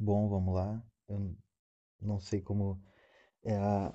Bom, 0.00 0.28
vamos 0.28 0.54
lá. 0.54 0.82
Eu 1.08 1.36
não 2.00 2.20
sei 2.20 2.40
como 2.42 2.82
é 3.44 3.56
a, 3.56 3.94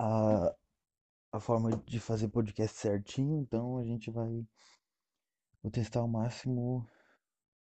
a, 0.00 0.54
a 1.32 1.40
forma 1.40 1.76
de 1.86 2.00
fazer 2.00 2.28
podcast 2.28 2.76
certinho, 2.78 3.36
então 3.40 3.78
a 3.78 3.84
gente 3.84 4.10
vai 4.10 4.46
vou 5.62 5.70
testar 5.70 6.00
ao 6.00 6.08
máximo 6.08 6.84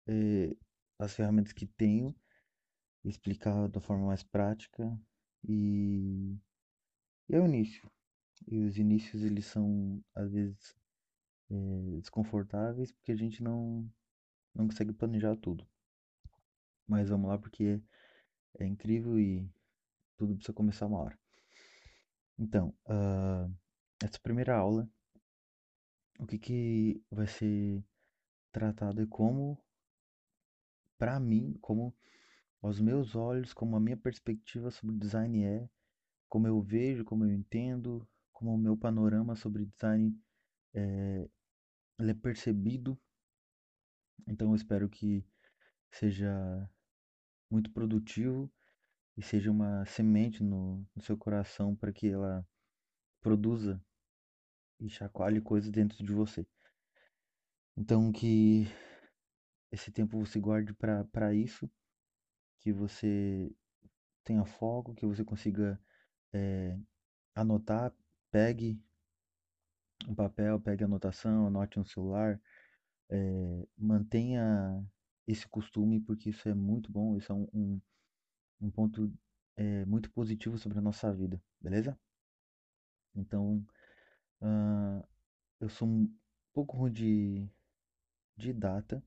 eh, 0.08 0.56
as 0.98 1.14
ferramentas 1.14 1.53
que 1.53 1.66
tenho, 1.66 2.15
explicar 3.04 3.69
da 3.69 3.81
forma 3.81 4.06
mais 4.08 4.22
prática 4.22 4.85
e, 5.49 6.38
e 7.28 7.35
é 7.37 7.40
o 7.40 7.47
início. 7.47 7.90
E 8.49 8.60
os 8.60 8.78
inícios 8.78 9.22
eles 9.24 9.47
são 9.47 10.03
às 10.15 10.33
vezes 10.33 10.76
eh, 11.51 12.01
desconfortáveis 12.01 12.92
porque 12.92 13.12
a 13.12 13.17
gente 13.17 13.42
não, 13.42 13.88
não 14.54 14.69
consegue 14.69 14.92
planejar 14.94 15.37
tudo. 15.37 15.69
Mas 16.91 17.09
vamos 17.09 17.29
lá 17.29 17.38
porque 17.38 17.80
é 18.59 18.67
incrível 18.67 19.17
e 19.17 19.48
tudo 20.17 20.35
precisa 20.35 20.53
começar 20.53 20.87
uma 20.87 20.98
hora. 20.98 21.17
Então, 22.37 22.75
ah, 22.85 23.48
essa 24.03 24.19
primeira 24.19 24.57
aula, 24.57 24.91
o 26.19 26.27
que 26.27 26.37
que 26.37 27.05
vai 27.09 27.29
ser 27.29 27.84
tratado 28.51 29.01
é 29.01 29.07
como, 29.07 29.57
para 30.98 31.21
mim, 31.21 31.57
como 31.61 31.95
aos 32.61 32.81
meus 32.81 33.15
olhos, 33.15 33.55
como 33.55 33.77
a 33.77 33.81
minha 33.81 33.97
perspectiva 33.97 34.69
sobre 34.73 34.97
design 34.97 35.45
é, 35.45 35.70
como 36.29 36.48
eu 36.48 36.61
vejo, 36.61 37.05
como 37.05 37.25
eu 37.25 37.31
entendo, 37.31 38.05
como 38.33 38.53
o 38.53 38.59
meu 38.59 38.77
panorama 38.77 39.37
sobre 39.37 39.65
design 39.65 40.12
é, 40.75 41.29
é 42.01 42.15
percebido. 42.15 43.01
Então 44.27 44.48
eu 44.48 44.57
espero 44.57 44.89
que 44.89 45.25
seja 45.93 46.69
muito 47.51 47.71
produtivo 47.73 48.51
e 49.17 49.23
seja 49.23 49.51
uma 49.51 49.84
semente 49.87 50.43
no, 50.43 50.87
no 50.95 51.03
seu 51.03 51.17
coração 51.17 51.75
para 51.75 51.92
que 51.92 52.09
ela 52.09 52.47
produza 53.20 53.83
e 54.79 54.89
chacoalhe 54.89 55.41
coisas 55.41 55.70
dentro 55.70 56.03
de 56.03 56.12
você. 56.12 56.47
Então 57.77 58.12
que 58.12 58.67
esse 59.70 59.91
tempo 59.91 60.19
você 60.19 60.41
guarde 60.41 60.73
para 60.75 61.34
isso, 61.34 61.70
que 62.61 62.73
você 62.73 63.55
tenha 64.25 64.45
foco, 64.45 64.95
que 64.95 65.07
você 65.07 65.25
consiga 65.25 65.81
é, 66.33 66.79
anotar, 67.35 67.95
pegue 68.31 68.81
um 70.09 70.14
papel, 70.14 70.61
pegue 70.61 70.85
anotação, 70.85 71.47
anote 71.47 71.79
no 71.79 71.85
celular, 71.85 72.41
é, 73.11 73.67
mantenha 73.77 74.85
esse 75.31 75.48
costume 75.48 76.00
porque 76.00 76.31
isso 76.31 76.48
é 76.48 76.55
muito 76.55 76.91
bom, 76.91 77.17
isso 77.17 77.33
é 77.33 77.34
um, 77.34 77.48
um, 77.53 77.81
um 78.61 78.70
ponto 78.70 79.12
é, 79.56 79.84
muito 79.84 80.11
positivo 80.11 80.59
sobre 80.59 80.78
a 80.78 80.83
nossa 80.83 81.12
vida, 81.12 81.42
beleza? 81.61 81.98
Então, 83.14 83.64
uh, 84.41 85.06
eu 85.61 85.69
sou 85.69 85.89
um 85.89 86.12
pouco 86.53 86.77
ruim 86.77 86.92
de, 86.92 87.48
de 88.36 88.53
data, 88.53 89.03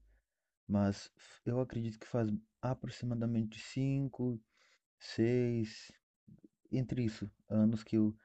mas 0.68 1.12
eu 1.46 1.60
acredito 1.60 2.00
que 2.00 2.08
faz 2.08 2.30
aproximadamente 2.62 3.60
5, 3.60 4.40
6, 5.00 5.92
entre 6.72 7.04
isso, 7.04 7.30
anos 7.50 7.84
que 7.84 7.98
eu 7.98 8.16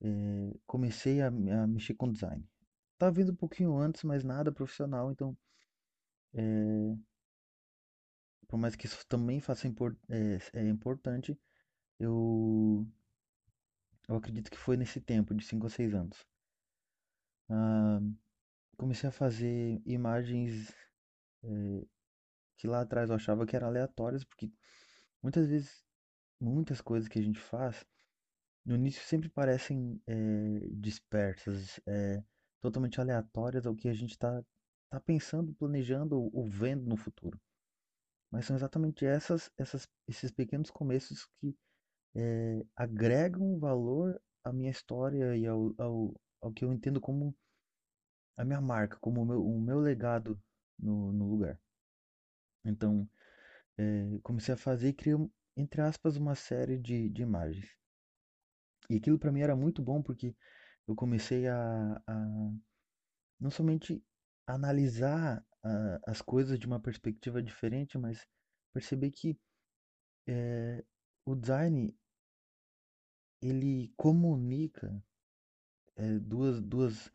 é, 0.00 0.58
comecei 0.66 1.20
a, 1.20 1.28
a, 1.28 1.66
mexer 1.66 1.94
com 1.94 2.12
design. 2.12 2.46
Tá 2.98 3.10
vindo 3.10 3.32
um 3.32 3.36
pouquinho 3.36 3.76
antes, 3.76 4.02
mas 4.04 4.24
nada 4.24 4.52
profissional, 4.52 5.10
então 5.10 5.36
é, 6.34 6.42
por 8.50 8.58
mais 8.58 8.74
que 8.74 8.86
isso 8.86 9.06
também 9.06 9.40
faça 9.40 9.68
import, 9.68 9.96
é, 10.08 10.38
é 10.60 10.68
importante, 10.68 11.38
eu 11.98 12.86
eu 14.08 14.16
acredito 14.16 14.50
que 14.50 14.58
foi 14.58 14.76
nesse 14.76 15.00
tempo 15.00 15.32
de 15.34 15.44
5 15.44 15.66
a 15.66 15.70
6 15.70 15.94
anos. 15.94 16.26
Ah, 17.48 18.00
comecei 18.76 19.08
a 19.08 19.12
fazer 19.12 19.80
imagens 19.86 20.74
é, 21.44 21.86
que 22.58 22.66
lá 22.66 22.82
atrás 22.82 23.10
eu 23.10 23.16
achava 23.16 23.46
que 23.46 23.54
eram 23.56 23.68
aleatórias, 23.68 24.24
porque 24.24 24.52
muitas 25.22 25.46
vezes, 25.46 25.84
muitas 26.40 26.80
coisas 26.80 27.08
que 27.08 27.20
a 27.20 27.22
gente 27.22 27.40
faz, 27.40 27.86
no 28.64 28.74
início 28.74 29.02
sempre 29.04 29.28
parecem 29.28 30.02
é, 30.08 30.14
dispersas, 30.72 31.80
é, 31.86 32.22
totalmente 32.60 33.00
aleatórias 33.00 33.66
ao 33.66 33.76
que 33.76 33.88
a 33.88 33.94
gente 33.94 34.12
está 34.12 34.44
tá 34.90 35.00
pensando, 35.00 35.54
planejando 35.54 36.16
ou 36.34 36.48
vendo 36.48 36.84
no 36.86 36.96
futuro. 36.96 37.40
Mas 38.30 38.46
são 38.46 38.56
exatamente 38.56 39.04
essas, 39.04 39.50
essas, 39.58 39.88
esses 40.06 40.30
pequenos 40.30 40.70
começos 40.70 41.26
que 41.40 41.56
é, 42.14 42.64
agregam 42.76 43.58
valor 43.58 44.20
à 44.44 44.52
minha 44.52 44.70
história 44.70 45.36
e 45.36 45.46
ao, 45.46 45.74
ao, 45.78 46.14
ao 46.40 46.52
que 46.52 46.64
eu 46.64 46.72
entendo 46.72 47.00
como 47.00 47.34
a 48.36 48.44
minha 48.44 48.60
marca, 48.60 48.96
como 49.00 49.22
o 49.22 49.26
meu, 49.26 49.44
o 49.44 49.60
meu 49.60 49.80
legado 49.80 50.40
no, 50.78 51.12
no 51.12 51.28
lugar. 51.28 51.60
Então, 52.64 53.08
é, 53.76 54.18
comecei 54.22 54.54
a 54.54 54.58
fazer 54.58 54.88
e 54.88 54.92
criei, 54.94 55.16
entre 55.56 55.80
aspas, 55.80 56.16
uma 56.16 56.34
série 56.34 56.78
de, 56.78 57.08
de 57.08 57.22
imagens. 57.22 57.68
E 58.88 58.96
aquilo 58.96 59.18
para 59.18 59.32
mim 59.32 59.40
era 59.40 59.54
muito 59.56 59.82
bom 59.82 60.02
porque 60.02 60.34
eu 60.86 60.94
comecei 60.94 61.46
a, 61.48 62.02
a 62.06 62.50
não 63.38 63.50
somente 63.50 64.02
analisar 64.46 65.44
a, 65.62 66.00
as 66.06 66.22
coisas 66.22 66.58
de 66.58 66.66
uma 66.66 66.80
perspectiva 66.80 67.42
diferente, 67.42 67.98
mas 67.98 68.26
perceber 68.72 69.10
que 69.10 69.38
é, 70.26 70.84
o 71.24 71.34
design 71.34 71.94
ele 73.42 73.92
comunica 73.96 75.02
é, 75.96 76.18
duas, 76.18 76.60
duas, 76.60 77.12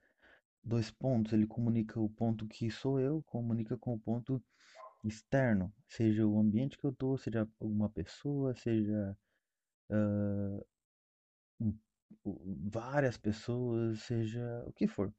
dois 0.63 0.91
pontos. 0.91 1.33
Ele 1.33 1.47
comunica 1.47 1.99
o 1.99 2.09
ponto 2.09 2.47
que 2.47 2.69
sou 2.69 2.99
eu, 2.99 3.23
comunica 3.23 3.77
com 3.77 3.93
o 3.93 3.99
ponto 3.99 4.43
externo, 5.03 5.73
seja 5.87 6.25
o 6.25 6.39
ambiente 6.39 6.77
que 6.77 6.85
eu 6.85 6.93
tô, 6.93 7.17
seja 7.17 7.47
alguma 7.59 7.89
pessoa, 7.89 8.55
seja 8.55 9.15
uh, 9.91 10.65
várias 12.71 13.17
pessoas, 13.17 14.01
seja 14.01 14.63
o 14.67 14.73
que 14.73 14.87
for. 14.87 15.13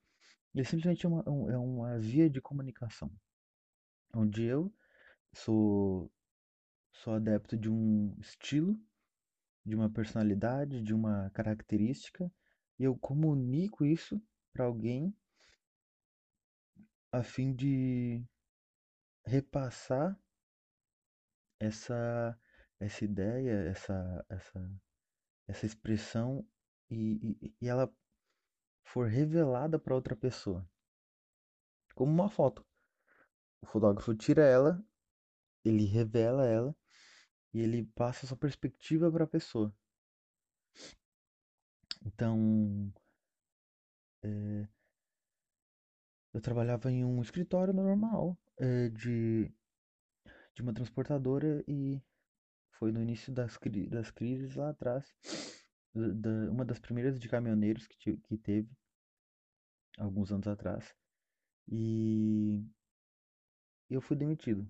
Ele 0.56 0.64
simplesmente 0.64 1.04
é 1.04 1.08
uma, 1.08 1.22
é 1.52 1.58
uma 1.58 1.98
via 1.98 2.30
de 2.30 2.40
comunicação, 2.40 3.12
onde 4.14 4.42
eu 4.42 4.72
sou, 5.34 6.10
sou 6.90 7.12
adepto 7.12 7.58
de 7.58 7.68
um 7.68 8.16
estilo, 8.18 8.74
de 9.66 9.76
uma 9.76 9.90
personalidade, 9.90 10.82
de 10.82 10.94
uma 10.94 11.28
característica, 11.34 12.32
e 12.78 12.84
eu 12.84 12.96
comunico 12.96 13.84
isso 13.84 14.18
para 14.50 14.64
alguém 14.64 15.14
a 17.12 17.22
fim 17.22 17.54
de 17.54 18.24
repassar 19.26 20.18
essa 21.60 22.38
essa 22.80 23.04
ideia, 23.04 23.68
essa 23.68 24.24
essa 24.30 24.80
essa 25.48 25.66
expressão 25.66 26.46
e, 26.90 27.36
e, 27.42 27.54
e 27.60 27.68
ela 27.68 27.92
for 28.86 29.08
revelada 29.08 29.78
para 29.78 29.94
outra 29.94 30.16
pessoa, 30.16 30.66
como 31.94 32.10
uma 32.10 32.30
foto. 32.30 32.64
O 33.60 33.66
fotógrafo 33.66 34.14
tira 34.14 34.42
ela, 34.44 34.82
ele 35.64 35.84
revela 35.84 36.46
ela 36.46 36.74
e 37.52 37.60
ele 37.60 37.84
passa 37.94 38.26
sua 38.26 38.36
perspectiva 38.36 39.10
para 39.10 39.24
a 39.24 39.28
pessoa. 39.28 39.74
Então, 42.04 42.92
é, 44.22 44.68
eu 46.32 46.40
trabalhava 46.40 46.90
em 46.90 47.04
um 47.04 47.20
escritório 47.20 47.74
normal 47.74 48.38
é, 48.58 48.88
de, 48.90 49.52
de 50.54 50.62
uma 50.62 50.72
transportadora 50.72 51.64
e 51.66 52.00
foi 52.70 52.92
no 52.92 53.02
início 53.02 53.32
das, 53.32 53.58
das 53.90 54.10
crises 54.12 54.54
lá 54.54 54.70
atrás, 54.70 55.12
da, 55.96 56.50
uma 56.50 56.64
das 56.64 56.78
primeiras 56.78 57.18
de 57.18 57.28
caminhoneiros 57.28 57.86
que, 57.86 58.16
que 58.16 58.36
teve, 58.36 58.68
alguns 59.98 60.30
anos 60.30 60.46
atrás, 60.46 60.94
e 61.68 62.62
eu 63.90 64.00
fui 64.00 64.16
demitido. 64.16 64.68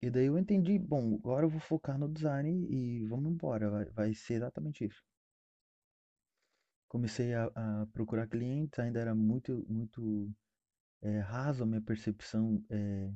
E 0.00 0.10
daí 0.10 0.26
eu 0.26 0.38
entendi, 0.38 0.78
bom, 0.78 1.14
agora 1.16 1.46
eu 1.46 1.50
vou 1.50 1.60
focar 1.60 1.98
no 1.98 2.08
design 2.08 2.66
e 2.68 3.04
vamos 3.06 3.30
embora, 3.32 3.70
vai, 3.70 3.84
vai 3.86 4.14
ser 4.14 4.34
exatamente 4.34 4.84
isso. 4.84 5.02
Comecei 6.88 7.32
a, 7.34 7.44
a 7.54 7.86
procurar 7.92 8.26
clientes, 8.26 8.78
ainda 8.78 9.00
era 9.00 9.14
muito, 9.14 9.64
muito 9.68 10.30
é, 11.02 11.20
raso 11.20 11.62
a 11.62 11.66
minha 11.66 11.80
percepção 11.80 12.64
é, 12.68 13.12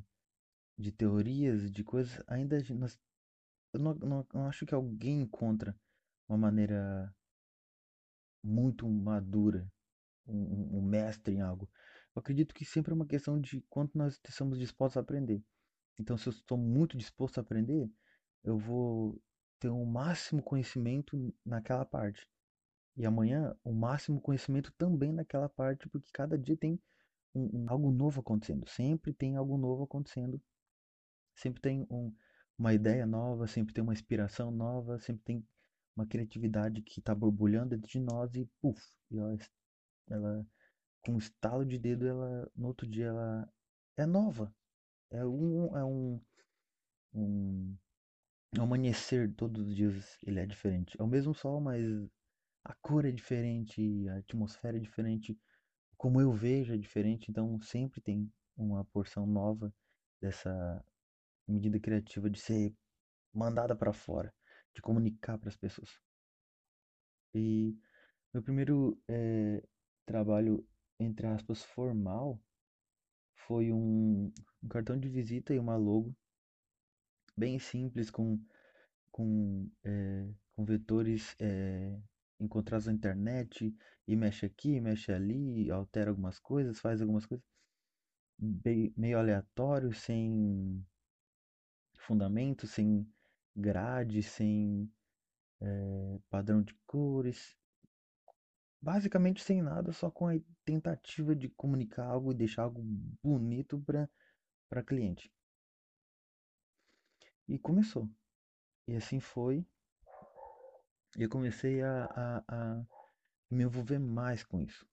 de 0.77 0.91
teorias, 0.91 1.71
de 1.71 1.83
coisas, 1.83 2.23
ainda 2.27 2.57
nós, 2.75 2.97
eu 3.73 3.79
não, 3.79 3.93
não, 3.95 4.27
não 4.33 4.47
acho 4.47 4.65
que 4.65 4.73
alguém 4.73 5.21
encontra 5.21 5.75
uma 6.27 6.37
maneira 6.37 7.13
muito 8.43 8.87
madura, 8.89 9.71
um, 10.27 10.79
um 10.79 10.81
mestre 10.81 11.35
em 11.35 11.41
algo. 11.41 11.69
Eu 12.15 12.19
acredito 12.19 12.53
que 12.55 12.65
sempre 12.65 12.91
é 12.91 12.95
uma 12.95 13.05
questão 13.07 13.39
de 13.39 13.61
quanto 13.69 13.97
nós 13.97 14.19
estamos 14.27 14.59
dispostos 14.59 14.97
a 14.97 15.01
aprender. 15.01 15.43
Então, 15.99 16.17
se 16.17 16.27
eu 16.29 16.31
estou 16.31 16.57
muito 16.57 16.97
disposto 16.97 17.39
a 17.39 17.41
aprender, 17.41 17.89
eu 18.43 18.57
vou 18.57 19.21
ter 19.59 19.69
o 19.69 19.85
máximo 19.85 20.43
conhecimento 20.43 21.33
naquela 21.45 21.85
parte. 21.85 22.27
E 22.97 23.05
amanhã, 23.05 23.55
o 23.63 23.73
máximo 23.73 24.21
conhecimento 24.21 24.73
também 24.77 25.13
naquela 25.13 25.49
parte, 25.49 25.89
porque 25.89 26.09
cada 26.13 26.37
dia 26.37 26.57
tem 26.57 26.79
um, 27.35 27.63
um- 27.63 27.65
algo 27.69 27.91
novo 27.91 28.21
acontecendo. 28.21 28.67
Sempre 28.69 29.13
tem 29.13 29.37
algo 29.37 29.57
novo 29.57 29.83
acontecendo. 29.83 30.41
Sempre 31.35 31.61
tem 31.61 31.87
um, 31.89 32.13
uma 32.57 32.73
ideia 32.73 33.05
nova, 33.05 33.47
sempre 33.47 33.73
tem 33.73 33.81
uma 33.83 33.93
inspiração 33.93 34.51
nova, 34.51 34.99
sempre 34.99 35.23
tem 35.23 35.47
uma 35.97 36.05
criatividade 36.05 36.81
que 36.81 36.99
está 36.99 37.13
borbulhando 37.15 37.75
dentro 37.75 37.89
de 37.89 37.99
nós 37.99 38.33
e, 38.35 38.45
puf, 38.61 38.81
e 39.11 39.17
ela, 39.17 39.37
ela, 40.09 40.47
com 41.01 41.13
um 41.13 41.17
estalo 41.17 41.65
de 41.65 41.77
dedo, 41.79 42.07
ela, 42.07 42.49
no 42.55 42.67
outro 42.67 42.87
dia, 42.87 43.07
ela 43.07 43.51
é 43.97 44.05
nova. 44.05 44.53
É 45.09 45.25
um, 45.25 45.75
é 45.75 45.83
um, 45.83 46.21
um 47.13 47.77
o 48.57 48.61
amanhecer 48.61 49.33
todos 49.35 49.67
os 49.67 49.75
dias 49.75 50.17
ele 50.23 50.39
é 50.39 50.45
diferente. 50.45 50.95
É 50.99 51.03
o 51.03 51.07
mesmo 51.07 51.33
sol, 51.33 51.59
mas 51.59 51.83
a 52.63 52.73
cor 52.75 53.05
é 53.05 53.11
diferente, 53.11 54.07
a 54.09 54.17
atmosfera 54.17 54.77
é 54.77 54.79
diferente, 54.79 55.37
como 55.97 56.21
eu 56.21 56.31
vejo 56.31 56.73
é 56.73 56.77
diferente, 56.77 57.29
então 57.29 57.59
sempre 57.61 58.01
tem 58.01 58.31
uma 58.55 58.85
porção 58.85 59.25
nova 59.25 59.73
dessa 60.21 60.83
medida 61.47 61.79
criativa 61.79 62.29
de 62.29 62.39
ser 62.39 62.73
mandada 63.33 63.75
para 63.75 63.93
fora, 63.93 64.33
de 64.77 64.81
comunicar 64.83 65.37
para 65.39 65.49
as 65.49 65.57
pessoas. 65.57 65.91
E 67.33 67.75
meu 68.33 68.43
primeiro 68.43 68.97
eh, 69.07 69.63
trabalho, 70.05 70.65
entre 70.99 71.27
aspas, 71.27 71.63
formal 71.63 72.39
foi 73.35 73.71
um, 73.71 74.31
um 74.63 74.67
cartão 74.69 74.99
de 74.99 75.09
visita 75.09 75.53
e 75.53 75.59
uma 75.59 75.77
logo 75.77 76.15
bem 77.37 77.57
simples 77.59 78.09
com 78.11 78.39
com, 79.11 79.69
eh, 79.83 80.29
com 80.55 80.65
vetores 80.65 81.35
eh, 81.39 81.99
encontrados 82.39 82.87
na 82.87 82.93
internet 82.93 83.75
e 84.07 84.15
mexe 84.15 84.45
aqui, 84.45 84.79
mexe 84.81 85.11
ali, 85.11 85.71
altera 85.71 86.11
algumas 86.11 86.39
coisas, 86.39 86.79
faz 86.79 87.01
algumas 87.01 87.25
coisas 87.25 87.45
bem- 88.39 88.93
meio 88.97 89.19
aleatório, 89.19 89.93
sem 89.93 90.85
fundamento, 91.99 92.65
sem 92.65 93.05
grade, 93.57 94.21
sem 94.23 94.91
eh, 95.61 96.19
padrão 96.29 96.61
de 96.61 96.73
cores, 96.85 97.57
basicamente 98.81 99.43
sem 99.43 99.61
nada, 99.61 99.91
só 99.91 100.09
com 100.11 100.27
a 100.27 100.39
tentativa 100.63 101.35
de 101.35 101.49
comunicar 101.49 102.05
algo 102.05 102.31
e 102.31 102.35
deixar 102.35 102.63
algo 102.63 102.81
bonito 103.23 103.79
para 103.81 104.09
para 104.69 104.83
cliente. 104.83 105.31
E 107.47 107.57
começou. 107.57 108.09
E 108.87 108.95
assim 108.95 109.19
foi. 109.19 109.65
E 111.17 111.23
eu 111.23 111.29
comecei 111.29 111.81
a, 111.81 112.05
a, 112.05 112.43
a 112.47 112.85
me 113.49 113.63
envolver 113.63 113.97
mais 113.99 114.43
com 114.43 114.59
isso. 114.61 114.85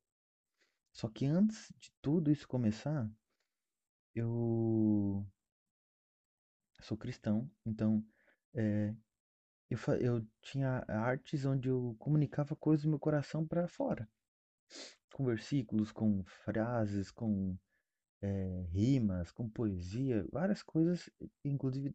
Só 0.92 1.08
que 1.08 1.26
antes 1.26 1.72
de 1.76 1.90
tudo 2.00 2.30
isso 2.30 2.46
começar, 2.46 3.10
eu 4.14 5.26
sou 6.80 6.96
cristão, 6.96 7.50
então 7.66 8.04
eh, 8.54 8.94
eu, 9.70 9.78
eu 10.00 10.26
tinha 10.42 10.84
artes 10.88 11.44
onde 11.46 11.68
eu 11.68 11.96
comunicava 11.98 12.56
coisas 12.56 12.84
do 12.84 12.90
meu 12.90 12.98
coração 13.00 13.46
para 13.46 13.68
fora, 13.68 14.08
com 15.12 15.24
versículos, 15.24 15.92
com 15.92 16.22
frases, 16.24 17.10
com 17.10 17.56
eh, 18.22 18.66
rimas, 18.70 19.32
com 19.32 19.48
poesia, 19.50 20.26
várias 20.32 20.62
coisas, 20.62 21.10
inclusive 21.44 21.94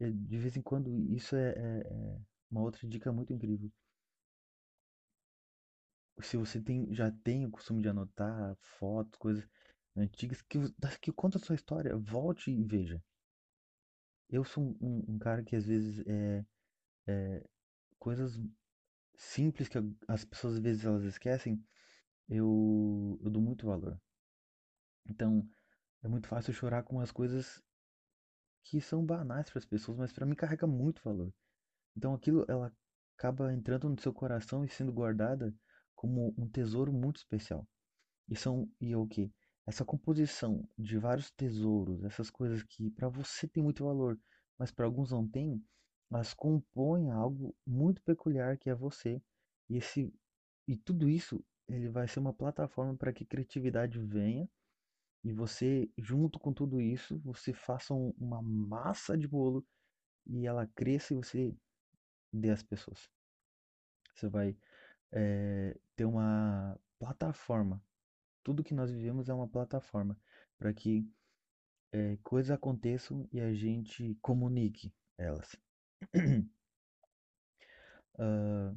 eh, 0.00 0.10
de 0.12 0.38
vez 0.38 0.56
em 0.56 0.62
quando 0.62 0.90
isso 1.14 1.36
é, 1.36 1.50
é- 1.50 1.88
é 1.92 2.20
uma 2.50 2.62
outra 2.62 2.88
dica 2.88 3.12
muito 3.12 3.32
incrível. 3.34 3.70
Se 6.22 6.36
você 6.36 6.60
tem, 6.60 6.94
já 6.94 7.10
tem 7.10 7.44
o 7.44 7.50
costume 7.50 7.82
de 7.82 7.88
anotar 7.88 8.56
fotos, 8.78 9.18
coisas 9.18 9.48
antigas 9.96 10.40
que, 10.42 10.58
que 11.00 11.10
conta 11.12 11.38
a 11.38 11.40
sua 11.40 11.54
história, 11.56 11.96
volte 11.96 12.50
e 12.52 12.62
veja. 12.62 13.02
Eu 14.30 14.44
sou 14.44 14.64
um, 14.80 15.04
um- 15.08 15.18
cara 15.18 15.42
que 15.42 15.56
às 15.56 15.66
vezes 15.66 16.04
é, 16.06 16.44
é, 17.08 17.44
coisas 17.98 18.40
simples 19.16 19.68
que 19.68 19.78
as 20.08 20.24
pessoas 20.26 20.54
às 20.56 20.60
vezes 20.60 20.84
elas 20.86 21.04
esquecem, 21.04 21.62
eu, 22.28 23.18
eu 23.22 23.30
dou 23.30 23.42
muito 23.42 23.66
valor. 23.66 24.00
Então, 25.06 25.44
é 26.02 26.08
muito 26.08 26.28
fácil 26.28 26.52
chorar 26.52 26.82
com 26.84 27.00
as 27.00 27.10
coisas 27.12 27.62
que 28.62 28.80
são 28.80 29.04
banais 29.04 29.50
para 29.50 29.58
as 29.58 29.64
pessoas, 29.66 29.98
mas 29.98 30.12
para 30.12 30.24
mim 30.26 30.34
carrega 30.36 30.64
muito 30.66 31.02
valor. 31.02 31.32
Então, 31.96 32.14
aquilo 32.14 32.44
ela 32.48 32.72
acaba 33.16 33.52
entrando 33.54 33.88
no 33.88 34.00
seu 34.00 34.12
coração 34.14 34.64
e 34.64 34.68
sendo 34.68 34.92
guardada 34.92 35.54
como 35.96 36.34
um 36.38 36.48
tesouro 36.48 36.92
muito 36.92 37.18
especial. 37.18 37.66
E 38.28 38.36
são 38.36 38.70
e 38.80 38.92
é 38.92 38.96
o 38.98 39.06
quê? 39.06 39.30
Essa 39.68 39.84
composição 39.84 40.68
de 40.76 40.98
vários 40.98 41.30
tesouros, 41.30 42.02
essas 42.02 42.28
coisas 42.28 42.62
que 42.64 42.90
para 42.90 43.08
você 43.08 43.46
tem 43.46 43.62
muito 43.62 43.84
valor, 43.84 44.18
mas 44.58 44.72
para 44.72 44.84
alguns 44.86 45.12
não 45.12 45.28
tem, 45.28 45.62
elas 46.10 46.34
compõem 46.34 47.10
algo 47.12 47.54
muito 47.66 48.02
peculiar 48.02 48.58
que 48.58 48.68
é 48.70 48.74
você. 48.74 49.22
E 49.70 49.76
esse 49.76 50.12
e 50.66 50.76
tudo 50.76 51.08
isso, 51.08 51.44
ele 51.68 51.88
vai 51.88 52.08
ser 52.08 52.18
uma 52.20 52.32
plataforma 52.32 52.96
para 52.96 53.12
que 53.12 53.24
criatividade 53.26 54.00
venha 54.00 54.48
e 55.24 55.32
você, 55.32 55.90
junto 55.98 56.38
com 56.40 56.52
tudo 56.52 56.80
isso, 56.80 57.18
você 57.20 57.52
faça 57.52 57.94
um- 57.94 58.14
uma 58.18 58.42
massa 58.42 59.16
de 59.18 59.28
bolo 59.28 59.66
e 60.26 60.46
ela 60.46 60.66
cresça 60.76 61.14
e 61.14 61.16
você 61.16 61.56
dê 62.32 62.50
às 62.50 62.62
pessoas. 62.62 63.10
Você 64.14 64.28
vai 64.28 64.56
eh, 65.12 65.76
ter 65.96 66.04
uma 66.06 66.78
plataforma 66.98 67.82
tudo 68.42 68.64
que 68.64 68.74
nós 68.74 68.90
vivemos 68.90 69.28
é 69.28 69.34
uma 69.34 69.48
plataforma 69.48 70.18
para 70.58 70.72
que 70.72 71.06
eh, 71.92 72.18
coisas 72.22 72.50
aconteçam 72.50 73.28
e 73.32 73.40
a 73.40 73.52
gente 73.54 74.16
comunique 74.22 74.92
elas. 75.16 75.56
Ah, 78.20 78.74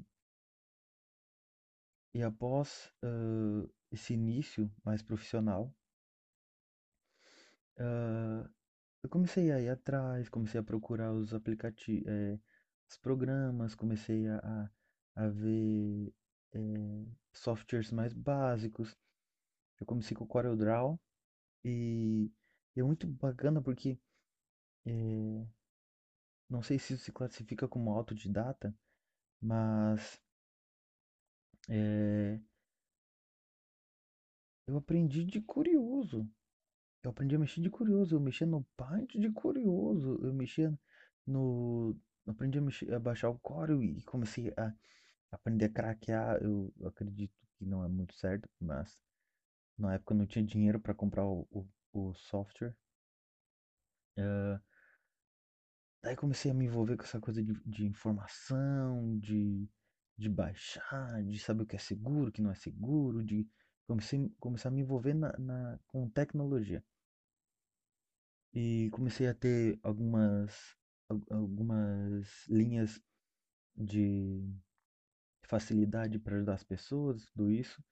e 2.13 2.21
após 2.21 2.91
ah, 3.03 3.67
esse 3.91 4.13
início 4.13 4.71
mais 4.85 5.01
profissional, 5.01 5.73
ah, 7.79 8.47
eu 9.03 9.09
comecei 9.09 9.51
a 9.51 9.59
ir 9.59 9.69
atrás, 9.69 10.29
comecei 10.29 10.59
a 10.59 10.63
procurar 10.63 11.11
os 11.11 11.33
aplicativos, 11.33 12.05
os 12.87 12.97
programas, 12.97 13.73
comecei 13.75 14.27
a, 14.27 14.69
a, 15.15 15.27
ver 15.29 16.13
eh, 16.53 17.05
softwares 17.33 17.91
mais 17.91 18.13
básicos. 18.13 18.95
Eu 19.81 19.87
comecei 19.87 20.15
com 20.17 20.25
o 20.25 20.27
CorelDRAW 20.27 20.99
e 21.65 22.31
é 22.77 22.83
muito 22.83 23.07
bacana 23.07 23.61
porque 23.61 23.99
eh, 24.85 25.45
Não 26.47 26.61
sei 26.61 26.77
se 26.77 26.93
isso 26.93 27.05
se 27.05 27.11
classifica 27.11 27.67
como 27.67 27.89
autodidata, 27.91 28.75
mas 29.41 30.21
é, 31.69 32.39
eu 34.67 34.77
aprendi 34.77 35.23
de 35.25 35.41
curioso. 35.41 36.27
Eu 37.03 37.11
aprendi 37.11 37.35
a 37.35 37.39
mexer 37.39 37.61
de 37.61 37.69
curioso. 37.71 38.15
Eu 38.15 38.21
mexia 38.21 38.47
no 38.47 38.63
Paint 38.77 39.15
de 39.17 39.31
curioso. 39.31 40.19
Eu 40.23 40.33
mexia 40.33 40.73
no. 41.27 41.97
Aprendi 42.27 42.59
a, 42.59 42.61
mexer, 42.61 42.93
a 42.93 42.99
baixar 42.99 43.29
o 43.29 43.39
Corel 43.39 43.83
e 43.83 44.03
comecei 44.03 44.53
a 44.57 44.73
aprender 45.31 45.65
a 45.65 45.69
craquear. 45.69 46.41
Eu 46.43 46.73
acredito 46.85 47.33
que 47.57 47.65
não 47.65 47.83
é 47.85 47.89
muito 47.89 48.15
certo, 48.15 48.49
mas 48.61 48.97
na 49.77 49.95
época 49.95 50.13
eu 50.13 50.17
não 50.19 50.25
tinha 50.27 50.45
dinheiro 50.45 50.79
para 50.79 50.93
comprar 50.93 51.25
o, 51.25 51.47
o, 51.51 51.67
o 51.93 52.13
software. 52.15 52.75
Eh, 54.17 54.59
Daí 56.03 56.15
comecei 56.15 56.51
a 56.51 56.53
me 56.53 56.65
envolver 56.65 56.95
com 56.97 57.03
essa 57.03 57.19
coisa 57.19 57.41
de, 57.43 57.53
de 57.65 57.85
informação, 57.87 59.17
de, 59.19 59.67
de 60.17 60.29
baixar, 60.29 61.23
de 61.23 61.39
saber 61.39 61.63
o 61.63 61.65
que 61.65 61.75
é 61.75 61.79
seguro, 61.79 62.29
o 62.29 62.31
que 62.31 62.41
não 62.41 62.51
é 62.51 62.55
seguro, 62.55 63.23
de 63.23 63.47
comecei, 63.87 64.31
comecei 64.39 64.69
a 64.69 64.71
me 64.73 64.81
envolver 64.81 65.13
na, 65.15 65.31
na- 65.39 65.79
com 65.87 66.07
tecnologia. 66.09 66.83
E 68.53 68.89
comecei 68.91 69.27
a 69.27 69.33
ter 69.33 69.77
algumas, 69.83 70.53
al- 71.09 71.21
algumas 71.29 72.45
linhas 72.47 73.01
de 73.75 74.43
facilidade 75.43 76.19
para 76.19 76.35
ajudar 76.37 76.55
as 76.55 76.63
pessoas, 76.63 77.25
tudo 77.27 77.51
isso. 77.51 77.83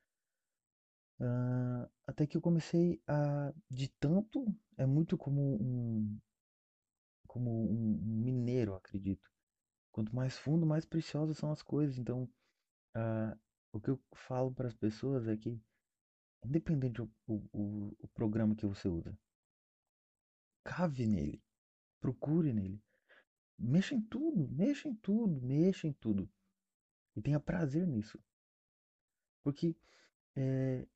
Ah, 1.19 1.89
até 2.07 2.25
que 2.27 2.37
eu 2.37 2.41
comecei 2.41 3.01
a, 3.07 3.53
de 3.69 3.89
tanto, 3.89 4.45
é 4.77 4.85
muito 4.85 5.17
como 5.17 5.41
um, 5.61 6.19
como 7.27 7.49
um 7.71 7.97
mineiro, 8.01 8.75
acredito. 8.75 9.29
Quanto 9.91 10.15
mais 10.15 10.37
fundo, 10.37 10.65
mais 10.65 10.85
preciosas 10.85 11.37
são 11.37 11.51
as 11.51 11.61
coisas. 11.61 11.97
Então, 11.97 12.29
ah, 12.95 13.37
o 13.73 13.79
que 13.79 13.89
eu 13.91 13.99
falo 14.13 14.53
para 14.53 14.67
as 14.67 14.75
pessoas 14.75 15.27
é 15.27 15.37
que, 15.37 15.59
independente 16.45 17.01
o, 17.01 17.09
o, 17.27 17.35
o, 17.53 17.97
o 17.99 18.07
programa 18.09 18.55
que 18.55 18.65
você 18.67 18.87
usa, 18.89 19.17
cave 20.63 21.05
nele, 21.05 21.41
procure 21.99 22.53
nele. 22.53 22.81
Mexa 23.59 23.95
em 23.95 24.01
tudo, 24.01 24.47
mexa 24.49 24.87
em 24.87 24.95
tudo, 24.95 25.41
mexa 25.41 25.87
em 25.87 25.93
tudo. 25.93 26.29
E 27.15 27.21
tenha 27.21 27.39
prazer 27.39 27.87
nisso. 27.87 28.19
Porque 29.43 29.75
é, 30.35 30.87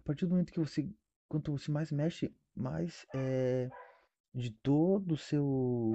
a 0.00 0.02
partir 0.02 0.24
do 0.24 0.30
momento 0.30 0.52
que 0.52 0.58
você, 0.58 0.88
quanto 1.28 1.52
você 1.52 1.70
mais 1.70 1.92
mexe, 1.92 2.34
mais 2.56 3.06
é, 3.14 3.70
de 4.34 4.50
todo 4.50 5.12
o 5.12 5.18
seu, 5.18 5.94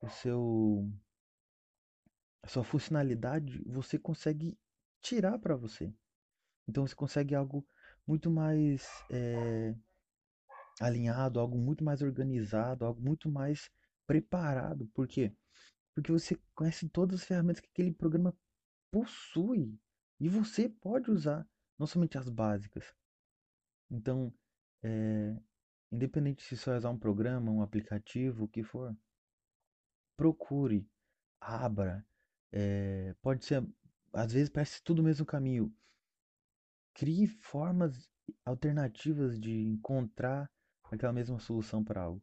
o 0.00 0.08
seu, 0.08 0.90
a 2.42 2.48
sua 2.48 2.64
funcionalidade, 2.64 3.62
você 3.64 3.96
consegue 3.96 4.58
tirar 5.00 5.38
para 5.38 5.54
você. 5.56 5.94
Então 6.68 6.86
você 6.86 6.94
consegue 6.94 7.34
algo 7.34 7.64
muito 8.06 8.28
mais 8.28 8.88
é, 9.08 9.74
alinhado, 10.80 11.38
algo 11.38 11.56
muito 11.56 11.84
mais 11.84 12.02
organizado, 12.02 12.84
algo 12.84 13.00
muito 13.00 13.30
mais 13.30 13.70
preparado. 14.04 14.86
Por 14.88 15.06
quê? 15.06 15.32
Porque 15.94 16.10
você 16.10 16.36
conhece 16.54 16.88
todas 16.88 17.20
as 17.20 17.26
ferramentas 17.26 17.60
que 17.60 17.68
aquele 17.68 17.92
programa 17.92 18.36
possui 18.90 19.78
e 20.18 20.28
você 20.28 20.68
pode 20.68 21.10
usar, 21.10 21.48
não 21.80 21.86
somente 21.86 22.18
as 22.18 22.28
básicas. 22.28 22.94
Então, 23.90 24.30
é, 24.82 25.34
independente 25.90 26.42
se 26.42 26.54
você 26.54 26.70
usar 26.70 26.90
um 26.90 26.98
programa, 26.98 27.50
um 27.50 27.62
aplicativo, 27.62 28.44
o 28.44 28.48
que 28.48 28.62
for, 28.62 28.94
procure, 30.14 30.86
abra. 31.40 32.06
É, 32.52 33.14
pode 33.22 33.46
ser, 33.46 33.66
às 34.12 34.30
vezes 34.30 34.50
parece 34.50 34.82
tudo 34.82 35.00
o 35.00 35.02
mesmo 35.02 35.24
caminho. 35.24 35.74
Crie 36.92 37.26
formas 37.26 38.10
alternativas 38.44 39.40
de 39.40 39.50
encontrar 39.50 40.50
aquela 40.84 41.14
mesma 41.14 41.38
solução 41.38 41.82
para 41.82 42.02
algo. 42.02 42.22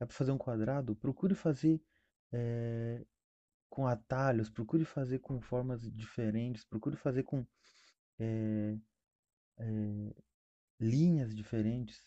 É 0.00 0.06
para 0.06 0.16
fazer 0.16 0.32
um 0.32 0.38
quadrado? 0.38 0.96
Procure 0.96 1.34
fazer 1.34 1.78
é, 2.32 3.04
com 3.68 3.86
atalhos, 3.86 4.48
procure 4.48 4.86
fazer 4.86 5.18
com 5.18 5.42
formas 5.42 5.82
diferentes, 5.92 6.64
procure 6.64 6.96
fazer 6.96 7.22
com 7.24 7.46
é, 8.18 8.78
é, 9.58 10.14
linhas 10.80 11.34
diferentes. 11.34 12.00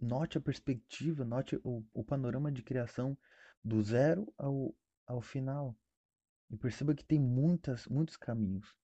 note 0.00 0.38
a 0.38 0.40
perspectiva, 0.40 1.24
note 1.24 1.56
o, 1.64 1.84
o 1.92 2.04
panorama 2.04 2.50
de 2.50 2.62
criação 2.62 3.16
do 3.62 3.82
zero 3.82 4.32
ao, 4.36 4.74
ao 5.06 5.20
final. 5.20 5.76
E 6.50 6.56
perceba 6.56 6.94
que 6.94 7.04
tem 7.04 7.18
muitas, 7.18 7.86
muitos 7.86 8.16
caminhos. 8.16 8.74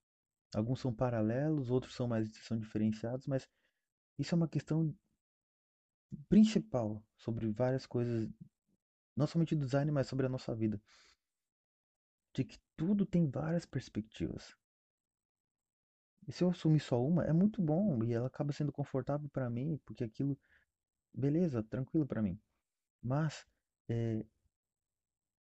Alguns 0.54 0.80
são 0.80 0.94
paralelos, 0.94 1.70
outros 1.70 1.94
são 1.94 2.06
mais 2.06 2.30
são 2.38 2.58
diferenciados, 2.58 3.26
mas 3.26 3.48
isso 4.18 4.34
é 4.34 4.36
uma 4.36 4.48
questão 4.48 4.94
principal 6.28 7.02
sobre 7.16 7.50
várias 7.50 7.86
coisas, 7.86 8.28
não 9.16 9.26
somente 9.26 9.56
design, 9.56 9.90
mas 9.90 10.06
sobre 10.06 10.26
a 10.26 10.28
nossa 10.28 10.54
vida. 10.54 10.80
De 12.32 12.44
que 12.44 12.58
tudo 12.76 13.06
tem 13.06 13.28
várias 13.28 13.64
perspectivas. 13.64 14.56
E 16.26 16.32
se 16.32 16.42
eu 16.42 16.50
assumir 16.50 16.80
só 16.80 17.02
uma, 17.04 17.24
é 17.24 17.32
muito 17.32 17.60
bom 17.60 18.02
e 18.02 18.12
ela 18.12 18.26
acaba 18.26 18.52
sendo 18.52 18.72
confortável 18.72 19.28
para 19.28 19.50
mim, 19.50 19.78
porque 19.84 20.04
aquilo, 20.04 20.38
beleza, 21.12 21.62
tranquilo 21.62 22.06
para 22.06 22.22
mim. 22.22 22.40
Mas 23.02 23.46
é, 23.88 24.24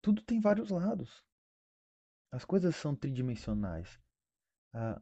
tudo 0.00 0.22
tem 0.22 0.40
vários 0.40 0.70
lados. 0.70 1.24
As 2.30 2.44
coisas 2.44 2.76
são 2.76 2.94
tridimensionais. 2.94 3.98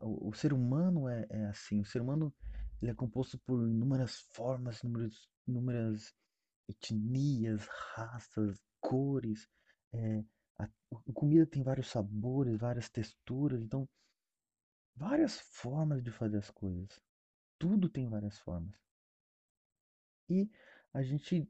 o, 0.00 0.28
o, 0.30 0.32
ser 0.34 0.52
humano 0.52 1.08
é, 1.08 1.26
é 1.28 1.46
assim. 1.46 1.80
O 1.80 1.84
ser 1.84 2.00
humano 2.00 2.34
ele 2.80 2.90
é 2.90 2.94
composto 2.94 3.38
por 3.40 3.68
inúmeras 3.68 4.18
formas, 4.32 4.82
inúmeras, 4.82 5.28
inúmeras 5.46 6.14
etnias, 6.68 7.66
raças, 7.94 8.58
cores. 8.80 9.48
É, 9.92 10.24
a, 10.58 10.64
a 10.64 11.12
comida 11.12 11.46
tem 11.46 11.62
vários 11.62 11.88
sabores, 11.88 12.58
várias 12.58 12.88
texturas, 12.88 13.60
então 13.62 13.88
várias 14.96 15.38
formas 15.38 16.02
de 16.02 16.10
fazer 16.10 16.38
as 16.38 16.50
coisas. 16.50 17.00
Tudo 17.58 17.88
tem 17.88 18.08
várias 18.08 18.38
formas. 18.38 18.74
E 20.28 20.50
a 20.92 21.02
gente 21.02 21.48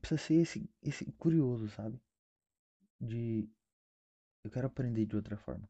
precisa 0.00 0.20
ser 0.20 0.34
esse, 0.34 0.70
esse 0.82 1.12
curioso, 1.12 1.68
sabe? 1.68 2.00
De 3.00 3.48
eu 4.44 4.50
quero 4.50 4.66
aprender 4.66 5.06
de 5.06 5.16
outra 5.16 5.36
forma. 5.36 5.68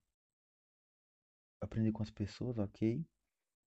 Aprender 1.60 1.92
com 1.92 2.02
as 2.02 2.10
pessoas, 2.10 2.58
ok 2.58 3.04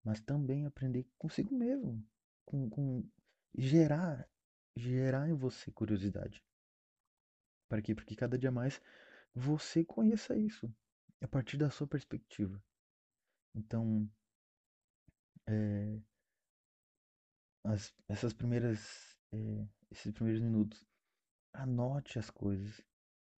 mas 0.03 0.21
também 0.21 0.65
aprender 0.65 1.07
consigo 1.17 1.55
mesmo, 1.55 2.03
com, 2.45 2.69
com 2.69 3.07
gerar, 3.55 4.27
gerar 4.75 5.29
em 5.29 5.33
você 5.33 5.71
curiosidade. 5.71 6.43
Para 7.67 7.81
quê? 7.81 7.93
Porque 7.93 8.15
cada 8.15 8.37
dia 8.37 8.51
mais 8.51 8.81
você 9.33 9.83
conheça 9.85 10.35
isso 10.35 10.73
a 11.21 11.27
partir 11.27 11.57
da 11.57 11.69
sua 11.69 11.87
perspectiva. 11.87 12.61
Então, 13.59 14.09
é, 15.45 15.99
as, 17.65 17.93
essas 18.07 18.31
primeiras, 18.31 19.17
é, 19.33 19.67
esses 19.91 20.13
primeiros 20.13 20.41
minutos, 20.41 20.87
anote 21.53 22.17
as 22.17 22.29
coisas, 22.29 22.81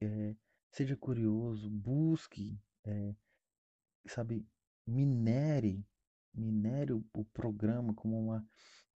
é, 0.03 0.37
seja 0.71 0.95
curioso, 0.97 1.71
busque, 1.71 2.61
sabe, 4.07 4.47
minere 4.87 5.87
minério 6.33 7.05
o 7.13 7.25
programa 7.25 7.93
como 7.95 8.19
uma, 8.19 8.47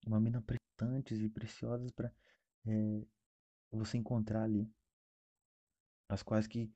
uma 0.05 0.19
mina 0.19 0.41
pretantes 0.41 1.19
e 1.19 1.29
preciosas 1.29 1.91
para 1.91 2.11
você 3.71 3.97
encontrar 3.97 4.43
ali. 4.43 4.69
As 6.09 6.21
quais 6.23 6.45
que 6.47 6.69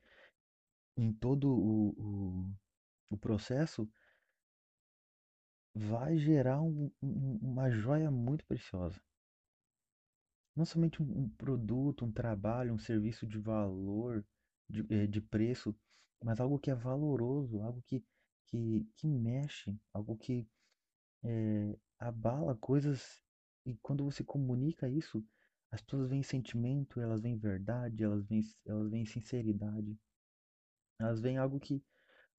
em 0.98 1.12
todo 1.12 1.50
o, 1.50 1.90
o, 1.98 2.56
o 3.10 3.18
processo 3.18 3.90
vai 5.76 6.18
gerar 6.18 6.62
um, 6.62 6.92
um, 7.02 7.40
uma 7.42 7.70
joia 7.70 8.10
muito 8.10 8.46
preciosa. 8.46 9.00
Não 10.56 10.66
somente 10.66 11.04
um, 11.04 11.24
um, 11.24 11.30
produto, 11.30 12.06
um 12.06 12.12
trabalho, 12.12 12.74
um 12.74 12.80
serviço 12.80 13.28
de 13.28 13.38
valor, 13.38 14.26
de, 14.70 14.86
é, 14.94 15.06
de 15.06 15.22
preço, 15.22 15.76
mas 16.24 16.40
algo 16.40 16.58
que 16.58 16.72
é 16.72 16.76
valoroso, 16.76 17.62
algo 17.62 17.84
que 17.84 18.04
que, 18.48 18.88
que 18.96 19.08
mexe, 19.08 19.78
algo 19.94 20.18
que 20.18 20.48
é, 21.24 21.78
abala 22.00 22.56
coisas. 22.56 23.22
E 23.66 23.76
quando 23.78 24.04
você 24.04 24.24
comunica 24.24 24.88
isso, 24.88 25.24
as 25.72 25.82
pessoas 25.82 26.10
veem 26.10 26.24
sentimento, 26.24 27.02
elas 27.02 27.22
veem 27.22 27.38
verdade, 27.38 28.04
elas 28.04 28.26
veem, 28.26 28.42
elas 28.66 28.90
veem 28.90 29.06
sinceridade, 29.06 29.98
elas 31.00 31.20
veem 31.20 31.38
algo 31.38 31.60
que, 31.60 31.84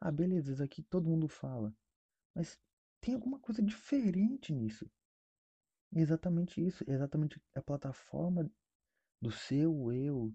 ah, 0.00 0.10
beleza, 0.10 0.52
isso 0.52 0.62
aqui 0.62 0.82
todo 0.82 1.08
mundo 1.08 1.28
fala, 1.28 1.74
mas 2.34 2.58
tem 3.00 3.14
alguma 3.14 3.38
coisa 3.38 3.62
diferente 3.62 4.52
nisso. 4.52 4.90
Exatamente 5.92 6.64
isso, 6.64 6.84
exatamente 6.86 7.40
a 7.54 7.62
plataforma 7.62 8.50
do 9.20 9.30
seu 9.30 9.92
eu 9.92 10.34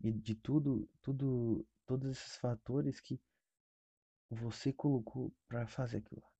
e 0.00 0.12
de 0.12 0.34
tudo, 0.34 0.88
tudo, 1.02 1.66
todos 1.86 2.10
esses 2.10 2.36
fatores 2.36 3.00
que 3.00 3.20
você 4.30 4.72
colocou 4.72 5.32
para 5.48 5.66
fazer 5.66 5.98
aquilo 5.98 6.20
lá. 6.20 6.30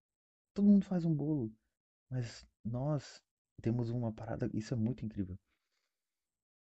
Todo 0.54 0.68
mundo 0.68 0.84
faz 0.84 1.04
um 1.04 1.14
bolo, 1.14 1.52
mas 2.10 2.46
nós 2.64 3.22
temos 3.62 3.90
uma 3.90 4.12
parada, 4.12 4.50
isso 4.52 4.74
é 4.74 4.76
muito 4.76 5.04
incrível. 5.04 5.38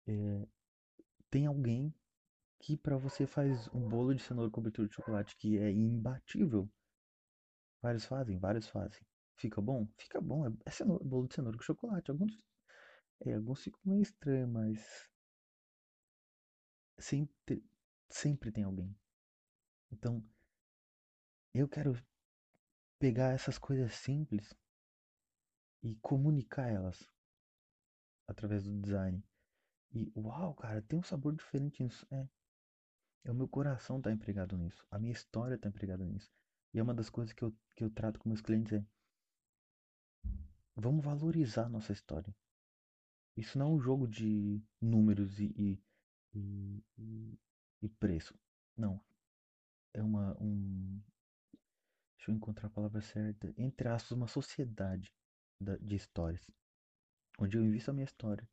É, 0.07 0.47
tem 1.31 1.45
alguém 1.47 1.93
que 2.59 2.77
para 2.77 2.97
você 2.97 3.25
faz 3.25 3.67
um 3.73 3.87
bolo 3.87 4.13
de 4.13 4.21
cenoura 4.21 4.51
cobertura 4.51 4.87
de 4.87 4.93
chocolate 4.93 5.35
que 5.37 5.57
é 5.57 5.71
imbatível. 5.71 6.69
Vários 7.85 8.05
fazem, 8.05 8.39
vários 8.39 8.67
fazem. 8.67 9.05
Fica 9.35 9.61
bom? 9.61 9.87
Fica 9.95 10.19
bom. 10.19 10.47
É, 10.47 10.51
é 10.65 10.71
cenoura, 10.71 11.03
bolo 11.03 11.27
de 11.27 11.35
cenoura 11.35 11.55
com 11.55 11.63
chocolate. 11.63 12.09
Alguns, 12.09 12.35
é, 13.19 13.35
alguns 13.35 13.61
ficam 13.61 13.79
meio 13.85 14.01
estranhos, 14.01 14.49
mas 14.49 15.07
sempre, 16.97 17.63
sempre 18.09 18.51
tem 18.51 18.63
alguém. 18.63 18.97
Então, 19.91 20.27
eu 21.53 21.69
quero 21.69 21.95
pegar 22.97 23.33
essas 23.33 23.59
coisas 23.59 23.93
simples 23.93 24.51
e 25.83 25.93
comunicar 25.97 26.71
elas 26.71 27.07
através 28.27 28.63
do 28.63 28.81
design. 28.81 29.23
E 29.93 30.11
uau, 30.15 30.55
cara, 30.55 30.81
tem 30.81 30.97
um 30.97 31.03
sabor 31.03 31.35
diferente 31.35 31.83
nisso. 31.83 32.07
É. 32.09 32.27
É 33.25 33.31
o 33.31 33.35
meu 33.35 33.47
coração 33.47 34.01
tá 34.01 34.11
empregado 34.11 34.57
nisso. 34.57 34.83
A 34.89 34.97
minha 34.97 35.13
história 35.13 35.55
tá 35.55 35.69
empregada 35.69 36.03
nisso. 36.03 36.33
E 36.75 36.79
é 36.79 36.83
uma 36.83 36.93
das 36.93 37.09
coisas 37.09 37.31
que 37.31 37.41
eu, 37.41 37.57
que 37.73 37.85
eu 37.85 37.89
trato 37.89 38.19
com 38.19 38.27
meus 38.27 38.41
clientes 38.41 38.73
é 38.73 38.85
vamos 40.75 41.05
valorizar 41.05 41.69
nossa 41.69 41.93
história. 41.93 42.35
Isso 43.37 43.57
não 43.57 43.67
é 43.67 43.69
um 43.75 43.79
jogo 43.79 44.05
de 44.05 44.61
números 44.81 45.39
e, 45.39 45.81
e, 46.33 46.83
e, 46.97 47.39
e 47.81 47.87
preço. 47.87 48.37
Não. 48.75 49.01
É 49.93 50.03
uma, 50.03 50.35
um, 50.41 51.01
deixa 52.17 52.31
eu 52.31 52.35
encontrar 52.35 52.67
a 52.67 52.71
palavra 52.71 52.99
certa, 52.99 53.53
entre 53.57 53.87
aspas, 53.87 54.11
uma 54.11 54.27
sociedade 54.27 55.13
de 55.79 55.95
histórias. 55.95 56.45
onde 57.39 57.55
eu 57.55 57.63
invisto 57.63 57.91
a 57.91 57.93
minha 57.93 58.03
história 58.03 58.45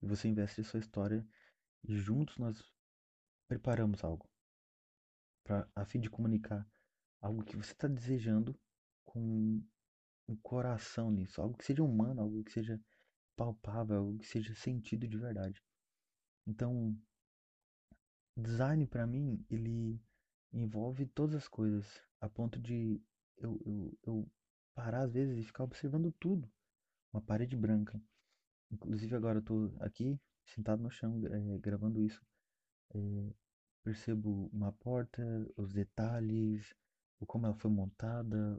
e 0.00 0.06
você 0.06 0.26
investe 0.26 0.62
a 0.62 0.64
sua 0.64 0.80
história 0.80 1.22
e 1.84 1.94
juntos 1.98 2.38
nós 2.38 2.64
preparamos 3.46 4.02
algo 4.02 4.26
para 5.44 5.70
a 5.74 5.84
fim 5.84 6.00
de 6.00 6.08
comunicar 6.08 6.66
algo 7.20 7.44
que 7.44 7.56
você 7.56 7.72
está 7.72 7.88
desejando 7.88 8.58
com 9.04 9.62
um 10.28 10.36
coração 10.42 11.10
nisso, 11.10 11.40
algo 11.40 11.56
que 11.56 11.64
seja 11.64 11.82
humano, 11.82 12.20
algo 12.20 12.44
que 12.44 12.52
seja 12.52 12.80
palpável, 13.36 13.96
algo 13.96 14.18
que 14.18 14.26
seja 14.26 14.54
sentido 14.54 15.06
de 15.08 15.16
verdade. 15.16 15.62
Então, 16.46 16.96
design 18.36 18.86
para 18.86 19.06
mim, 19.06 19.44
ele 19.50 20.00
envolve 20.52 21.06
todas 21.06 21.34
as 21.34 21.48
coisas, 21.48 22.02
a 22.20 22.28
ponto 22.28 22.58
de 22.60 23.00
eu, 23.36 23.60
eu, 23.64 23.98
eu 24.02 24.30
parar 24.74 25.02
às 25.02 25.12
vezes 25.12 25.38
e 25.38 25.44
ficar 25.44 25.64
observando 25.64 26.12
tudo. 26.18 26.50
Uma 27.12 27.22
parede 27.22 27.56
branca. 27.56 28.00
Inclusive 28.70 29.16
agora 29.16 29.38
eu 29.38 29.42
tô 29.42 29.72
aqui, 29.80 30.20
sentado 30.44 30.82
no 30.82 30.90
chão, 30.90 31.20
é, 31.26 31.58
gravando 31.58 32.00
isso. 32.00 32.22
É, 32.94 33.32
percebo 33.82 34.50
uma 34.52 34.72
porta, 34.72 35.22
os 35.56 35.72
detalhes, 35.72 36.74
o 37.20 37.26
como 37.26 37.46
ela 37.46 37.54
foi 37.56 37.70
montada, 37.70 38.58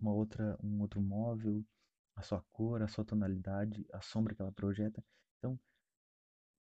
uma 0.00 0.12
outra, 0.12 0.58
um 0.62 0.80
outro 0.80 1.00
móvel, 1.00 1.64
a 2.16 2.22
sua 2.22 2.42
cor, 2.52 2.82
a 2.82 2.88
sua 2.88 3.04
tonalidade, 3.04 3.86
a 3.92 4.00
sombra 4.00 4.34
que 4.34 4.42
ela 4.42 4.52
projeta. 4.52 5.04
Então, 5.38 5.58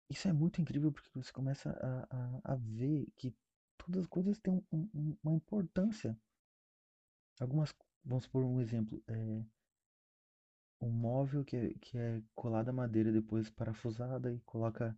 isso 0.10 0.27
é 0.27 0.34
muito 0.34 0.62
incrível 0.62 0.92
porque 0.92 1.10
você 1.13 1.32
começa 1.32 1.72
a, 1.72 2.50
a, 2.50 2.53
a 2.53 2.56
ver 2.56 3.08
que 3.15 3.34
todas 3.77 4.01
as 4.01 4.08
coisas 4.08 4.39
têm 4.39 4.53
um, 4.72 4.89
um, 4.94 5.18
uma 5.24 5.36
importância. 5.36 6.18
Algumas, 7.39 7.74
vamos 8.03 8.27
por 8.27 8.44
um 8.44 8.62
exemplo, 8.62 9.01
é, 9.08 9.46
um 10.82 10.89
móvel 10.89 11.44
que 11.44 11.56
é, 11.56 11.74
que 11.75 11.98
é 11.98 12.22
colado 12.36 12.70
à 12.70 12.74
madeira 12.74 13.12
depois 13.12 13.50
parafusada 13.50 14.32
e 14.32 14.39
coloca 14.42 14.96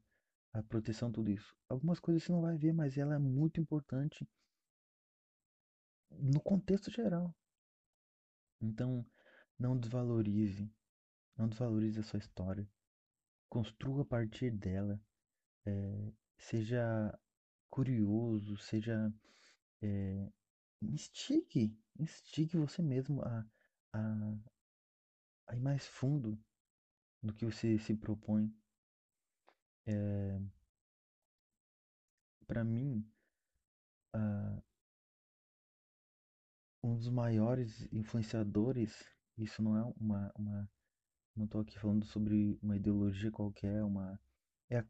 a 0.53 0.63
proteção, 0.63 1.11
tudo 1.11 1.29
isso. 1.29 1.55
Algumas 1.69 1.99
coisas 1.99 2.23
você 2.23 2.31
não 2.31 2.41
vai 2.41 2.57
ver, 2.57 2.73
mas 2.73 2.97
ela 2.97 3.15
é 3.15 3.19
muito 3.19 3.59
importante 3.59 4.27
no 6.19 6.39
contexto 6.41 6.91
geral. 6.91 7.33
Então, 8.61 9.05
não 9.57 9.77
desvalorize, 9.77 10.71
não 11.37 11.47
desvalorize 11.47 11.99
a 11.99 12.03
sua 12.03 12.19
história. 12.19 12.67
Construa 13.49 14.01
a 14.01 14.05
partir 14.05 14.51
dela. 14.51 14.99
É, 15.65 16.11
seja 16.37 17.17
curioso, 17.69 18.57
seja. 18.57 19.13
É, 19.81 20.31
instigue, 20.81 21.77
instigue 21.99 22.57
você 22.57 22.81
mesmo 22.81 23.21
a, 23.21 23.45
a, 23.93 24.37
a 25.47 25.55
ir 25.55 25.59
mais 25.59 25.85
fundo 25.85 26.39
do 27.21 27.33
que 27.33 27.45
você 27.45 27.77
se 27.79 27.95
propõe. 27.95 28.53
É, 29.87 30.39
para 32.47 32.63
mim, 32.63 33.05
uh, 34.15 34.63
um 36.85 36.95
dos 36.95 37.09
maiores 37.09 37.87
influenciadores, 37.91 39.03
isso 39.37 39.61
não 39.61 39.75
é 39.75 39.93
uma, 39.99 40.31
uma 40.35 40.69
não 41.35 41.45
estou 41.45 41.61
aqui 41.61 41.79
falando 41.79 42.05
sobre 42.05 42.59
uma 42.61 42.77
ideologia 42.77 43.31
qualquer, 43.31 43.83
uma 43.83 44.19
é 44.69 44.77
a 44.77 44.85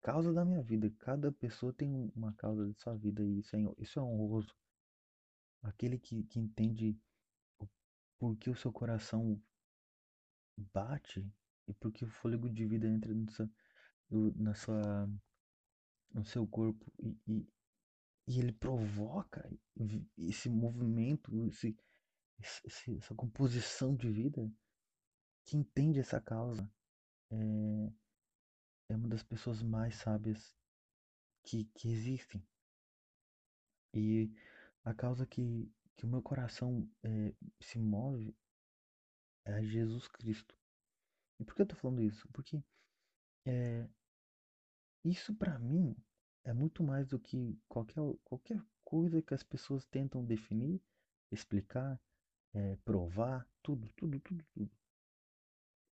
causa 0.00 0.32
da 0.32 0.44
minha 0.44 0.62
vida. 0.62 0.90
Cada 1.00 1.32
pessoa 1.32 1.72
tem 1.72 2.10
uma 2.14 2.32
causa 2.34 2.66
de 2.66 2.74
sua 2.80 2.94
vida 2.96 3.22
e 3.22 3.40
isso 3.40 3.56
é, 3.56 3.58
isso 3.78 3.98
é 3.98 4.02
honroso. 4.02 4.54
Aquele 5.62 5.98
que, 5.98 6.22
que 6.22 6.38
entende 6.38 6.96
o 7.58 7.68
porquê 8.18 8.48
o 8.48 8.56
seu 8.56 8.72
coração 8.72 9.42
bate 10.72 11.28
e 11.66 11.74
porque 11.74 12.04
o 12.04 12.08
fôlego 12.08 12.48
de 12.48 12.64
vida 12.64 12.88
entra 12.88 13.12
no 13.12 13.30
seu, 13.30 13.50
na 14.36 14.54
sua, 14.54 15.10
no 16.14 16.24
seu 16.24 16.46
corpo 16.46 16.90
e, 17.26 17.46
e 18.28 18.38
ele 18.38 18.52
provoca 18.52 19.50
esse 20.18 20.50
movimento, 20.50 21.34
esse, 21.46 21.74
esse, 22.62 22.98
essa 22.98 23.14
composição 23.14 23.96
de 23.96 24.10
vida, 24.10 24.52
que 25.46 25.56
entende 25.56 25.98
essa 25.98 26.20
causa 26.20 26.70
é, 27.30 27.92
é 28.90 28.96
uma 28.96 29.08
das 29.08 29.22
pessoas 29.22 29.62
mais 29.62 29.94
sábias 29.94 30.54
que, 31.42 31.64
que 31.74 31.88
existem. 31.88 32.46
E 33.94 34.30
a 34.84 34.92
causa 34.92 35.26
que, 35.26 35.72
que 35.96 36.04
o 36.04 36.08
meu 36.08 36.20
coração 36.20 36.86
é, 37.02 37.34
se 37.62 37.78
move 37.78 38.36
é 39.46 39.62
Jesus 39.62 40.06
Cristo. 40.06 40.54
E 41.40 41.44
por 41.46 41.54
que 41.54 41.62
eu 41.62 41.66
tô 41.66 41.76
falando 41.76 42.02
isso? 42.02 42.28
Porque 42.28 42.62
é, 43.46 43.88
isso 45.02 45.34
para 45.34 45.58
mim 45.58 45.96
é 46.48 46.52
muito 46.54 46.82
mais 46.82 47.06
do 47.06 47.18
que 47.20 47.60
qualquer, 47.68 48.00
qualquer 48.24 48.58
coisa 48.82 49.20
que 49.20 49.34
as 49.34 49.42
pessoas 49.42 49.84
tentam 49.84 50.24
definir, 50.24 50.80
explicar, 51.30 52.00
é, 52.54 52.74
provar, 52.76 53.46
tudo, 53.62 53.86
tudo, 53.94 54.18
tudo, 54.20 54.42
tudo. 54.54 54.70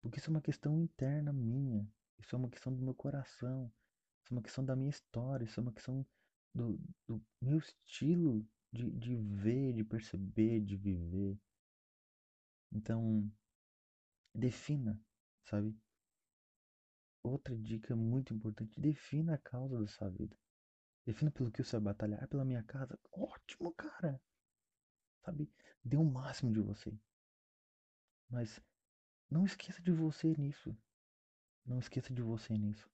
Porque 0.01 0.17
isso 0.17 0.29
é 0.29 0.31
uma 0.31 0.41
questão 0.41 0.79
interna 0.81 1.33
minha, 1.33 1.85
isso 2.17 2.33
é 2.33 2.39
uma 2.39 2.49
questão 2.49 2.73
do 2.73 2.81
meu 2.81 2.95
coração, 2.95 3.69
isso 4.23 4.33
é 4.33 4.35
uma 4.37 4.41
questão 4.41 4.63
da 4.63 4.77
minha 4.77 4.89
história, 4.89 5.43
isso 5.43 5.59
é 5.59 5.63
uma 5.63 5.73
questão 5.73 6.05
do, 6.53 6.79
do 7.05 7.21
meu 7.41 7.57
estilo 7.57 8.47
de, 8.71 8.89
de 8.91 9.17
ver, 9.17 9.73
de 9.73 9.83
perceber, 9.83 10.61
de 10.61 10.77
viver. 10.77 11.37
Então, 12.71 13.29
defina, 14.33 14.97
sabe? 15.49 15.75
Outra 17.21 17.57
dica 17.57 17.93
muito 17.93 18.33
importante: 18.33 18.79
defina 18.79 19.33
a 19.33 19.37
causa 19.37 19.77
da 19.77 19.87
sua 19.87 20.09
vida. 20.09 20.37
Defina 21.05 21.29
pelo 21.31 21.51
que 21.51 21.63
você 21.63 21.73
vai 21.73 21.93
batalhar. 21.93 22.27
Pela 22.27 22.43
minha 22.43 22.63
casa. 22.63 22.97
Ótimo, 23.11 23.71
cara. 23.73 24.19
Sabe? 25.23 25.49
Dê 25.83 25.95
o 25.95 26.01
um 26.01 26.11
máximo 26.11 26.51
de 26.51 26.59
você. 26.59 26.91
Mas 28.29 28.59
não 29.29 29.45
esqueça 29.45 29.81
de 29.81 29.91
você 29.91 30.35
nisso. 30.37 30.75
Não 31.65 31.79
esqueça 31.79 32.13
de 32.13 32.21
você 32.21 32.57
nisso. 32.57 32.89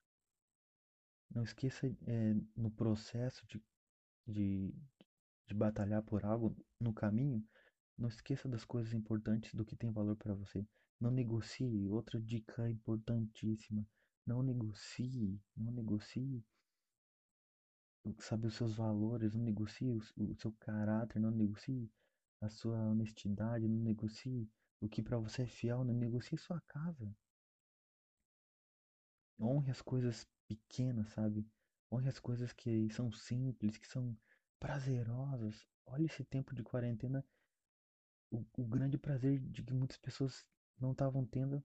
Não 1.29 1.43
esqueça 1.43 1.87
é, 1.87 2.33
no 2.55 2.69
processo 2.71 3.45
de, 3.47 3.63
de, 4.27 4.75
de 5.47 5.53
batalhar 5.53 6.03
por 6.03 6.25
algo 6.25 6.55
no 6.79 6.93
caminho. 6.93 7.45
Não 7.97 8.09
esqueça 8.09 8.49
das 8.49 8.65
coisas 8.65 8.93
importantes, 8.93 9.53
do 9.53 9.65
que 9.65 9.75
tem 9.75 9.91
valor 9.91 10.17
para 10.17 10.33
você. 10.33 10.65
Não 10.99 11.11
negocie. 11.11 11.87
Outra 11.87 12.19
dica 12.19 12.69
importantíssima 12.69 13.87
não 14.25 14.43
negocie, 14.43 15.41
não 15.55 15.71
negocie, 15.71 16.43
sabe, 18.19 18.47
os 18.47 18.55
seus 18.55 18.75
valores, 18.75 19.35
não 19.35 19.43
negocie 19.43 19.91
o, 19.91 20.01
seu 20.35 20.51
caráter, 20.59 21.19
não 21.19 21.31
negocie 21.31 21.89
a 22.39 22.49
sua 22.49 22.77
honestidade, 22.77 23.67
não 23.67 23.83
negocie 23.83 24.49
o 24.79 24.89
que 24.89 25.01
para 25.01 25.17
você 25.17 25.43
é 25.43 25.47
fiel, 25.47 25.83
não 25.83 25.93
negocie 25.93 26.37
sua 26.37 26.59
casa. 26.61 27.15
Honre 29.39 29.71
as 29.71 29.81
coisas 29.81 30.27
pequenas, 30.47 31.09
sabe? 31.09 31.47
Honre 31.91 32.09
as 32.09 32.19
coisas 32.19 32.51
que 32.53 32.89
são 32.91 33.11
simples, 33.11 33.77
que 33.77 33.87
são 33.87 34.17
prazerosas. 34.59 35.67
Olha 35.85 36.05
esse 36.05 36.23
tempo 36.23 36.55
de 36.55 36.63
quarentena, 36.63 37.25
o, 38.31 38.45
o 38.57 38.65
grande 38.65 38.97
prazer 38.97 39.39
de 39.39 39.63
que 39.63 39.73
muitas 39.73 39.97
pessoas 39.97 40.45
não 40.79 40.91
estavam 40.93 41.25
tendo 41.25 41.63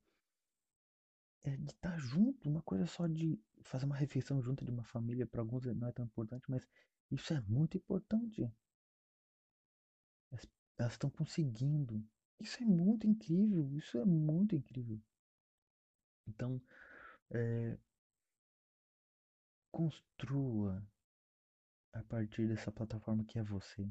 é 1.44 1.56
de 1.56 1.72
estar 1.72 1.92
tá 1.92 1.98
junto, 1.98 2.48
uma 2.48 2.62
coisa 2.62 2.86
só 2.86 3.06
de 3.06 3.40
fazer 3.62 3.86
uma 3.86 3.96
refeição 3.96 4.42
junto 4.42 4.64
de 4.64 4.70
uma 4.70 4.84
família, 4.84 5.26
para 5.26 5.40
alguns 5.40 5.64
não 5.66 5.88
é 5.88 5.92
tão 5.92 6.04
importante, 6.04 6.44
mas 6.48 6.66
isso 7.10 7.32
é 7.32 7.40
muito 7.42 7.76
importante. 7.76 8.50
Elas 10.78 10.92
estão 10.92 11.08
conseguindo. 11.08 12.04
Isso 12.38 12.62
é 12.62 12.66
muito 12.66 13.06
incrível, 13.06 13.72
isso 13.74 13.96
é 13.98 14.04
muito 14.04 14.54
incrível. 14.54 15.00
Então, 16.26 16.60
é, 17.30 17.78
construa 19.70 20.86
a 21.92 22.02
partir 22.02 22.46
dessa 22.46 22.70
plataforma 22.70 23.24
que 23.24 23.38
é 23.38 23.42
você. 23.42 23.90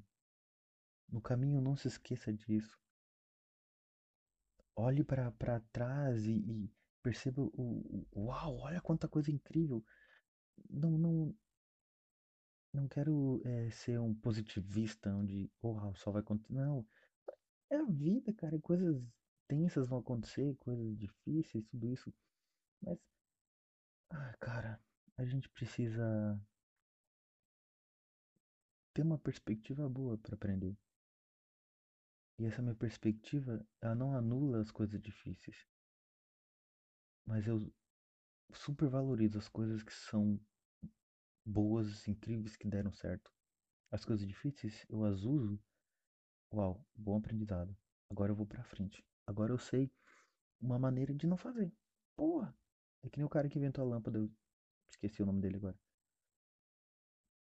No 1.10 1.22
caminho, 1.22 1.62
não 1.62 1.76
se 1.76 1.88
esqueça 1.88 2.32
disso. 2.32 2.80
Olhe 4.76 5.04
para 5.04 5.60
trás 5.72 6.26
e, 6.26 6.38
e 6.38 6.74
perceba 7.06 7.40
o, 7.40 8.08
o 8.12 8.26
uau, 8.26 8.58
olha 8.58 8.82
quanta 8.82 9.08
coisa 9.08 9.30
incrível. 9.30 9.86
Não, 10.68 10.98
não, 10.98 11.36
não 12.74 12.88
quero 12.88 13.44
é, 13.46 13.70
ser 13.70 14.00
um 14.00 14.16
positivista 14.16 15.14
onde 15.14 15.52
uau, 15.64 15.96
só 15.96 16.10
vai 16.10 16.22
acontecer. 16.22 16.52
Não, 16.52 16.84
é 17.70 17.76
a 17.76 17.86
vida, 17.86 18.34
cara. 18.34 18.60
Coisas 18.60 19.00
tensas 19.48 19.88
vão 19.88 20.00
acontecer, 20.00 20.56
coisas 20.56 20.98
difíceis, 20.98 21.64
tudo 21.70 21.88
isso. 21.92 22.12
Mas, 22.82 22.98
ah, 24.10 24.34
cara, 24.40 24.82
a 25.16 25.26
gente 25.26 25.48
precisa 25.50 26.42
ter 28.96 29.04
uma 29.04 29.20
perspectiva 29.20 29.88
boa 29.88 30.18
para 30.18 30.34
aprender. 30.34 30.76
E 32.40 32.46
essa 32.46 32.64
minha 32.64 32.74
perspectiva, 32.76 33.64
ela 33.80 33.94
não 33.94 34.16
anula 34.16 34.60
as 34.60 34.72
coisas 34.72 35.00
difíceis. 35.00 35.56
Mas 37.26 37.48
eu 37.48 37.74
super 38.54 38.88
valorizo 38.88 39.38
as 39.38 39.50
coisas 39.50 39.84
que 39.84 39.94
são 39.94 40.40
boas, 41.46 42.08
incríveis, 42.08 42.56
que 42.56 42.68
deram 42.68 42.92
certo. 42.92 43.32
As 43.92 44.04
coisas 44.04 44.28
difíceis, 44.28 44.86
eu 44.90 45.04
as 45.04 45.24
uso. 45.24 45.60
Uau, 46.54 46.86
bom 46.96 47.18
aprendizado. 47.18 47.76
Agora 48.10 48.32
eu 48.32 48.36
vou 48.36 48.46
pra 48.46 48.64
frente. 48.64 49.04
Agora 49.26 49.52
eu 49.52 49.58
sei 49.58 49.92
uma 50.60 50.80
maneira 50.80 51.14
de 51.14 51.28
não 51.28 51.38
fazer. 51.38 51.72
Porra! 52.16 52.56
É 53.04 53.10
que 53.10 53.18
nem 53.18 53.26
o 53.26 53.30
cara 53.30 53.50
que 53.50 53.58
inventou 53.58 53.84
a 53.84 53.88
lâmpada, 53.88 54.18
eu 54.18 54.32
esqueci 54.90 55.22
o 55.22 55.26
nome 55.26 55.42
dele 55.42 55.58
agora. 55.58 55.78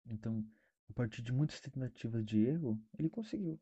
Então, 0.06 0.44
a 0.88 0.92
partir 0.92 1.22
de 1.22 1.32
muitas 1.32 1.60
tentativas 1.60 2.24
de 2.24 2.38
erro, 2.38 2.80
ele 2.98 3.08
conseguiu. 3.08 3.60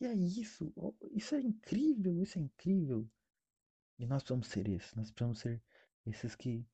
E 0.00 0.06
é 0.06 0.14
isso, 0.14 0.72
isso 1.12 1.34
é 1.34 1.40
incrível, 1.40 2.20
isso 2.20 2.38
é 2.38 2.42
incrível. 2.42 3.08
E 3.98 4.06
nós 4.06 4.22
precisamos 4.22 4.48
ser 4.48 4.68
esses, 4.68 4.94
nós 4.94 5.10
precisamos 5.10 5.38
ser 5.38 5.62
esses 6.06 6.34
que 6.34 6.66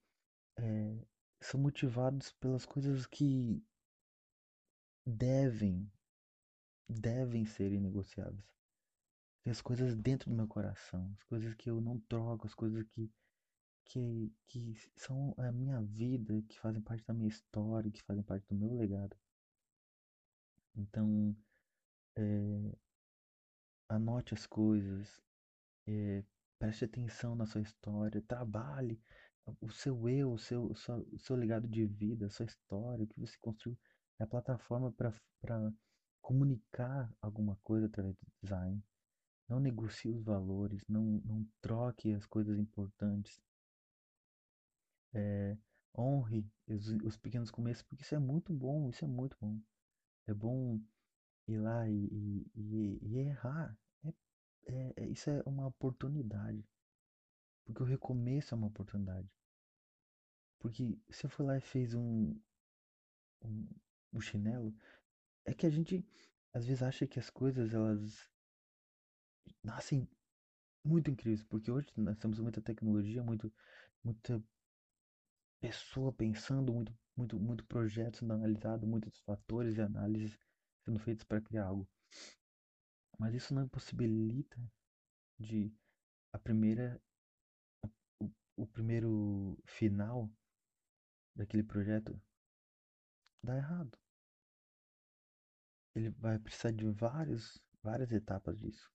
é, 0.56 1.06
são 1.40 1.60
motivados 1.60 2.32
pelas 2.32 2.64
coisas 2.64 3.06
que 3.06 3.62
devem, 5.06 5.90
devem 6.88 7.44
ser 7.44 7.72
inegociáveis. 7.72 8.44
Tem 9.42 9.50
as 9.50 9.60
coisas 9.60 9.96
dentro 9.96 10.30
do 10.30 10.36
meu 10.36 10.46
coração, 10.46 11.10
as 11.16 11.22
coisas 11.24 11.54
que 11.54 11.70
eu 11.70 11.80
não 11.80 11.98
troco, 12.00 12.46
as 12.46 12.54
coisas 12.54 12.84
que, 12.88 13.10
que, 13.86 14.32
que 14.46 14.74
são 14.96 15.34
a 15.38 15.50
minha 15.50 15.80
vida, 15.82 16.42
que 16.42 16.58
fazem 16.58 16.82
parte 16.82 17.04
da 17.06 17.14
minha 17.14 17.28
história, 17.28 17.90
que 17.90 18.02
fazem 18.02 18.22
parte 18.22 18.46
do 18.48 18.54
meu 18.54 18.74
legado. 18.74 19.16
Então, 20.76 21.36
é, 22.16 22.76
anote 23.88 24.34
as 24.34 24.46
coisas, 24.46 25.22
é, 25.86 26.22
preste 26.60 26.84
atenção 26.84 27.34
na 27.34 27.46
sua 27.46 27.62
história, 27.62 28.22
trabalhe 28.28 29.00
o 29.60 29.70
seu 29.70 30.08
eu, 30.08 30.32
o 30.32 30.38
seu, 30.38 30.66
o 30.66 30.76
seu, 30.76 30.96
o 31.10 31.18
seu 31.18 31.34
legado 31.34 31.66
de 31.66 31.86
vida, 31.86 32.26
a 32.26 32.30
sua 32.30 32.44
história, 32.44 33.02
o 33.02 33.08
que 33.08 33.18
você 33.18 33.36
construiu, 33.40 33.76
é 34.18 34.24
a 34.24 34.26
plataforma 34.26 34.92
para 34.92 35.72
comunicar 36.20 37.10
alguma 37.20 37.56
coisa 37.64 37.86
através 37.86 38.14
do 38.14 38.26
design. 38.42 38.84
Não 39.48 39.58
negocie 39.58 40.12
os 40.12 40.22
valores, 40.22 40.84
não, 40.86 41.02
não 41.24 41.46
troque 41.62 42.12
as 42.12 42.26
coisas 42.26 42.58
importantes. 42.58 43.40
É, 45.14 45.56
honre 45.96 46.46
os, 46.68 46.88
os, 47.02 47.16
pequenos 47.16 47.50
começos, 47.50 47.82
porque 47.82 48.04
isso 48.04 48.14
é 48.14 48.18
muito 48.18 48.52
bom, 48.52 48.90
isso 48.90 49.04
é 49.04 49.08
muito 49.08 49.36
bom. 49.40 49.58
É 50.26 50.34
bom 50.34 50.78
ir 51.48 51.58
lá 51.58 51.88
e, 51.88 52.06
e, 52.12 52.46
e, 52.54 52.98
e 53.02 53.18
errar. 53.18 53.76
É, 54.66 54.92
é, 54.96 55.06
isso 55.08 55.28
é 55.30 55.42
uma 55.44 55.66
oportunidade. 55.66 56.64
Porque 57.64 57.82
o 57.82 57.86
recomeço 57.86 58.54
é 58.54 58.56
uma 58.58 58.66
oportunidade. 58.66 59.28
Porque 60.60 60.96
se 61.10 61.26
eu 61.26 61.30
for 61.30 61.44
lá 61.44 61.58
e 61.58 61.60
fez 61.60 61.92
um, 61.94 62.38
um, 63.42 63.68
um 64.12 64.20
chinelo, 64.20 64.74
é 65.44 65.54
que 65.54 65.66
a 65.66 65.70
gente 65.70 66.04
às 66.52 66.66
vezes 66.66 66.82
acha 66.82 67.06
que 67.06 67.18
as 67.18 67.30
coisas 67.30 67.74
elas 67.74 68.28
nascem 69.62 70.06
muito 70.84 71.10
incríveis, 71.10 71.42
porque 71.44 71.70
hoje 71.70 71.88
nós 71.96 72.18
temos 72.18 72.38
muita 72.40 72.60
tecnologia, 72.62 73.22
muito, 73.22 73.52
muita 74.04 74.42
pessoa 75.60 76.12
pensando, 76.12 76.72
muito, 76.72 76.94
muito, 77.16 77.38
muito 77.40 77.64
projeto 77.64 78.18
sendo 78.18 78.32
analisado, 78.34 78.86
muitos 78.86 79.18
fatores 79.20 79.76
e 79.76 79.80
análises 79.80 80.38
sendo 80.84 80.98
feitos 80.98 81.24
para 81.24 81.40
criar 81.40 81.66
algo. 81.66 81.88
Mas 83.20 83.34
isso 83.34 83.52
não 83.52 83.64
impossibilita 83.64 84.58
de 85.38 85.70
a 86.32 86.38
primeira 86.38 86.98
o, 88.18 88.30
o 88.56 88.66
primeiro 88.66 89.58
final 89.66 90.26
daquele 91.36 91.62
projeto 91.62 92.18
dar 93.44 93.58
errado. 93.58 93.98
Ele 95.94 96.08
vai 96.08 96.38
precisar 96.38 96.72
de 96.72 96.86
vários, 96.86 97.60
várias 97.82 98.10
etapas 98.10 98.58
disso. 98.58 98.90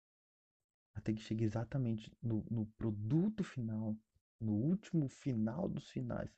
Até 0.96 1.14
que 1.14 1.22
chegue 1.22 1.44
exatamente 1.44 2.12
no, 2.20 2.44
no 2.50 2.66
produto 2.80 3.44
final, 3.44 3.96
no 4.40 4.54
último 4.54 5.08
final 5.08 5.70
dos 5.70 5.88
finais. 5.92 6.36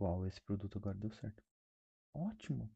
Uau, 0.00 0.26
esse 0.26 0.40
produto 0.40 0.78
agora 0.78 0.98
deu 0.98 1.12
certo. 1.12 1.44
Ótimo! 2.12 2.68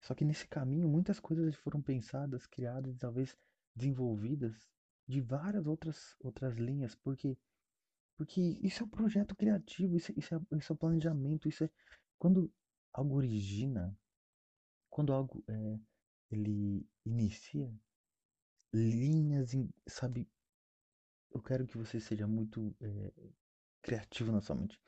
Só 0.00 0.14
que 0.14 0.24
nesse 0.24 0.46
caminho 0.46 0.88
muitas 0.88 1.18
coisas 1.20 1.54
foram 1.56 1.82
pensadas, 1.82 2.46
criadas 2.46 2.96
talvez 2.98 3.36
desenvolvidas 3.74 4.68
de 5.06 5.20
várias 5.20 5.66
outras, 5.66 6.16
outras 6.20 6.56
linhas, 6.56 6.94
porque 6.94 7.36
porque 8.16 8.58
isso 8.62 8.82
é 8.82 8.86
um 8.86 8.88
projeto 8.88 9.36
criativo, 9.36 9.94
isso, 9.94 10.12
isso, 10.16 10.34
é, 10.34 10.40
isso 10.56 10.72
é 10.72 10.76
planejamento, 10.76 11.48
isso 11.48 11.64
é. 11.64 11.70
Quando 12.18 12.50
algo 12.92 13.14
origina, 13.14 13.94
quando 14.88 15.12
algo 15.12 15.44
é, 15.48 15.78
ele 16.30 16.88
inicia, 17.04 17.70
linhas, 18.72 19.50
sabe? 19.86 20.26
Eu 21.30 21.42
quero 21.42 21.66
que 21.66 21.76
você 21.76 22.00
seja 22.00 22.26
muito 22.26 22.74
é, 22.80 23.12
criativo 23.82 24.32
na 24.32 24.40
sua 24.40 24.56
mente. 24.56 24.80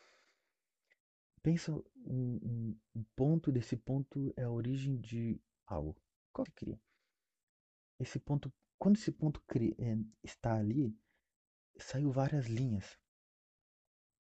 Pensa 1.42 1.72
um, 1.72 1.84
um, 2.06 2.78
um, 2.96 3.04
ponto, 3.14 3.52
desse 3.52 3.76
ponto 3.76 4.32
é 4.36 4.42
a 4.42 4.50
origem 4.50 5.00
de 5.00 5.40
algo. 5.66 5.96
Qual 6.32 6.44
que 6.44 6.52
cria? 6.52 6.80
Esse 7.98 8.18
ponto, 8.18 8.52
quando 8.78 8.96
esse 8.96 9.12
ponto 9.12 9.42
cria, 9.46 9.74
é, 9.78 9.96
está 10.22 10.54
ali, 10.56 10.96
saiu 11.78 12.10
várias 12.10 12.46
linhas. 12.46 12.98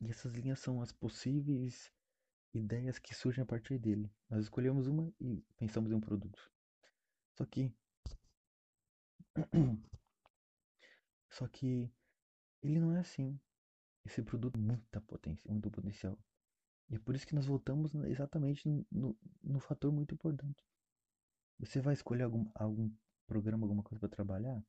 E 0.00 0.10
essas 0.10 0.32
linhas 0.32 0.60
são 0.60 0.80
as 0.80 0.92
possíveis 0.92 1.92
ideias 2.54 2.98
que 2.98 3.14
surgem 3.14 3.42
a 3.42 3.46
partir 3.46 3.78
dele. 3.78 4.10
Nós 4.28 4.44
escolhemos 4.44 4.86
uma 4.86 5.12
e 5.20 5.42
pensamos 5.56 5.90
em 5.90 5.94
um 5.94 6.00
produto. 6.00 6.50
Só 7.36 7.44
que. 7.44 7.72
Só 11.30 11.46
que 11.46 11.90
ele 12.62 12.80
não 12.80 12.92
é 12.92 13.00
assim. 13.00 13.38
Esse 14.04 14.22
produto 14.22 14.54
tem 14.54 14.62
muita 14.62 15.00
potência, 15.02 15.50
muito 15.50 15.70
potencial. 15.70 16.18
E 16.90 16.96
é 16.96 16.98
por 16.98 17.14
isso 17.14 17.26
que 17.26 17.34
nós 17.34 17.46
voltamos 17.46 17.94
exatamente 18.06 18.68
no, 18.90 19.16
no 19.42 19.60
fator 19.60 19.92
muito 19.92 20.14
importante. 20.14 20.64
Você 21.58 21.80
vai 21.80 21.94
escolher 21.94 22.22
algum, 22.22 22.50
algum 22.54 22.90
programa, 23.26 23.64
alguma 23.64 23.82
coisa 23.82 24.00
para 24.00 24.08
trabalhar? 24.08 24.62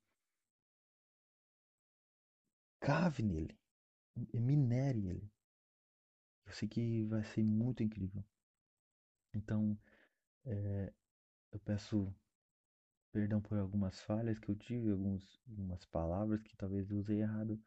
Cave 2.81 3.23
nele 3.23 3.59
minere 4.33 5.07
ele. 5.07 5.31
Eu 6.45 6.53
sei 6.53 6.67
que 6.67 7.05
vai 7.05 7.23
ser 7.23 7.43
muito 7.43 7.83
incrível. 7.83 8.23
Então, 9.33 9.77
é, 10.45 10.93
eu 11.51 11.59
peço 11.59 12.13
perdão 13.11 13.41
por 13.41 13.57
algumas 13.57 13.99
falhas 14.01 14.39
que 14.39 14.49
eu 14.49 14.55
tive, 14.55 14.91
alguns, 14.91 15.39
algumas 15.47 15.85
palavras 15.85 16.41
que 16.41 16.55
talvez 16.57 16.89
eu 16.89 16.97
usei 16.97 17.21
errado. 17.21 17.61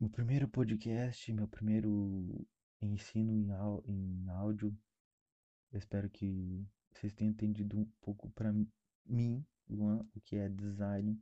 Meu 0.00 0.10
primeiro 0.10 0.48
podcast, 0.48 1.32
meu 1.32 1.48
primeiro 1.48 2.46
ensino 2.80 3.32
em, 3.32 3.48
em 3.86 4.28
áudio. 4.28 4.76
Espero 5.72 6.08
que 6.08 6.66
vocês 6.92 7.12
tenham 7.12 7.32
entendido 7.32 7.78
um 7.78 7.84
pouco 8.00 8.30
para 8.30 8.52
mim, 9.04 9.44
Luan, 9.68 10.06
o 10.14 10.20
que 10.20 10.36
é 10.36 10.48
design 10.48 11.20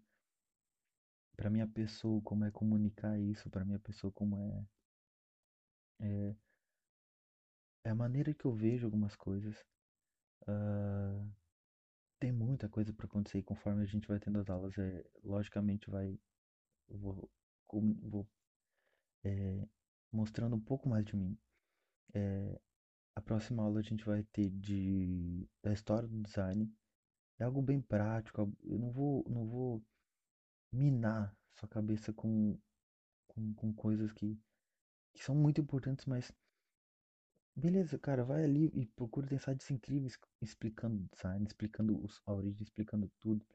para 1.37 1.51
minha 1.51 1.67
pessoa 1.67 2.21
como 2.23 2.45
é 2.45 2.51
comunicar 2.51 3.19
isso, 3.19 3.51
para 3.51 3.65
minha 3.65 3.79
pessoa 3.79 4.13
como 4.13 4.39
é, 4.39 4.67
é 6.01 6.37
é 7.85 7.91
a 7.91 7.95
maneira 7.95 8.33
que 8.33 8.47
eu 8.47 8.53
vejo 8.53 8.87
algumas 8.87 9.15
coisas. 9.15 9.55
Uh, 10.49 11.31
tem 12.19 12.33
muita 12.33 12.69
coisa 12.69 12.93
para 12.93 13.07
acontecer 13.07 13.43
conforme 13.43 13.83
a 13.83 13.87
gente 13.87 14.09
vai 14.09 14.19
tendo 14.19 14.39
as 14.39 14.49
aulas, 14.49 14.77
é, 14.79 15.05
logicamente 15.23 15.91
vai 15.91 16.19
vou, 16.89 17.31
vou 17.71 18.27
é, 19.23 19.69
mostrando 20.15 20.57
um 20.57 20.61
pouco 20.61 20.89
mais 20.89 21.05
de 21.05 21.17
mim. 21.17 21.37
É, 22.15 22.61
a 23.17 23.21
próxima 23.21 23.63
aula 23.63 23.81
a 23.81 23.83
gente 23.83 24.05
vai 24.05 24.23
ter 24.25 24.51
de 24.51 25.49
da 25.63 25.73
história 25.73 26.09
do 26.09 26.23
design. 26.23 26.73
É 27.39 27.45
algo 27.45 27.61
bem 27.61 27.81
prático. 27.81 28.53
Eu 28.63 28.79
não 28.79 28.93
vou 28.93 29.25
não 29.29 29.47
vou 29.47 29.83
minar 30.73 31.35
sua 31.55 31.69
cabeça 31.69 32.13
com, 32.13 32.59
com, 33.29 33.55
com 33.55 33.73
coisas 33.75 34.13
que, 34.13 34.39
que 35.15 35.25
são 35.25 35.35
muito 35.35 35.61
importantes, 35.61 36.05
mas 36.07 36.33
beleza, 37.57 37.99
cara, 37.99 38.25
vai 38.25 38.45
ali 38.45 38.71
e 38.75 38.87
procura 38.87 39.27
ter 39.27 39.41
sites 39.41 39.71
incríveis 39.71 40.19
explicando 40.43 41.09
design, 41.15 41.47
explicando 41.47 42.03
os, 42.05 42.21
a 42.27 42.33
origem, 42.33 42.63
explicando 42.63 43.11
tudo, 43.21 43.47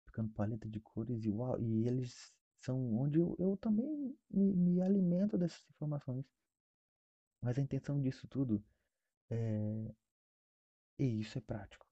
explicando 0.00 0.32
paleta 0.32 0.68
de 0.68 0.80
cores 0.80 1.24
e 1.24 1.30
uau, 1.30 1.60
e 1.60 1.86
eles 1.86 2.32
são 2.60 2.96
onde 2.96 3.18
eu, 3.18 3.36
eu 3.38 3.56
também 3.56 4.16
me, 4.30 4.54
me 4.54 4.82
alimento 4.82 5.38
dessas 5.38 5.64
informações. 5.70 6.26
Mas 7.40 7.58
a 7.58 7.62
intenção 7.62 8.00
disso 8.00 8.26
tudo 8.28 8.64
é. 9.30 9.94
E 10.98 11.20
isso 11.20 11.38
é 11.38 11.40
prático. 11.40 11.86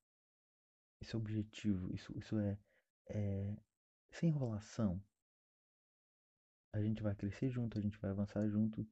Isso 1.01 1.17
é 1.17 1.21
objetivo. 1.21 1.93
Isso, 1.95 2.13
isso 2.19 2.39
é, 2.39 2.59
é 3.09 3.57
sem 4.11 4.31
enrolação. 4.31 5.03
a 6.73 6.81
gente 6.81 7.03
vai 7.03 7.15
crescer 7.15 7.51
junto, 7.51 7.79
a 7.79 7.81
gente 7.81 7.99
vai 7.99 8.11
avançar 8.11 8.47
junto. 8.49 8.87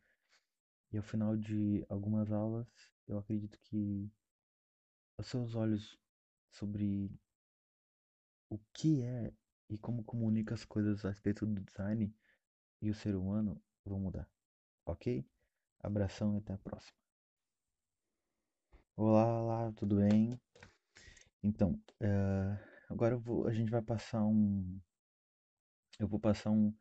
E 0.92 0.96
ao 0.96 1.02
final 1.02 1.36
de 1.36 1.84
algumas 1.88 2.30
aulas, 2.32 2.66
eu 3.06 3.18
acredito 3.18 3.58
que 3.60 4.10
os 5.18 5.26
seus 5.26 5.54
olhos 5.54 5.98
sobre 6.50 7.10
o 8.48 8.58
que 8.72 9.02
é 9.02 9.32
e 9.68 9.78
como 9.78 10.04
comunica 10.04 10.54
as 10.54 10.64
coisas 10.64 11.04
a 11.04 11.10
respeito 11.10 11.46
do 11.46 11.60
design 11.60 12.14
e 12.80 12.90
o 12.90 12.94
ser 12.94 13.16
humano 13.16 13.60
vão 13.84 13.98
mudar. 13.98 14.28
Ok? 14.86 15.24
Abração 15.80 16.34
e 16.34 16.38
até 16.38 16.54
a 16.54 16.58
próxima. 16.58 16.96
Olá, 18.96 19.42
olá, 19.42 19.72
tudo 19.72 19.96
bem? 19.96 20.40
Então, 21.42 21.72
uh, 22.00 22.58
agora 22.88 23.16
vou, 23.16 23.46
a 23.46 23.52
gente 23.52 23.70
vai 23.70 23.82
passar 23.82 24.24
um. 24.24 24.80
Eu 25.98 26.08
vou 26.08 26.18
passar 26.18 26.50
um, 26.50 26.74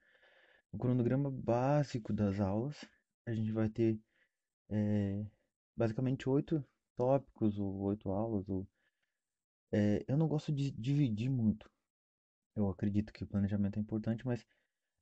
um 0.71 0.77
cronograma 0.77 1.31
básico 1.31 2.13
das 2.13 2.39
aulas. 2.39 2.85
A 3.25 3.33
gente 3.33 3.51
vai 3.51 3.69
ter 3.69 3.99
é, 4.69 5.25
basicamente 5.75 6.29
oito 6.29 6.63
tópicos 6.95 7.57
ou 7.59 7.81
oito 7.81 8.09
aulas. 8.09 8.47
Ou, 8.47 8.67
é, 9.71 10.05
eu 10.07 10.15
não 10.15 10.27
gosto 10.27 10.51
de 10.51 10.71
dividir 10.71 11.29
muito. 11.29 11.69
Eu 12.55 12.69
acredito 12.69 13.11
que 13.11 13.23
o 13.23 13.27
planejamento 13.27 13.77
é 13.77 13.81
importante, 13.81 14.25
mas 14.25 14.45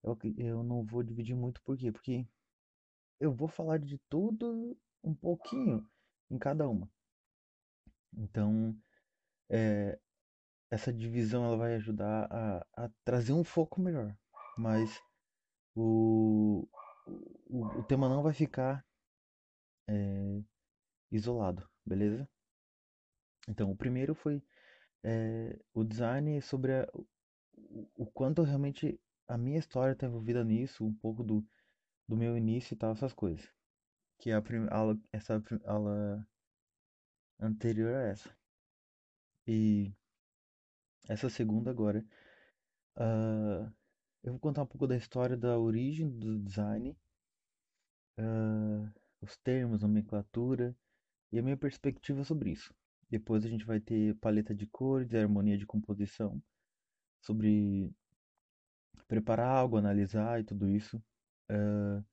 eu, 0.03 0.17
eu 0.37 0.63
não 0.63 0.83
vou 0.83 1.03
dividir 1.03 1.35
muito 1.35 1.61
por 1.63 1.77
quê? 1.77 1.91
Porque 1.91 2.25
eu 3.19 3.31
vou 3.31 3.47
falar 3.47 3.77
de 3.77 3.97
tudo 4.09 4.77
um 5.03 5.13
pouquinho 5.13 5.87
em 6.29 6.37
cada 6.37 6.67
uma. 6.67 6.89
Então, 8.13 8.75
é, 9.49 9.99
essa 10.69 10.93
divisão 10.93 11.45
ela 11.45 11.57
vai 11.57 11.75
ajudar 11.75 12.27
a, 12.31 12.65
a, 12.75 12.89
trazer 13.03 13.33
um 13.33 13.43
foco 13.43 13.81
melhor. 13.81 14.15
Mas 14.57 14.99
o, 15.75 16.67
o, 17.47 17.65
o 17.79 17.83
tema 17.83 18.09
não 18.09 18.23
vai 18.23 18.33
ficar 18.33 18.85
é, 19.87 20.41
isolado, 21.11 21.69
beleza? 21.85 22.27
Então, 23.47 23.71
o 23.71 23.75
primeiro 23.75 24.15
foi 24.15 24.43
é, 25.03 25.59
o 25.73 25.83
design 25.83 26.41
sobre 26.41 26.73
a, 26.73 26.87
o, 27.95 28.05
quanto 28.05 28.43
realmente 28.43 28.99
a 29.27 29.38
minha 29.38 29.60
história 29.60 29.93
está 29.93 30.05
envolvida 30.07 30.43
nisso, 30.43 30.86
um 30.86 30.93
pouco 30.93 31.23
do, 31.23 31.45
do 32.07 32.17
meu 32.17 32.38
início 32.38 32.73
e 32.73 32.77
tal, 32.77 32.91
essas 32.91 33.13
coisas. 33.13 33.47
Que 34.19 34.31
é 34.31 34.36
a 34.36 34.43
aula, 34.69 34.99
essa 35.12 35.41
aula 35.65 36.27
anterior 37.39 37.93
a 37.95 38.01
essa. 38.03 38.36
E 39.47 39.93
essa 41.07 41.29
segunda 41.29 41.71
agora, 41.71 42.05
uh, 42.97 43.71
eu 44.23 44.34
vou 44.34 44.39
contar 44.39 44.63
um 44.63 44.67
pouco 44.67 44.86
da 44.86 44.95
história 44.95 45.36
da 45.36 45.57
origem 45.57 46.10
do 46.10 46.39
design, 46.39 46.95
uh, 48.19 48.91
os 49.21 49.36
termos, 49.38 49.81
nomenclatura 49.81 50.75
e 51.31 51.39
a 51.39 51.41
minha 51.41 51.57
perspectiva 51.57 52.23
sobre 52.23 52.51
isso. 52.51 52.73
Depois 53.10 53.43
a 53.43 53.49
gente 53.49 53.65
vai 53.65 53.79
ter 53.79 54.15
paleta 54.15 54.53
de 54.53 54.67
cores, 54.67 55.13
harmonia 55.13 55.57
de 55.57 55.65
composição, 55.65 56.41
sobre 57.21 57.91
preparar 59.07 59.49
algo, 59.49 59.77
analisar 59.77 60.39
e 60.39 60.43
tudo 60.43 60.69
isso. 60.69 60.97
Uh, 61.49 62.03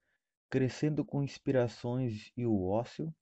crescendo 0.51 1.05
com 1.05 1.23
inspirações 1.23 2.33
e 2.37 2.47
o 2.47 2.65
ócio, 2.65 3.15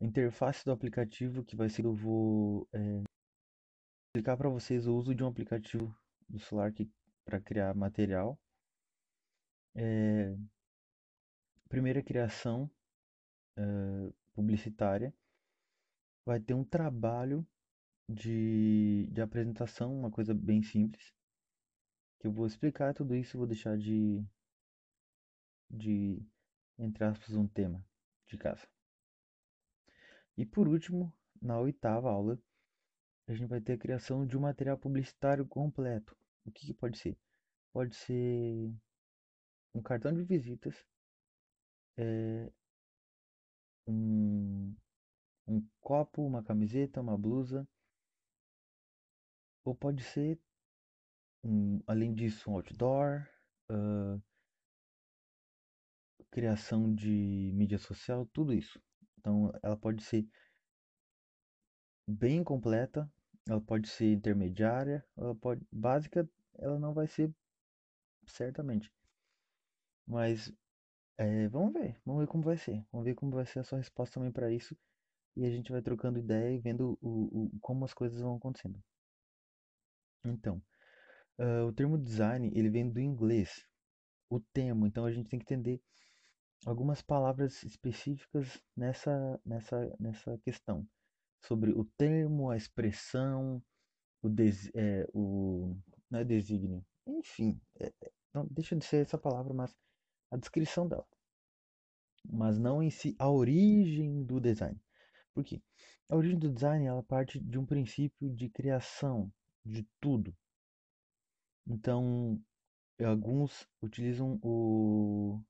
a 0.00 0.04
interface 0.04 0.64
do 0.64 0.72
aplicativo 0.72 1.44
que 1.44 1.56
vai 1.56 1.68
ser 1.68 1.84
eu 1.84 1.94
vou 1.94 2.66
é, 2.72 3.02
explicar 4.08 4.36
para 4.36 4.48
vocês 4.48 4.86
o 4.86 4.96
uso 4.96 5.14
de 5.14 5.22
um 5.22 5.26
aplicativo 5.26 5.94
do 6.28 6.38
celular 6.38 6.72
para 7.24 7.40
criar 7.40 7.74
material. 7.74 8.38
É, 9.74 10.34
primeira 11.68 12.02
criação 12.02 12.70
publicitária 14.32 15.12
vai 16.24 16.40
ter 16.40 16.54
um 16.54 16.64
trabalho 16.64 17.46
de, 18.10 19.06
de 19.12 19.20
apresentação, 19.22 19.96
uma 19.96 20.10
coisa 20.10 20.34
bem 20.34 20.62
simples, 20.62 21.14
que 22.18 22.26
eu 22.26 22.32
vou 22.32 22.46
explicar 22.46 22.92
tudo 22.92 23.14
isso, 23.14 23.38
vou 23.38 23.46
deixar 23.46 23.78
de, 23.78 24.24
de 25.70 26.20
entre 26.76 27.04
aspas, 27.04 27.36
um 27.36 27.46
tema 27.46 27.84
de 28.26 28.36
casa. 28.36 28.66
E 30.36 30.44
por 30.44 30.66
último, 30.66 31.12
na 31.40 31.58
oitava 31.60 32.10
aula, 32.10 32.38
a 33.28 33.32
gente 33.32 33.48
vai 33.48 33.60
ter 33.60 33.74
a 33.74 33.78
criação 33.78 34.26
de 34.26 34.36
um 34.36 34.40
material 34.40 34.76
publicitário 34.76 35.46
completo. 35.46 36.16
O 36.44 36.50
que, 36.50 36.66
que 36.66 36.74
pode 36.74 36.98
ser? 36.98 37.16
Pode 37.72 37.94
ser 37.94 38.74
um 39.72 39.80
cartão 39.80 40.12
de 40.12 40.24
visitas, 40.24 40.84
é, 41.96 42.50
um, 43.86 44.74
um 45.46 45.64
copo, 45.80 46.26
uma 46.26 46.42
camiseta, 46.42 47.00
uma 47.00 47.16
blusa, 47.16 47.68
ou 49.64 49.74
pode 49.74 50.02
ser, 50.02 50.38
um, 51.44 51.80
além 51.86 52.14
disso, 52.14 52.50
um 52.50 52.54
outdoor, 52.54 53.26
uh, 53.70 54.22
criação 56.30 56.94
de 56.94 57.50
mídia 57.54 57.78
social, 57.78 58.26
tudo 58.32 58.52
isso. 58.52 58.80
Então, 59.18 59.52
ela 59.62 59.76
pode 59.76 60.02
ser 60.02 60.26
bem 62.06 62.42
completa, 62.42 63.10
ela 63.48 63.60
pode 63.60 63.88
ser 63.88 64.12
intermediária, 64.12 65.04
ela 65.16 65.34
pode 65.34 65.66
básica, 65.72 66.28
ela 66.58 66.78
não 66.78 66.92
vai 66.94 67.06
ser 67.06 67.32
certamente. 68.26 68.92
Mas 70.06 70.52
é, 71.18 71.48
vamos 71.48 71.72
ver, 71.72 72.00
vamos 72.04 72.22
ver 72.22 72.26
como 72.28 72.44
vai 72.44 72.56
ser, 72.56 72.84
vamos 72.92 73.04
ver 73.04 73.14
como 73.14 73.32
vai 73.32 73.46
ser 73.46 73.60
a 73.60 73.64
sua 73.64 73.78
resposta 73.78 74.14
também 74.14 74.32
para 74.32 74.50
isso 74.52 74.76
e 75.36 75.44
a 75.46 75.50
gente 75.50 75.72
vai 75.72 75.82
trocando 75.82 76.18
ideia 76.18 76.54
e 76.54 76.58
vendo 76.58 76.98
o, 77.00 77.46
o 77.46 77.60
como 77.60 77.84
as 77.84 77.94
coisas 77.94 78.20
vão 78.20 78.36
acontecendo. 78.36 78.82
Então, 80.24 80.62
uh, 81.38 81.66
o 81.66 81.72
termo 81.72 81.98
design 81.98 82.50
ele 82.54 82.68
vem 82.68 82.90
do 82.90 83.00
inglês, 83.00 83.66
o 84.28 84.40
termo, 84.40 84.86
então 84.86 85.04
a 85.04 85.12
gente 85.12 85.28
tem 85.28 85.38
que 85.38 85.44
entender 85.44 85.82
algumas 86.66 87.00
palavras 87.00 87.62
específicas 87.62 88.62
nessa, 88.76 89.40
nessa, 89.44 89.96
nessa 89.98 90.38
questão. 90.38 90.86
Sobre 91.42 91.72
o 91.72 91.84
termo, 91.96 92.50
a 92.50 92.56
expressão, 92.56 93.62
o, 94.22 94.28
des, 94.28 94.70
é, 94.74 95.06
o 95.14 95.74
não 96.10 96.20
é 96.20 96.24
desígnio, 96.24 96.84
enfim, 97.06 97.58
é, 97.78 97.86
é, 97.86 98.12
não 98.34 98.46
deixa 98.50 98.76
de 98.76 98.84
ser 98.84 99.06
essa 99.06 99.16
palavra, 99.16 99.54
mas 99.54 99.74
a 100.30 100.36
descrição 100.36 100.86
dela. 100.86 101.06
Mas 102.30 102.58
não 102.58 102.82
em 102.82 102.90
si 102.90 103.16
a 103.18 103.30
origem 103.30 104.22
do 104.24 104.38
design. 104.38 104.78
Por 105.32 105.42
quê? 105.42 105.62
A 106.10 106.16
origem 106.16 106.38
do 106.38 106.50
design 106.50 106.84
ela 106.84 107.02
parte 107.02 107.40
de 107.40 107.58
um 107.58 107.64
princípio 107.64 108.28
de 108.28 108.50
criação 108.50 109.32
de 109.64 109.86
tudo. 110.00 110.36
Então, 111.66 112.42
alguns 113.04 113.68
utilizam 113.82 114.38
o 114.42 115.40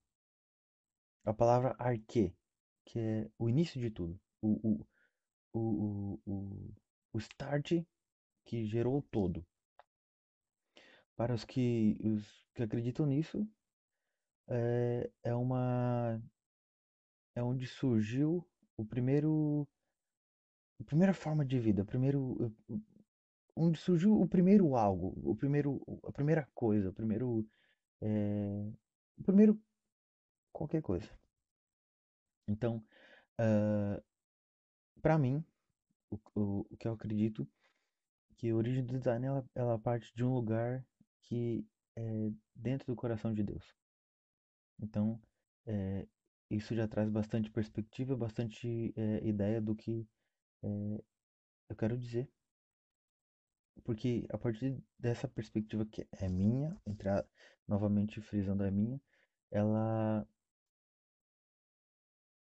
a 1.24 1.32
palavra 1.32 1.76
arque, 1.78 2.34
que 2.84 2.98
é 2.98 3.30
o 3.38 3.48
início 3.48 3.80
de 3.80 3.90
tudo, 3.90 4.18
o, 4.42 4.48
o, 4.68 4.86
o, 5.52 6.20
o, 6.26 6.74
o 7.12 7.18
start 7.18 7.84
que 8.44 8.66
gerou 8.66 9.02
todo. 9.10 9.46
Para 11.16 11.34
os 11.34 11.44
que, 11.44 11.98
os 12.02 12.46
que 12.54 12.62
acreditam 12.62 13.06
nisso, 13.06 13.46
é, 14.48 15.10
é 15.22 15.34
uma 15.34 16.20
é 17.34 17.42
onde 17.42 17.66
surgiu 17.66 18.44
o 18.76 18.84
primeiro 18.84 19.68
a 20.80 20.84
primeira 20.84 21.12
forma 21.12 21.44
de 21.44 21.58
vida, 21.58 21.82
o 21.82 21.86
primeiro 21.86 22.52
onde 23.60 23.78
surgiu 23.78 24.20
o 24.20 24.26
primeiro 24.26 24.74
algo, 24.76 25.14
o 25.22 25.36
primeiro 25.36 25.80
a 26.04 26.12
primeira 26.12 26.48
coisa, 26.54 26.90
o 26.90 26.92
primeiro 26.92 27.46
é, 28.00 28.72
o 29.18 29.22
primeiro 29.22 29.60
qualquer 30.52 30.82
coisa. 30.82 31.08
Então, 32.48 32.84
uh, 33.38 34.02
para 35.00 35.18
mim, 35.18 35.44
o, 36.10 36.18
o, 36.34 36.66
o, 36.70 36.76
que 36.76 36.88
eu 36.88 36.92
acredito 36.92 37.48
que 38.36 38.50
a 38.50 38.56
origem 38.56 38.84
do 38.84 38.98
design 38.98 39.26
ela, 39.26 39.44
ela 39.54 39.78
parte 39.78 40.12
de 40.14 40.24
um 40.24 40.34
lugar 40.34 40.84
que 41.22 41.64
é 41.96 42.32
dentro 42.54 42.86
do 42.86 42.96
coração 42.96 43.34
de 43.34 43.42
Deus. 43.42 43.64
Então, 44.78 45.20
é, 45.66 46.06
isso 46.50 46.74
já 46.74 46.88
traz 46.88 47.10
bastante 47.10 47.50
perspectiva, 47.50 48.16
bastante 48.16 48.92
é, 48.96 49.26
ideia 49.26 49.60
do 49.60 49.74
que 49.74 50.08
é, 50.62 51.04
eu 51.68 51.76
quero 51.76 51.96
dizer. 51.96 52.28
Porque 53.84 54.26
a 54.30 54.38
partir 54.38 54.78
dessa 54.98 55.28
perspectiva 55.28 55.84
que 55.86 56.06
é 56.12 56.28
minha, 56.28 56.76
entrar 56.86 57.26
novamente 57.66 58.20
frisando 58.20 58.64
é 58.64 58.70
minha, 58.70 59.00
ela 59.50 60.26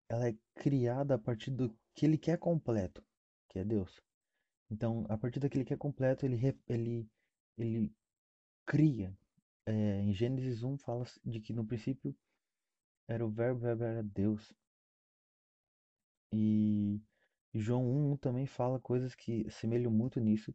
ela 0.08 0.28
é 0.28 0.36
criada 0.54 1.14
a 1.14 1.18
partir 1.18 1.50
do 1.50 1.74
que 1.94 2.06
ele 2.06 2.18
quer 2.18 2.38
completo, 2.38 3.02
que 3.48 3.58
é 3.58 3.64
Deus. 3.64 4.00
Então, 4.70 5.04
a 5.08 5.16
partir 5.18 5.40
daquele 5.40 5.64
que 5.64 5.74
é 5.74 5.76
completo, 5.76 6.24
ele 6.26 6.38
ele 6.68 7.08
ele 7.58 7.92
cria 8.66 9.16
é, 9.66 10.00
em 10.00 10.12
Gênesis 10.14 10.62
1 10.62 10.78
fala 10.78 11.04
de 11.24 11.40
que 11.40 11.52
no 11.52 11.66
princípio 11.66 12.14
era 13.08 13.24
o 13.24 13.30
verbo, 13.30 13.58
o 13.60 13.62
verbo 13.62 13.84
era 13.84 14.02
Deus. 14.02 14.52
E 16.32 17.00
João 17.54 18.12
1 18.12 18.16
também 18.16 18.46
fala 18.46 18.80
coisas 18.80 19.14
que 19.14 19.46
assemelham 19.46 19.90
muito 19.90 20.18
nisso. 20.18 20.54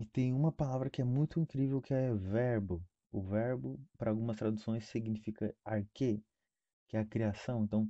E 0.00 0.04
tem 0.06 0.32
uma 0.32 0.52
palavra 0.52 0.90
que 0.90 1.00
é 1.00 1.04
muito 1.04 1.38
incrível 1.40 1.80
que 1.80 1.94
é 1.94 2.12
verbo. 2.14 2.82
O 3.12 3.22
verbo, 3.22 3.80
para 3.96 4.10
algumas 4.10 4.36
traduções, 4.36 4.86
significa 4.86 5.54
arque, 5.64 6.22
que 6.88 6.96
é 6.96 7.00
a 7.00 7.06
criação. 7.06 7.64
Então, 7.64 7.88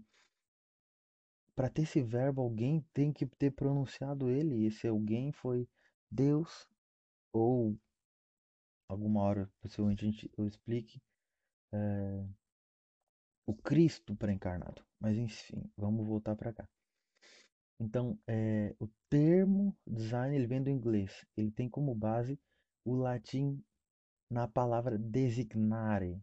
para 1.55 1.71
ter 1.71 1.83
esse 1.83 2.03
verbo, 2.03 2.43
alguém 2.43 2.85
tem 2.93 3.13
que 3.13 3.27
ter 3.27 3.53
pronunciado 3.53 4.29
ele. 4.29 4.57
E 4.57 4.67
esse 4.67 4.87
alguém 4.87 5.33
foi 5.33 5.69
Deus, 6.11 6.69
ou 7.33 7.79
alguma 8.89 9.23
hora, 9.23 9.51
possivelmente 9.61 10.05
a 10.05 10.11
gente, 10.11 10.31
eu 10.37 10.47
explique, 10.47 11.01
é, 11.73 12.27
o 13.47 13.55
Cristo 13.55 14.15
pré-encarnado. 14.15 14.85
Mas 15.01 15.17
enfim, 15.17 15.71
vamos 15.77 16.07
voltar 16.07 16.37
para 16.37 16.53
cá. 16.53 16.69
Então, 17.79 18.19
é, 18.27 18.75
o 18.79 18.89
termo 19.09 19.77
design 19.87 20.35
ele 20.35 20.47
vem 20.47 20.63
do 20.63 20.71
inglês. 20.71 21.27
Ele 21.37 21.51
tem 21.51 21.69
como 21.69 21.95
base 21.95 22.39
o 22.85 22.95
latim 22.95 23.63
na 24.31 24.47
palavra 24.47 24.97
designare. 24.97 26.23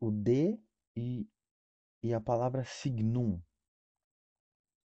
O 0.00 0.10
de 0.10 0.58
e, 0.94 1.26
e 2.02 2.12
a 2.12 2.20
palavra 2.20 2.64
signum, 2.64 3.40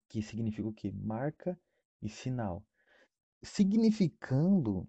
que 0.09 0.21
significa 0.21 0.67
o 0.67 0.73
quê? 0.73 0.91
Marca 0.91 1.59
e 2.01 2.09
sinal. 2.09 2.65
Significando 3.43 4.87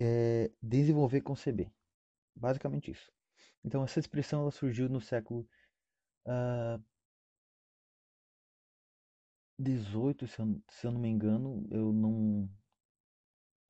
é, 0.00 0.50
desenvolver 0.60 1.20
conceber. 1.20 1.70
Basicamente 2.34 2.90
isso. 2.90 3.12
Então, 3.64 3.84
essa 3.84 4.00
expressão 4.00 4.42
ela 4.42 4.50
surgiu 4.50 4.88
no 4.88 5.00
século 5.00 5.48
uh, 6.26 6.82
18, 9.62 10.26
se 10.26 10.40
eu, 10.40 10.62
se 10.68 10.86
eu 10.86 10.92
não 10.92 11.00
me 11.00 11.08
engano, 11.08 11.66
eu 11.70 11.92
não. 11.92 12.48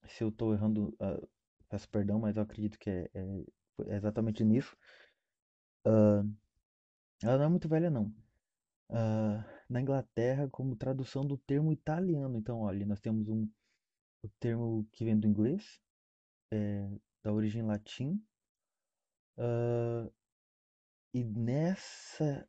Se 0.06 0.24
eu 0.24 0.28
estou 0.30 0.52
errando, 0.54 0.88
uh, 1.00 1.28
peço 1.68 1.88
perdão, 1.88 2.18
mas 2.18 2.36
eu 2.36 2.42
acredito 2.42 2.78
que 2.78 2.90
é, 2.90 3.10
é, 3.14 3.44
é 3.88 3.96
exatamente 3.96 4.44
nisso. 4.44 4.76
Uh, 5.86 6.28
ela 7.22 7.38
não 7.38 7.44
é 7.44 7.48
muito 7.48 7.68
velha, 7.68 7.90
não. 7.90 8.06
Uh, 8.90 9.44
na 9.68 9.80
Inglaterra, 9.80 10.48
como 10.50 10.76
tradução 10.76 11.26
do 11.26 11.36
termo 11.38 11.72
italiano. 11.72 12.36
Então, 12.38 12.60
olha, 12.60 12.84
nós 12.86 13.00
temos 13.00 13.28
um, 13.28 13.48
o 14.22 14.28
termo 14.40 14.86
que 14.92 15.04
vem 15.04 15.18
do 15.18 15.26
inglês, 15.26 15.80
é, 16.52 16.88
da 17.22 17.32
origem 17.32 17.62
latim. 17.62 18.22
e 21.14 21.24
nessa 21.24 22.46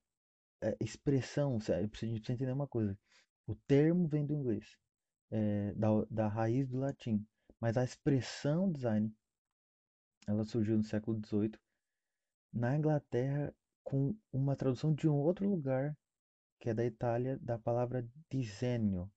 é, 0.62 0.77
expressão, 0.79 1.58
a 1.58 1.82
gente 1.82 1.89
precisa 1.89 2.32
entender 2.32 2.51
uma 2.51 2.67
coisa. 2.67 2.97
O 3.45 3.56
termo 3.67 4.08
vem 4.08 4.25
do 4.25 4.34
inglês, 4.34 4.77
é, 5.32 5.73
da, 5.73 5.88
da 6.10 6.27
raiz 6.27 6.67
do 6.69 6.79
latim, 6.79 7.25
mas 7.60 7.77
a 7.77 7.84
expressão 7.84 8.71
design 8.71 9.13
ela 10.27 10.43
surgiu 10.45 10.77
no 10.77 10.84
século 10.84 11.19
XVIII 11.25 11.60
na 12.53 12.77
Inglaterra 12.77 13.53
com 13.84 14.15
uma 14.32 14.56
tradução 14.56 14.93
de 14.93 15.08
um 15.10 15.15
outro 15.15 15.49
lugar 15.49 15.97
que 16.60 16.69
é 16.69 16.73
da 16.73 16.86
Itália 16.86 17.38
da 17.39 17.60
palavra 17.60 18.08
disegno, 18.29 19.12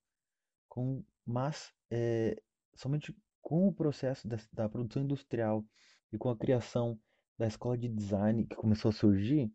com 0.67 1.01
mas 1.25 1.73
é, 1.89 2.35
somente 2.75 3.15
com 3.41 3.69
o 3.69 3.73
processo 3.73 4.27
da, 4.27 4.37
da 4.51 4.67
produção 4.67 5.03
industrial 5.03 5.65
e 6.11 6.17
com 6.17 6.29
a 6.29 6.37
criação 6.37 6.99
da 7.37 7.47
escola 7.47 7.77
de 7.77 7.87
design 7.87 8.45
que 8.45 8.55
começou 8.55 8.89
a 8.89 8.93
surgir, 8.93 9.49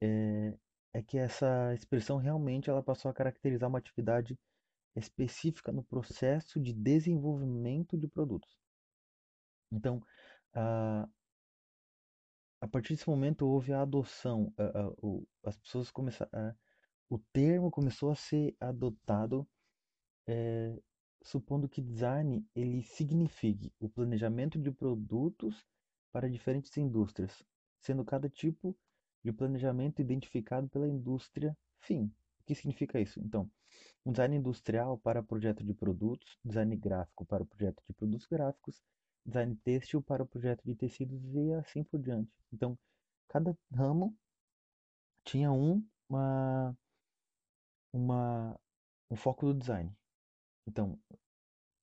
é, 0.00 0.56
é 0.94 1.02
que 1.02 1.18
essa 1.18 1.72
expressão 1.74 2.18
realmente 2.18 2.68
ela 2.68 2.82
passou 2.82 3.10
a 3.10 3.14
caracterizar 3.14 3.68
uma 3.68 3.78
atividade 3.78 4.38
específica 4.94 5.72
no 5.72 5.82
processo 5.82 6.60
de 6.60 6.72
desenvolvimento 6.72 7.96
de 7.96 8.06
produtos. 8.06 8.58
Então, 9.70 10.02
a, 10.54 11.08
a 12.60 12.68
partir 12.68 12.94
desse 12.94 13.08
momento 13.08 13.46
houve 13.46 13.72
a 13.72 13.82
adoção, 13.82 14.52
a, 14.58 14.64
a, 14.64 14.88
o, 14.98 15.26
as 15.44 15.56
pessoas 15.56 15.90
começaram, 15.90 16.54
o 17.08 17.18
termo 17.32 17.70
começou 17.70 18.10
a 18.10 18.14
ser 18.14 18.54
adotado, 18.60 19.48
é, 20.26 20.78
supondo 21.22 21.68
que 21.68 21.80
design 21.80 22.46
ele 22.54 22.82
signifique 22.82 23.72
o 23.80 23.88
planejamento 23.88 24.58
de 24.58 24.70
produtos 24.70 25.66
para 26.12 26.28
diferentes 26.28 26.76
indústrias, 26.76 27.42
sendo 27.80 28.04
cada 28.04 28.28
tipo 28.28 28.76
de 29.24 29.32
planejamento 29.32 30.00
identificado 30.00 30.68
pela 30.68 30.88
indústria 30.88 31.56
fim. 31.80 32.04
O 32.40 32.44
que 32.44 32.54
significa 32.54 33.00
isso? 33.00 33.20
Então, 33.20 33.50
um 34.04 34.12
design 34.12 34.36
industrial 34.36 34.98
para 34.98 35.22
projeto 35.22 35.64
de 35.64 35.72
produtos, 35.72 36.38
design 36.44 36.76
gráfico 36.76 37.24
para 37.24 37.44
projeto 37.44 37.82
de 37.88 37.94
produtos 37.94 38.26
gráficos, 38.26 38.82
design 39.24 39.54
têxtil 39.64 40.02
para 40.02 40.22
o 40.22 40.26
projeto 40.26 40.62
de 40.64 40.74
tecidos 40.74 41.22
e 41.34 41.52
assim 41.52 41.84
por 41.84 42.00
diante. 42.00 42.32
Então, 42.52 42.76
cada 43.28 43.56
ramo 43.72 44.16
tinha 45.24 45.52
um, 45.52 45.86
uma, 46.08 46.76
uma, 47.92 48.60
um 49.10 49.16
foco 49.16 49.46
do 49.46 49.54
design. 49.54 49.96
Então, 50.66 50.98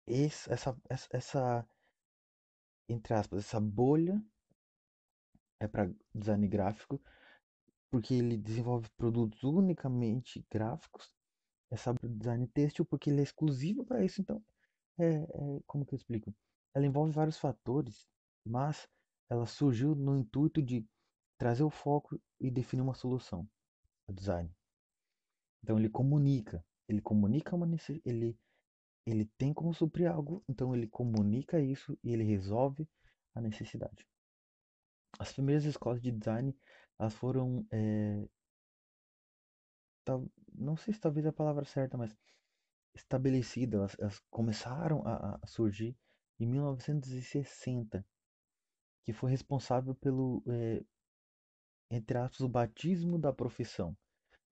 esse, 0.05 0.51
essa, 0.51 0.75
essa, 1.11 1.67
entre 2.89 3.13
aspas, 3.13 3.45
essa 3.45 3.59
bolha 3.59 4.21
é 5.59 5.67
para 5.67 5.91
design 6.13 6.47
gráfico, 6.47 7.01
porque 7.89 8.13
ele 8.13 8.37
desenvolve 8.37 8.89
produtos 8.97 9.43
unicamente 9.43 10.45
gráficos. 10.49 11.13
É 11.71 11.77
sobre 11.77 12.07
design 12.07 12.47
têxtil 12.47 12.85
porque 12.85 13.09
ele 13.09 13.19
é 13.19 13.23
exclusivo 13.23 13.85
para 13.85 14.03
isso. 14.03 14.21
Então, 14.21 14.43
é, 14.97 15.05
é, 15.05 15.61
como 15.67 15.85
que 15.85 15.93
eu 15.93 15.97
explico? 15.97 16.33
Ela 16.73 16.85
envolve 16.85 17.11
vários 17.11 17.37
fatores, 17.37 18.07
mas 18.45 18.87
ela 19.29 19.45
surgiu 19.45 19.95
no 19.95 20.17
intuito 20.17 20.61
de 20.61 20.85
trazer 21.37 21.63
o 21.63 21.69
foco 21.69 22.19
e 22.39 22.49
definir 22.51 22.81
uma 22.81 22.93
solução. 22.93 23.47
O 24.07 24.13
design. 24.13 24.51
Então 25.63 25.77
ele 25.77 25.89
comunica, 25.89 26.65
ele 26.87 27.01
comunica 27.01 27.55
uma 27.55 27.67
ele 28.05 28.37
ele 29.05 29.25
tem 29.37 29.53
como 29.53 29.73
suprir 29.73 30.11
algo, 30.11 30.43
então 30.47 30.75
ele 30.75 30.87
comunica 30.87 31.59
isso 31.59 31.97
e 32.03 32.11
ele 32.11 32.23
resolve 32.23 32.87
a 33.33 33.41
necessidade. 33.41 34.07
As 35.17 35.31
primeiras 35.31 35.65
escolas 35.65 36.01
de 36.01 36.11
design 36.11 36.55
elas 36.99 37.13
foram 37.13 37.65
é, 37.71 38.27
não 40.53 40.75
sei 40.75 40.93
se 40.93 40.99
talvez 40.99 41.25
a 41.25 41.33
palavra 41.33 41.65
certa, 41.65 41.97
mas 41.97 42.15
estabelecidas, 42.95 43.79
elas, 43.79 43.95
elas 43.99 44.19
começaram 44.29 45.05
a, 45.05 45.39
a, 45.41 45.47
surgir 45.47 45.95
em 46.39 46.47
1960, 46.47 48.05
que 49.05 49.13
foi 49.13 49.31
responsável 49.31 49.93
pelo, 49.95 50.43
é, 50.47 50.83
entre 51.91 52.17
aspas, 52.17 52.41
o 52.41 52.49
batismo 52.49 53.17
da 53.19 53.33
profissão. 53.33 53.95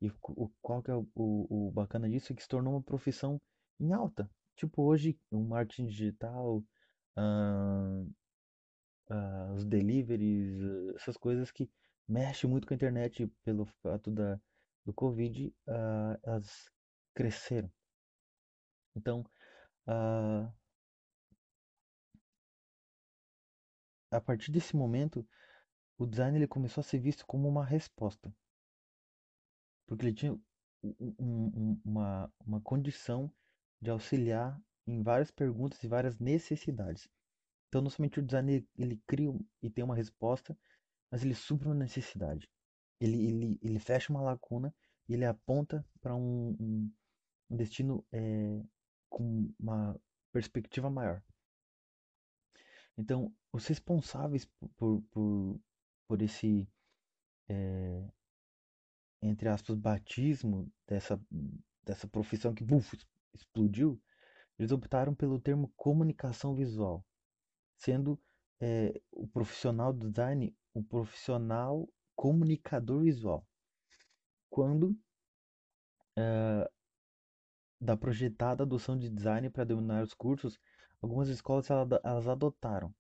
E 0.02 0.10
o, 0.10 0.50
qual 0.62 0.84
que 0.84 0.92
é 0.92 0.96
o, 0.96 1.08
o, 1.16 1.68
o 1.68 1.72
bacana 1.72 2.10
disso 2.10 2.32
é 2.32 2.36
que 2.36 2.44
se 2.44 2.48
tornou 2.48 2.74
uma 2.74 2.84
profissão 2.84 3.42
em 3.80 3.94
alta. 3.94 4.30
Tipo 4.56 4.84
hoje, 4.84 5.20
o 5.32 5.40
marketing 5.40 5.88
digital, 5.88 6.64
os 9.56 9.66
deliveries, 9.66 10.60
essas 10.96 11.18
coisas 11.18 11.52
que 11.52 11.70
mexem 12.08 12.50
muito 12.50 12.68
com 12.68 12.74
a 12.74 12.76
internet 12.76 13.28
pelo 13.44 13.66
fato 13.82 14.10
da, 14.12 14.40
do 14.86 14.94
Covid, 14.94 15.48
uh, 15.68 16.20
elas 16.24 16.70
cresceram. 17.14 17.72
Então, 18.96 19.22
uh, 19.88 20.52
a 24.12 24.22
partir 24.22 24.52
desse 24.52 24.76
momento, 24.76 25.28
o 25.98 26.06
design 26.06 26.38
ele 26.38 26.48
começou 26.48 26.82
a 26.82 26.84
ser 26.84 27.00
visto 27.00 27.26
como 27.26 27.48
uma 27.48 27.66
resposta. 27.66 28.34
Porque 29.86 30.06
ele 30.06 30.14
tinha 30.14 30.34
um, 30.84 31.16
um, 31.20 31.82
uma, 31.84 32.32
uma 32.46 32.62
condição 32.62 33.32
de 33.82 33.90
auxiliar 33.90 34.60
em 34.86 35.02
várias 35.04 35.32
perguntas 35.32 35.84
e 35.84 35.88
várias 35.88 36.18
necessidades. 36.18 37.10
Então, 37.68 37.82
não 37.82 37.90
somente 37.90 38.20
o 38.20 38.24
design 38.24 38.54
ele, 38.54 38.70
ele 38.78 39.02
cria 39.06 39.30
e 39.62 39.70
tem 39.70 39.84
uma 39.84 39.96
resposta, 39.96 40.58
mas 41.12 41.24
ele 41.24 41.36
supra 41.36 41.70
uma 41.70 41.76
necessidade. 41.76 42.50
Ele, 43.00 43.28
ele, 43.28 43.60
ele 43.62 43.80
fecha 43.80 44.12
uma 44.12 44.22
lacuna 44.22 44.74
e 45.08 45.14
ele 45.14 45.26
aponta 45.26 45.86
para 46.02 46.16
um, 46.16 46.56
um, 46.60 46.92
um, 47.50 47.56
destino 47.56 48.06
é, 48.12 48.62
com 49.10 49.54
uma 49.60 50.00
perspectiva 50.32 50.90
maior. 50.90 51.24
Então, 52.98 53.34
os 53.54 53.66
responsáveis 53.68 54.46
por, 54.76 55.02
por, 55.12 55.60
por 56.08 56.22
esse, 56.22 56.68
é, 57.48 58.04
entre 59.22 59.48
aspas, 59.48 59.76
batismo 59.76 60.72
dessa, 60.88 61.22
dessa 61.84 62.08
profissão 62.08 62.54
que 62.54 62.64
buf, 62.64 62.98
explodiu, 63.34 64.02
eles 64.58 64.72
optaram 64.72 65.14
pelo 65.14 65.40
termo 65.40 65.72
comunicação 65.76 66.56
visual. 66.56 67.06
sendo 67.78 68.20
é, 68.60 69.00
o 69.12 69.28
profissional 69.28 69.94
do 69.94 70.10
design 70.10 70.56
um 70.78 70.84
profissional 70.84 71.88
comunicador 72.16 73.04
visual. 73.04 73.46
Quando 74.50 74.92
uh, 76.18 76.70
da 77.82 77.98
projetada 77.98 78.64
adoção 78.64 78.98
de 78.98 79.10
design 79.10 79.50
para 79.50 79.64
dominar 79.64 80.04
os 80.04 80.14
cursos, 80.14 80.60
algumas 81.02 81.30
escolas 81.30 81.70
elas 81.70 82.28
adotaram 82.28 82.94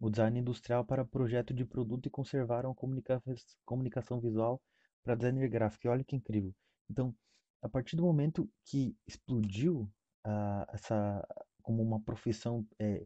o 0.00 0.08
design 0.08 0.38
industrial 0.38 0.84
para 0.84 1.04
projeto 1.04 1.52
de 1.52 1.64
produto 1.64 2.06
e 2.06 2.10
conservaram 2.10 2.70
a 2.70 2.74
comunica 2.74 3.20
comunicação 3.64 4.20
visual 4.20 4.62
para 5.02 5.16
designer 5.16 5.48
gráfico. 5.48 5.86
E 5.86 5.90
olha 5.90 6.04
que 6.04 6.14
incrível. 6.14 6.54
Então, 6.88 7.14
a 7.60 7.68
partir 7.68 7.96
do 7.96 8.04
momento 8.04 8.48
que 8.64 8.96
explodiu 9.06 9.90
uh, 10.24 10.64
essa 10.72 11.26
como 11.62 11.82
uma 11.82 12.00
profissão 12.00 12.66
é, 12.78 13.04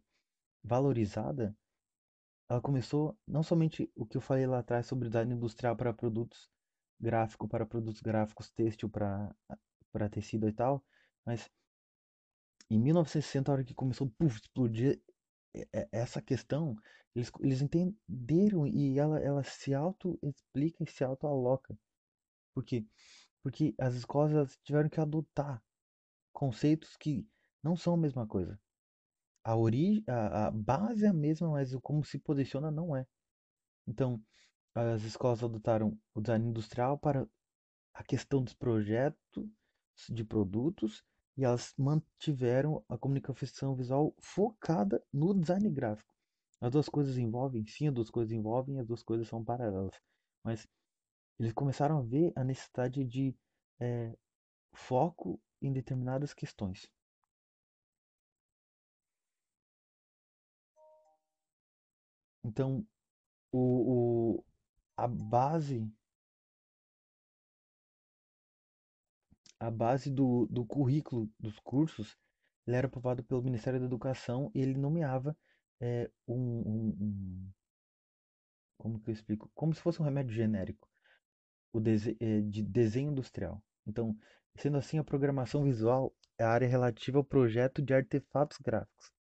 valorizada, 0.63 1.57
ela 2.53 2.61
começou 2.61 3.19
não 3.27 3.43
somente 3.43 3.91
o 3.97 4.05
que 4.05 4.19
eu 4.19 4.21
falei 4.21 4.47
lá 4.47 4.59
atrás 4.59 4.87
sobre 4.87 5.09
design 5.09 5.35
industrial 5.35 5.75
para 5.75 5.93
produtos 5.93 6.51
gráfico, 7.01 7.49
para 7.49 7.65
produtos 7.65 8.03
gráficos, 8.03 8.51
têxtil 8.51 8.91
para 8.91 9.35
para 9.91 10.09
tecido 10.09 10.49
e 10.49 10.53
tal, 10.53 10.83
mas 11.25 11.51
em 12.71 12.79
1960, 12.79 13.51
a 13.51 13.55
hora 13.55 13.65
que 13.65 13.75
começou 13.75 14.11
a 14.21 14.25
explodir 14.25 15.03
essa 15.91 16.23
questão, 16.23 16.77
eles, 17.15 17.31
eles 17.41 17.61
entenderam 17.61 18.67
e 18.67 18.99
ela, 18.99 19.21
ela 19.21 19.45
se 19.45 19.75
auto-explica 19.75 20.83
e 20.83 20.87
se 20.87 21.05
auto-aloca. 21.05 21.77
Por 22.55 22.65
quê? 22.65 22.87
Porque 23.43 23.75
as 23.79 23.95
escolas 23.95 24.59
tiveram 24.65 24.89
que 24.89 25.01
adotar 25.01 25.63
conceitos 26.33 26.97
que 26.97 27.29
não 27.63 27.77
são 27.77 27.95
a 27.95 27.99
mesma 27.99 28.27
coisa. 28.27 28.59
A, 29.45 29.57
origem, 29.57 30.05
a, 30.09 30.47
a 30.49 30.51
base 30.51 31.05
é 31.05 31.09
a 31.09 31.13
mesma, 31.13 31.51
mas 31.51 31.75
o 31.75 31.81
como 31.81 32.05
se 32.05 32.19
posiciona 32.19 32.71
não 32.71 32.97
é. 32.97 33.07
Então, 33.87 34.23
as 34.75 35.03
escolas 35.05 35.43
adotaram 35.43 35.99
o 36.15 36.21
design 36.21 36.49
industrial 36.49 36.99
para 36.99 37.29
a 37.95 38.05
questão 38.05 38.43
dos 38.43 38.55
projetos 38.55 39.49
de 40.09 40.25
produtos 40.25 41.05
e 41.37 41.45
elas 41.45 41.75
mantiveram 41.79 42.85
a 42.89 42.99
comunicação 42.99 43.75
visual 43.75 44.15
focada 44.21 45.03
no 45.13 45.35
design 45.35 45.69
gráfico. 45.71 46.15
As 46.61 46.71
duas 46.71 46.89
coisas 46.89 47.19
envolvem, 47.19 47.67
sim, 47.67 47.89
as 47.89 47.95
duas 47.95 48.11
coisas 48.11 48.33
envolvem, 48.33 48.79
as 48.79 48.87
duas 48.87 49.03
coisas 49.03 49.29
são 49.29 49.45
paralelas. 49.45 49.95
Mas 50.45 50.67
eles 51.39 51.53
começaram 51.53 51.99
a 51.99 52.03
ver 52.03 52.33
a 52.37 52.45
necessidade 52.45 53.05
de 53.05 53.35
é, 53.81 54.17
foco 54.75 55.41
em 55.61 55.73
determinadas 55.73 56.35
questões. 56.35 56.89
Então, 62.45 62.87
o, 63.53 64.39
o, 64.39 64.45
a 64.97 65.07
base 65.07 65.89
a 69.61 69.71
base 69.71 70.11
do, 70.11 70.47
do 70.47 70.67
currículo 70.67 71.31
dos 71.39 71.59
cursos 71.61 72.19
ele 72.67 72.77
era 72.77 72.87
aprovado 72.87 73.23
pelo 73.23 73.43
Ministério 73.43 73.79
da 73.79 73.87
Educação 73.87 74.51
e 74.55 74.61
ele 74.61 74.75
nomeava 74.75 75.37
é, 75.81 76.11
um, 76.27 76.35
um, 76.35 76.97
um, 77.01 77.53
como 78.77 79.01
que 79.01 79.11
eu 79.11 79.15
explico? 79.15 79.51
Como 79.55 79.75
se 79.75 79.81
fosse 79.81 80.01
um 80.01 80.05
remédio 80.05 80.35
genérico 80.35 80.89
o 81.73 81.81
dese, 81.81 82.17
é, 82.21 82.41
de 82.41 82.63
desenho 82.63 83.13
industrial. 83.13 83.63
Então 83.87 84.17
sendo 84.57 84.79
assim 84.79 84.99
a 84.99 85.05
programação 85.05 85.63
visual 85.65 86.15
é 86.39 86.45
a 86.45 86.51
área 86.51 86.69
relativa 86.69 87.19
ao 87.19 87.25
projeto 87.25 87.81
de 87.81 87.95
artefatos 87.95 88.59
gráficos. 88.59 89.13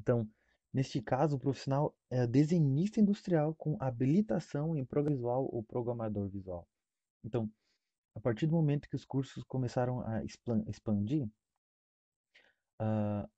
Então 0.00 0.28
neste 0.72 1.02
caso 1.02 1.36
o 1.36 1.40
profissional 1.40 1.94
é 2.10 2.26
desenhista 2.26 3.00
industrial 3.00 3.54
com 3.54 3.76
habilitação 3.80 4.76
em 4.76 4.84
programação 4.84 5.16
visual 5.16 5.48
ou 5.52 5.62
programador 5.62 6.28
visual 6.28 6.66
então 7.24 7.50
a 8.14 8.20
partir 8.20 8.46
do 8.46 8.52
momento 8.52 8.88
que 8.88 8.96
os 8.96 9.04
cursos 9.04 9.42
começaram 9.44 10.00
a 10.06 10.22
expandir, 10.24 11.26
uh, 12.80 13.28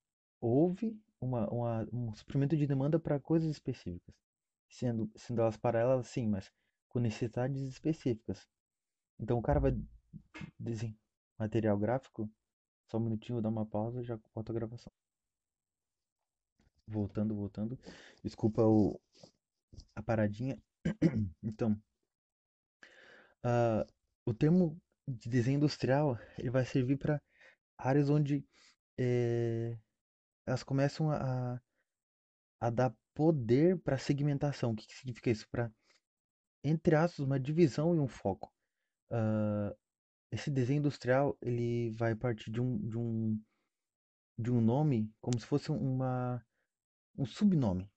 houve 0.40 0.98
uma, 1.20 1.48
uma, 1.48 1.88
um 1.92 2.14
suprimento 2.14 2.56
de 2.56 2.66
demanda 2.66 2.98
para 2.98 3.20
coisas 3.20 3.50
específicas, 3.50 4.14
sendo, 4.68 5.10
sendo 5.16 5.40
elas 5.40 5.56
paralelas, 5.56 6.08
sim, 6.08 6.26
mas 6.28 6.50
com 6.88 6.98
necessidades 6.98 7.62
específicas. 7.62 8.48
Então 9.18 9.38
o 9.38 9.42
cara 9.42 9.60
vai 9.60 9.72
desenhar 10.58 10.96
material 11.38 11.78
gráfico, 11.78 12.28
só 12.90 12.98
um 12.98 13.00
minutinho, 13.00 13.36
vou 13.36 13.42
dar 13.42 13.48
uma 13.48 13.66
pausa 13.66 14.00
e 14.00 14.04
já 14.04 14.18
volto 14.34 14.50
a 14.50 14.54
gravação. 14.54 14.92
Voltando, 16.86 17.34
voltando. 17.34 17.78
Desculpa 18.22 18.62
o, 18.62 19.00
a 19.94 20.02
paradinha. 20.02 20.58
então, 21.42 21.72
uh, 23.44 23.86
o 24.26 24.34
termo 24.34 24.80
de 25.06 25.28
desenho 25.28 25.56
industrial 25.56 26.18
ele 26.38 26.50
vai 26.50 26.64
servir 26.64 26.96
para 26.96 27.20
áreas 27.78 28.08
onde 28.08 28.44
é, 28.98 29.78
elas 30.46 30.62
começam 30.62 31.10
a, 31.10 31.60
a 32.60 32.70
dar 32.70 32.94
poder 33.14 33.78
para 33.80 33.98
segmentação. 33.98 34.72
O 34.72 34.76
que, 34.76 34.86
que 34.86 34.94
significa 34.94 35.30
isso? 35.30 35.48
Para, 35.48 35.72
entre 36.62 36.94
aspas, 36.94 37.20
uma 37.20 37.38
divisão 37.38 37.94
e 37.94 38.00
um 38.00 38.08
foco. 38.08 38.52
Uh, 39.10 39.74
esse 40.32 40.50
desenho 40.50 40.78
industrial 40.78 41.36
ele 41.40 41.90
vai 41.92 42.14
partir 42.14 42.50
de 42.50 42.60
um, 42.60 42.78
de 42.88 42.98
um, 42.98 43.40
de 44.38 44.50
um 44.50 44.60
nome 44.60 45.12
como 45.20 45.38
se 45.38 45.46
fosse 45.46 45.70
uma, 45.70 46.44
um 47.16 47.24
subnome. 47.26 47.90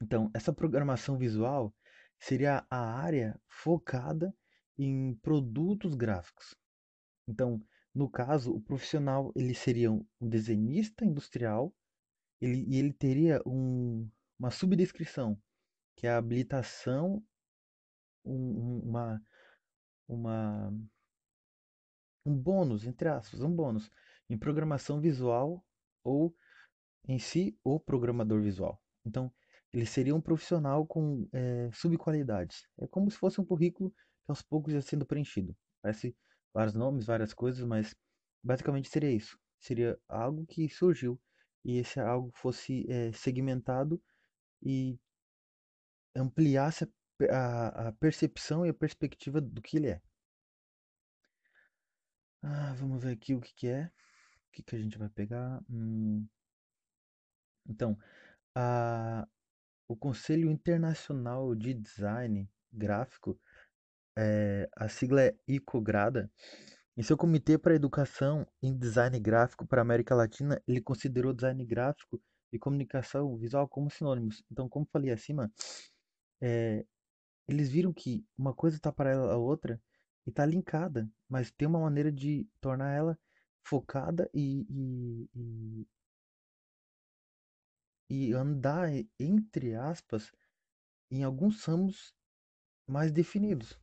Então, 0.00 0.30
essa 0.34 0.52
programação 0.52 1.16
visual 1.16 1.74
seria 2.18 2.66
a 2.70 2.78
área 2.78 3.40
focada 3.48 4.34
em 4.78 5.14
produtos 5.16 5.94
gráficos. 5.94 6.54
Então, 7.28 7.60
no 7.94 8.10
caso, 8.10 8.52
o 8.54 8.60
profissional 8.60 9.32
ele 9.34 9.54
seria 9.54 9.90
um 9.90 10.04
desenhista 10.20 11.04
industrial 11.04 11.74
ele, 12.40 12.64
e 12.68 12.76
ele 12.78 12.92
teria 12.92 13.40
um, 13.46 14.08
uma 14.38 14.50
subdescrição, 14.50 15.40
que 15.96 16.06
é 16.06 16.10
a 16.10 16.18
habilitação, 16.18 17.24
um, 18.24 18.80
uma, 18.80 19.22
uma, 20.06 20.74
um 22.24 22.36
bônus, 22.36 22.84
entre 22.84 23.08
aspas, 23.08 23.40
um 23.40 23.54
bônus, 23.54 23.90
em 24.28 24.36
programação 24.36 25.00
visual 25.00 25.64
ou 26.04 26.34
em 27.06 27.18
si 27.18 27.58
o 27.64 27.78
programador 27.78 28.40
visual. 28.42 28.80
Então, 29.04 29.32
ele 29.72 29.86
seria 29.86 30.14
um 30.14 30.20
profissional 30.20 30.86
com 30.86 31.28
é, 31.32 31.70
subqualidades. 31.72 32.66
É 32.78 32.86
como 32.86 33.10
se 33.10 33.18
fosse 33.18 33.40
um 33.40 33.44
currículo 33.44 33.90
que 33.90 34.30
aos 34.30 34.42
poucos 34.42 34.72
ia 34.72 34.80
sendo 34.80 35.06
preenchido. 35.06 35.56
Parece 35.82 36.16
vários 36.52 36.74
nomes, 36.74 37.04
várias 37.06 37.34
coisas, 37.34 37.64
mas 37.64 37.94
basicamente 38.42 38.88
seria 38.88 39.10
isso. 39.10 39.38
Seria 39.60 39.98
algo 40.08 40.46
que 40.46 40.68
surgiu 40.68 41.20
e 41.64 41.78
esse 41.78 42.00
algo 42.00 42.30
fosse 42.34 42.86
é, 42.88 43.12
segmentado 43.12 44.02
e 44.62 44.98
ampliasse 46.14 46.84
a, 47.30 47.36
a, 47.36 47.88
a, 47.88 47.92
percepção 47.92 48.64
e 48.64 48.70
a 48.70 48.74
perspectiva 48.74 49.40
do 49.40 49.60
que 49.60 49.76
ele 49.76 49.88
é. 49.88 50.02
Ah, 52.42 52.72
vamos 52.74 53.02
ver 53.02 53.12
aqui 53.12 53.34
o 53.34 53.40
que, 53.40 53.52
que 53.54 53.68
é. 53.68 53.84
O 53.86 54.52
que, 54.52 54.62
que 54.62 54.76
a 54.76 54.78
gente 54.78 54.96
vai 54.96 55.08
pegar? 55.08 55.60
Hum. 55.68 56.26
Então, 57.68 57.98
a, 58.54 59.26
o 59.88 59.96
Conselho 59.96 60.50
Internacional 60.50 61.54
de 61.54 61.74
Design 61.74 62.48
Gráfico 62.72 63.38
é, 64.16 64.68
a 64.74 64.88
sigla 64.88 65.22
é 65.22 65.36
ICOGRADA, 65.46 66.30
em 66.96 67.02
seu 67.02 67.16
Comitê 67.16 67.58
para 67.58 67.74
Educação 67.74 68.46
em 68.62 68.76
Design 68.76 69.18
Gráfico 69.20 69.66
para 69.66 69.82
a 69.82 69.84
América 69.84 70.14
Latina, 70.14 70.60
ele 70.66 70.80
considerou 70.80 71.34
design 71.34 71.62
gráfico 71.66 72.20
e 72.50 72.58
comunicação 72.58 73.36
visual 73.36 73.68
como 73.68 73.90
sinônimos. 73.90 74.42
Então, 74.50 74.68
como 74.68 74.88
falei 74.90 75.10
acima, 75.10 75.52
é, 76.40 76.86
eles 77.46 77.68
viram 77.68 77.92
que 77.92 78.24
uma 78.38 78.54
coisa 78.54 78.76
está 78.76 78.90
para 78.90 79.14
a 79.14 79.36
outra 79.36 79.80
e 80.26 80.30
está 80.30 80.46
linkada, 80.46 81.08
mas 81.28 81.50
tem 81.50 81.68
uma 81.68 81.80
maneira 81.80 82.10
de 82.10 82.48
tornar 82.62 82.92
ela 82.94 83.18
focada 83.62 84.30
e, 84.32 84.66
e, 84.70 85.28
e, 85.34 85.86
e 88.08 88.32
andar, 88.32 88.88
entre 89.18 89.74
aspas, 89.74 90.32
em 91.10 91.24
alguns 91.24 91.64
ramos 91.64 92.14
mais 92.86 93.12
definidos 93.12 93.78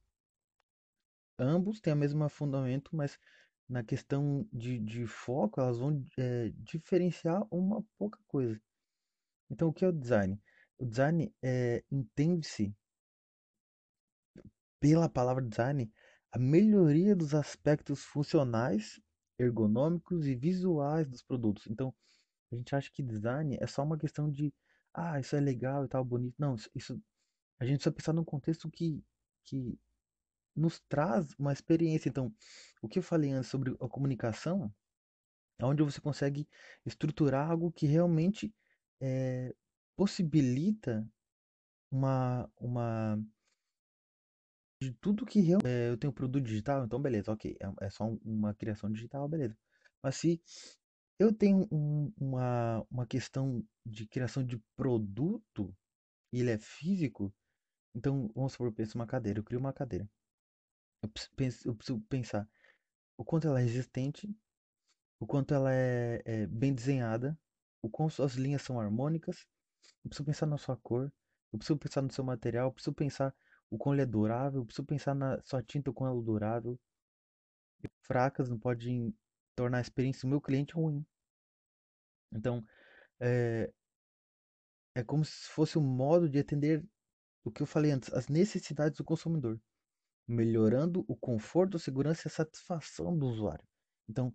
ambos 1.38 1.80
têm 1.80 1.93
o 1.93 1.97
mesmo 1.97 2.28
fundamento, 2.30 2.95
mas 2.95 3.19
na 3.67 3.84
questão 3.84 4.47
de, 4.51 4.80
de 4.80 5.07
foco, 5.07 5.59
elas 5.59 5.80
vão 5.80 6.03
é, 6.17 6.51
diferenciar 6.57 7.45
uma 7.51 7.84
pouca 7.97 8.19
coisa. 8.28 8.59
Então, 9.49 9.69
o 9.69 9.74
que 9.74 9.86
é 9.86 9.88
o 9.88 9.91
design? 9.91 10.39
O 10.78 10.86
design 10.86 11.34
é, 11.41 11.84
entende-se, 11.91 12.76
pela 14.80 15.09
palavra 15.09 15.43
design, 15.43 15.91
a 16.32 16.39
melhoria 16.39 17.15
dos 17.15 17.34
aspectos 17.34 18.03
funcionais, 18.03 18.99
ergonômicos 19.39 20.28
e 20.28 20.36
visuais 20.36 21.07
dos 21.07 21.24
produtos. 21.24 21.67
Então, 21.67 21.93
a 22.53 22.57
gente 22.57 22.75
acha 22.75 22.91
que 22.91 23.03
design 23.03 23.57
é 23.61 23.67
só 23.67 23.83
uma 23.83 23.97
questão 23.97 24.29
de 24.31 24.53
ah, 24.93 25.19
isso 25.19 25.35
é 25.35 25.39
legal 25.39 25.85
e 25.85 25.87
tal, 25.89 26.05
bonito. 26.05 26.35
Não, 26.39 26.55
isso, 26.55 26.69
isso- 26.75 27.01
a 27.59 27.65
gente 27.65 27.77
precisa 27.77 27.93
pensar 27.93 28.13
num 28.13 28.23
contexto 28.25 28.69
que, 28.71 29.03
que 29.45 29.79
nos 30.55 30.79
traz 30.89 31.33
uma 31.39 31.53
experiência. 31.53 32.09
Então, 32.09 32.33
o 32.81 32.87
que 32.89 32.99
eu 32.99 33.03
falei 33.03 33.31
antes 33.31 33.49
sobre 33.49 33.71
a 33.81 33.87
comunicação, 33.89 34.73
é 35.59 35.65
onde 35.65 35.83
você 35.83 36.01
consegue 36.01 36.47
estruturar 36.85 37.51
algo 37.51 37.71
que 37.71 37.85
realmente 37.87 38.53
eh, 39.01 39.53
possibilita 39.95 41.07
uma, 41.91 42.49
uma 42.59 43.19
de 44.81 44.91
tudo 44.93 45.25
que 45.25 45.39
real- 45.41 45.61
eh, 45.65 45.89
eu 45.89 45.97
tenho 45.97 46.13
produto 46.13 46.43
digital, 46.43 46.85
então 46.85 47.01
beleza, 47.01 47.31
ok, 47.31 47.55
é, 47.59 47.85
é 47.85 47.89
só 47.89 48.05
um- 48.05 48.19
uma 48.23 48.53
criação 48.53 48.91
digital, 48.91 49.27
beleza. 49.27 49.57
Mas 50.01 50.15
se 50.17 50.41
eu 51.20 51.34
tenho 51.34 51.68
um- 51.72 52.11
uma, 52.20 52.86
uma 52.91 53.05
questão 53.07 53.64
de 53.86 54.07
criação 54.07 54.43
de 54.45 54.57
produto 54.76 55.76
e 56.34 56.41
ele 56.41 56.51
é 56.51 56.57
físico, 56.59 57.34
então 57.95 58.32
vamos 58.36 58.53
supor, 58.53 58.68
eu 58.70 58.74
penso 58.74 58.97
uma 58.97 59.07
cadeira, 59.07 59.39
eu 59.39 59.43
crio 59.43 59.59
uma 59.59 59.74
cadeira. 59.74 60.09
Eu 61.03 61.09
preciso, 61.09 61.70
eu 61.70 61.76
preciso 61.76 62.01
pensar 62.09 62.47
o 63.18 63.26
quanto 63.26 63.47
ela 63.47 63.59
é 63.59 63.64
resistente, 63.64 64.36
o 65.20 65.28
quanto 65.28 65.53
ela 65.53 65.74
é, 65.74 66.22
é 66.26 66.47
bem 66.47 66.74
desenhada, 66.74 67.38
o 67.82 67.89
quanto 67.89 68.24
as 68.24 68.34
linhas 68.36 68.61
são 68.64 68.80
harmônicas. 68.80 69.47
Eu 70.03 70.09
preciso 70.09 70.26
pensar 70.26 70.47
na 70.47 70.57
sua 70.57 70.78
cor, 70.78 71.11
eu 71.53 71.59
preciso 71.59 71.80
pensar 71.80 72.01
no 72.03 72.11
seu 72.14 72.24
material, 72.24 72.70
eu 72.70 72.74
preciso 72.74 72.93
pensar 72.95 73.36
o 73.72 73.78
quão 73.78 73.95
ele 73.95 74.03
é 74.03 74.05
durável, 74.07 74.61
eu 74.61 74.66
preciso 74.66 74.86
pensar 74.88 75.16
na 75.16 75.41
sua 75.43 75.64
tinta, 75.64 75.91
o 75.91 75.93
quão 75.93 76.09
ela 76.11 76.20
é 76.22 76.24
durável. 76.26 76.80
Fracas 78.01 78.49
não 78.49 78.59
podem 78.59 79.16
tornar 79.55 79.79
a 79.79 79.81
experiência 79.81 80.21
do 80.21 80.29
meu 80.29 80.41
cliente 80.41 80.73
ruim. 80.73 81.05
Então, 82.31 82.65
é, 83.19 83.71
é 84.95 85.03
como 85.03 85.23
se 85.23 85.49
fosse 85.49 85.77
um 85.77 85.83
modo 85.83 86.29
de 86.29 86.39
atender 86.39 86.83
o 87.43 87.51
que 87.51 87.61
eu 87.61 87.67
falei 87.67 87.91
antes, 87.91 88.11
as 88.13 88.27
necessidades 88.27 88.97
do 88.97 89.03
consumidor, 89.03 89.59
melhorando 90.27 91.03
o 91.07 91.15
conforto, 91.15 91.77
a 91.77 91.79
segurança 91.79 92.27
e 92.27 92.29
a 92.29 92.31
satisfação 92.31 93.17
do 93.17 93.27
usuário. 93.27 93.65
Então, 94.07 94.33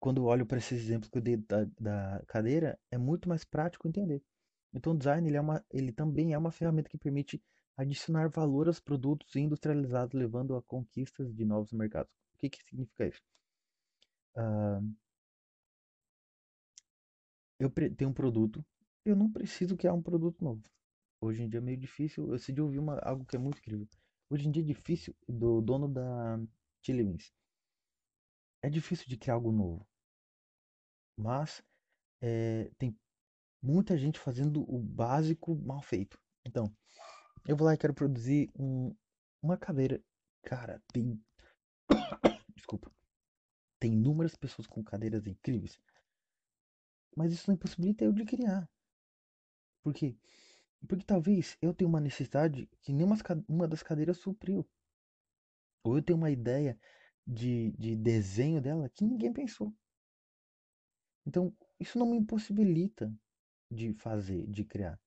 quando 0.00 0.22
eu 0.22 0.24
olho 0.24 0.46
para 0.46 0.58
esses 0.58 0.80
exemplos 0.80 1.10
que 1.10 1.18
eu 1.18 1.22
dei 1.22 1.36
da, 1.36 1.64
da 1.78 2.24
cadeira, 2.26 2.78
é 2.90 2.98
muito 2.98 3.28
mais 3.28 3.44
prático 3.44 3.86
entender. 3.86 4.22
Então, 4.72 4.92
o 4.92 4.98
design 4.98 5.28
ele 5.28 5.36
é 5.36 5.40
uma, 5.40 5.64
ele 5.70 5.92
também 5.92 6.32
é 6.32 6.38
uma 6.38 6.50
ferramenta 6.50 6.88
que 6.88 6.98
permite 6.98 7.42
adicionar 7.76 8.28
valor 8.28 8.66
aos 8.66 8.80
produtos 8.80 9.34
industrializados, 9.36 10.18
levando 10.18 10.56
a 10.56 10.62
conquistas 10.62 11.32
de 11.34 11.44
novos 11.44 11.72
mercados. 11.72 12.12
O 12.34 12.38
que, 12.38 12.50
que 12.50 12.62
significa 12.64 13.06
isso? 13.06 13.22
Ah, 14.36 14.80
eu 17.58 17.70
tenho 17.70 18.10
um 18.10 18.14
produto, 18.14 18.64
eu 19.04 19.14
não 19.14 19.30
preciso 19.30 19.76
criar 19.76 19.92
um 19.94 20.02
produto 20.02 20.42
novo. 20.42 20.62
Hoje 21.20 21.42
em 21.42 21.48
dia 21.48 21.58
é 21.58 21.62
meio 21.62 21.76
difícil. 21.78 22.24
Eu 22.26 22.32
decidi 22.32 22.60
ouvir 22.60 22.78
uma, 22.78 22.98
algo 23.00 23.24
que 23.24 23.36
é 23.36 23.38
muito 23.38 23.58
incrível. 23.58 23.88
Hoje 24.30 24.48
em 24.48 24.50
dia 24.50 24.62
é 24.62 24.66
difícil, 24.66 25.14
do 25.28 25.60
dono 25.60 25.88
da 25.88 26.40
Chili 26.82 27.04
Beans, 27.04 27.32
é 28.62 28.70
difícil 28.70 29.06
de 29.06 29.16
criar 29.18 29.34
algo 29.34 29.52
novo, 29.52 29.86
mas 31.16 31.62
é, 32.22 32.70
tem 32.78 32.96
muita 33.62 33.98
gente 33.98 34.18
fazendo 34.18 34.62
o 34.72 34.78
básico 34.78 35.56
mal 35.56 35.82
feito. 35.82 36.18
Então, 36.46 36.72
eu 37.46 37.56
vou 37.56 37.66
lá 37.66 37.74
e 37.74 37.78
quero 37.78 37.94
produzir 37.94 38.50
um, 38.58 38.94
uma 39.42 39.56
cadeira. 39.56 40.02
Cara, 40.44 40.82
tem. 40.92 41.20
Tem 43.80 43.94
inúmeras 43.94 44.36
pessoas 44.36 44.68
com 44.68 44.84
cadeiras 44.84 45.26
incríveis, 45.26 45.80
mas 47.16 47.32
isso 47.32 47.48
não 47.48 47.54
impossibilita 47.54 48.04
eu 48.04 48.12
de 48.12 48.24
criar. 48.24 48.68
Por 49.82 49.94
quê? 49.94 50.16
Porque 50.86 51.04
talvez 51.04 51.56
eu 51.60 51.74
tenha 51.74 51.88
uma 51.88 52.00
necessidade 52.00 52.68
que 52.82 52.92
nenhuma 52.92 53.16
uma 53.48 53.66
das 53.66 53.82
cadeiras 53.82 54.18
supriu. 54.18 54.68
Ou 55.82 55.96
eu 55.96 56.02
tenho 56.02 56.18
uma 56.18 56.30
ideia 56.30 56.78
de, 57.26 57.72
de 57.72 57.96
desenho 57.96 58.60
dela 58.60 58.88
que 58.88 59.04
ninguém 59.04 59.32
pensou. 59.32 59.74
Então, 61.26 61.54
isso 61.78 61.98
não 61.98 62.06
me 62.06 62.16
impossibilita 62.16 63.12
de 63.70 63.94
fazer, 63.94 64.46
de 64.46 64.64
criar. 64.64 64.98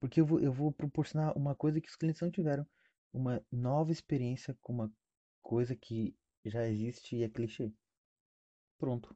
Porque 0.00 0.20
eu 0.20 0.26
vou, 0.26 0.40
eu 0.40 0.52
vou 0.52 0.72
proporcionar 0.72 1.36
uma 1.36 1.54
coisa 1.54 1.80
que 1.80 1.88
os 1.88 1.96
clientes 1.96 2.20
não 2.20 2.30
tiveram. 2.30 2.66
Uma 3.12 3.44
nova 3.50 3.90
experiência 3.90 4.56
com 4.60 4.72
uma 4.72 4.92
coisa 5.42 5.74
que 5.74 6.14
já 6.44 6.66
existe 6.68 7.16
e 7.16 7.22
é 7.24 7.28
clichê. 7.28 7.72
Pronto. 8.78 9.14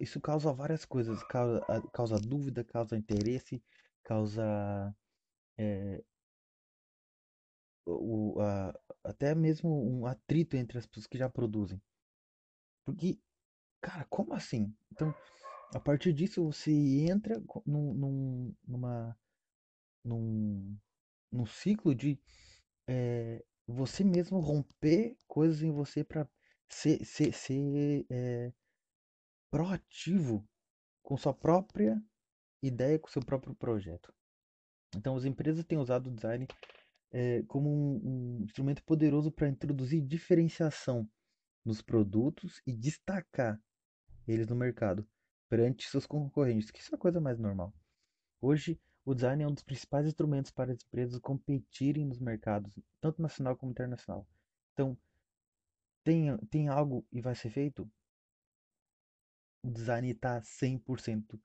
Isso 0.00 0.20
causa 0.20 0.52
várias 0.52 0.84
coisas. 0.84 1.22
Causa, 1.24 1.60
causa 1.92 2.16
dúvida, 2.18 2.64
causa 2.64 2.96
interesse, 2.96 3.62
causa 4.04 4.94
é, 5.58 6.02
o, 7.86 8.40
a- 8.40 8.72
até 9.02 9.34
mesmo 9.34 9.68
um 9.84 10.06
atrito 10.06 10.56
entre 10.56 10.78
as 10.78 10.86
pessoas 10.86 11.06
que 11.08 11.18
já 11.18 11.28
produzem. 11.28 11.80
Porque, 12.84 13.18
cara, 13.80 14.06
como 14.10 14.34
assim? 14.34 14.74
Então, 14.92 15.14
a 15.74 15.80
partir 15.80 16.12
disso 16.12 16.44
você 16.44 16.72
entra 16.72 17.42
num, 17.66 17.94
num, 17.94 18.56
numa, 18.66 19.18
num, 20.04 20.78
num 21.32 21.46
ciclo 21.46 21.94
de 21.94 22.20
é, 22.88 23.44
você 23.66 24.04
mesmo 24.04 24.40
romper 24.40 25.16
coisas 25.28 25.62
em 25.62 25.72
você 25.72 26.04
para 26.04 26.28
ser, 26.68 27.04
ser, 27.04 27.32
ser 27.32 28.06
é, 28.10 28.52
proativo 29.50 30.46
com 31.02 31.16
sua 31.16 31.34
própria 31.34 32.02
ideia, 32.62 32.98
com 32.98 33.08
seu 33.08 33.22
próprio 33.22 33.54
projeto. 33.54 34.12
Então, 34.96 35.16
as 35.16 35.24
empresas 35.24 35.64
têm 35.64 35.78
usado 35.78 36.08
o 36.08 36.14
design 36.14 36.46
é, 37.10 37.42
como 37.44 37.70
um, 37.70 38.40
um 38.40 38.44
instrumento 38.44 38.82
poderoso 38.84 39.30
para 39.30 39.48
introduzir 39.48 40.02
diferenciação 40.02 41.08
nos 41.64 41.82
produtos 41.82 42.60
e 42.66 42.72
destacar 42.72 43.60
eles 44.26 44.46
no 44.46 44.56
mercado 44.56 45.06
perante 45.48 45.88
seus 45.88 46.06
concorrentes, 46.06 46.70
que 46.70 46.80
isso 46.80 46.94
é 46.94 46.96
a 46.96 47.00
coisa 47.00 47.20
mais 47.20 47.38
normal. 47.38 47.72
Hoje, 48.40 48.78
o 49.04 49.14
design 49.14 49.42
é 49.42 49.46
um 49.46 49.52
dos 49.52 49.62
principais 49.62 50.06
instrumentos 50.06 50.50
para 50.50 50.72
as 50.72 50.84
empresas 50.84 51.18
competirem 51.18 52.04
nos 52.04 52.18
mercados, 52.18 52.70
tanto 53.00 53.22
nacional 53.22 53.56
como 53.56 53.72
internacional. 53.72 54.26
Então, 54.72 54.96
tem, 56.08 56.34
tem 56.46 56.68
algo 56.68 57.06
e 57.12 57.20
vai 57.20 57.34
ser 57.34 57.50
feito? 57.50 57.86
O 59.62 59.70
design 59.70 60.10
está 60.10 60.40
100%, 60.40 61.38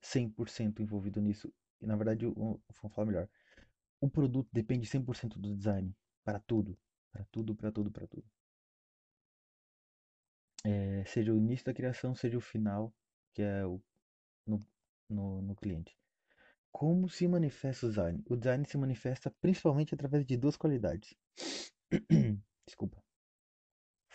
100% 0.00 0.80
envolvido 0.80 1.20
nisso. 1.20 1.52
E, 1.78 1.86
na 1.86 1.94
verdade, 1.94 2.24
eu, 2.24 2.32
eu 2.34 2.60
vou 2.80 2.90
falar 2.90 3.06
melhor. 3.06 3.28
O 4.00 4.08
produto 4.08 4.48
depende 4.50 4.86
100% 4.86 5.38
do 5.38 5.54
design 5.54 5.94
para 6.24 6.40
tudo, 6.40 6.78
para 7.12 7.22
tudo, 7.26 7.54
para 7.54 7.70
tudo, 7.70 7.90
para 7.90 8.06
tudo. 8.06 8.24
É, 10.64 11.04
seja 11.04 11.34
o 11.34 11.36
início 11.36 11.66
da 11.66 11.74
criação, 11.74 12.14
seja 12.14 12.38
o 12.38 12.40
final, 12.40 12.94
que 13.34 13.42
é 13.42 13.66
o, 13.66 13.78
no, 14.46 14.66
no, 15.06 15.42
no 15.42 15.54
cliente. 15.54 15.94
Como 16.72 17.10
se 17.10 17.28
manifesta 17.28 17.84
o 17.84 17.90
design? 17.90 18.24
O 18.26 18.36
design 18.36 18.64
se 18.66 18.78
manifesta 18.78 19.30
principalmente 19.42 19.94
através 19.94 20.24
de 20.24 20.38
duas 20.38 20.56
qualidades. 20.56 21.14
Desculpa. 22.66 23.02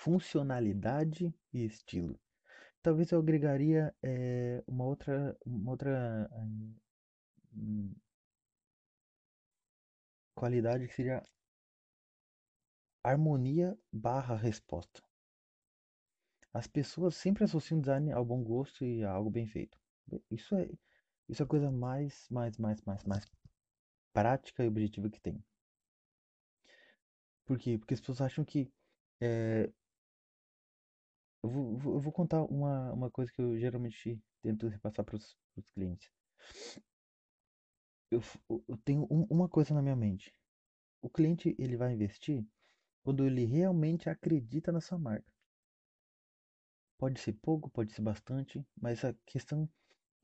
Funcionalidade 0.03 1.33
e 1.53 1.63
estilo. 1.63 2.19
Talvez 2.81 3.09
eu 3.13 3.19
agregaria 3.19 3.95
eh, 4.03 4.61
uma 4.67 4.83
outra, 4.83 5.37
uma 5.45 5.71
outra 5.71 6.29
eh, 6.29 6.45
hum, 7.53 7.95
qualidade 10.35 10.85
que 10.89 10.93
seria 10.93 11.23
harmonia 13.01 13.77
barra 13.93 14.35
resposta. 14.35 15.01
As 16.53 16.67
pessoas 16.67 17.15
sempre 17.15 17.45
associam 17.45 17.79
design 17.79 18.11
ao 18.11 18.25
bom 18.25 18.43
gosto 18.43 18.83
e 18.83 19.05
a 19.05 19.11
algo 19.11 19.29
bem 19.29 19.47
feito. 19.47 19.79
Isso 20.29 20.53
é, 20.57 20.69
isso 21.29 21.41
é 21.41 21.45
a 21.45 21.47
coisa 21.47 21.71
mais, 21.71 22.27
mais, 22.29 22.57
mais, 22.57 22.81
mais, 22.81 23.05
mais 23.05 23.25
prática 24.11 24.65
e 24.65 24.67
objetiva 24.67 25.09
que 25.09 25.21
tem. 25.21 25.41
Por 27.45 27.57
quê? 27.57 27.77
Porque 27.77 27.93
as 27.93 28.01
pessoas 28.01 28.19
acham 28.19 28.43
que 28.43 28.69
eh, 29.21 29.71
Eu 31.43 31.49
vou, 31.49 31.77
vou- 31.77 31.93
eu 31.95 31.99
vou 31.99 32.11
contar 32.11 32.41
uma, 32.43 32.91
uma 32.93 33.11
coisa 33.11 33.31
que 33.31 33.41
eu 33.41 33.57
geralmente 33.57 34.19
tento 34.41 34.67
repassar 34.67 35.05
para 35.05 35.15
os 35.15 35.37
clientes. 35.73 36.09
Eu, 38.09 38.21
eu- 38.49 38.77
tenho 38.85 39.05
um- 39.11 39.25
uma 39.29 39.49
coisa 39.49 39.73
na 39.73 39.81
minha 39.81 39.95
mente. 39.95 40.33
O 41.01 41.09
cliente 41.09 41.55
ele 41.59 41.77
vai 41.77 41.93
investir 41.93 42.45
quando 43.03 43.25
ele 43.25 43.45
realmente 43.45 44.09
acredita 44.09 44.71
na 44.71 44.81
sua 44.81 44.99
marca. 44.99 45.31
Pode 46.97 47.19
ser 47.19 47.33
pouco, 47.33 47.69
pode 47.69 47.91
ser 47.93 48.01
bastante, 48.01 48.65
mas 48.75 49.03
a 49.03 49.13
questão 49.25 49.69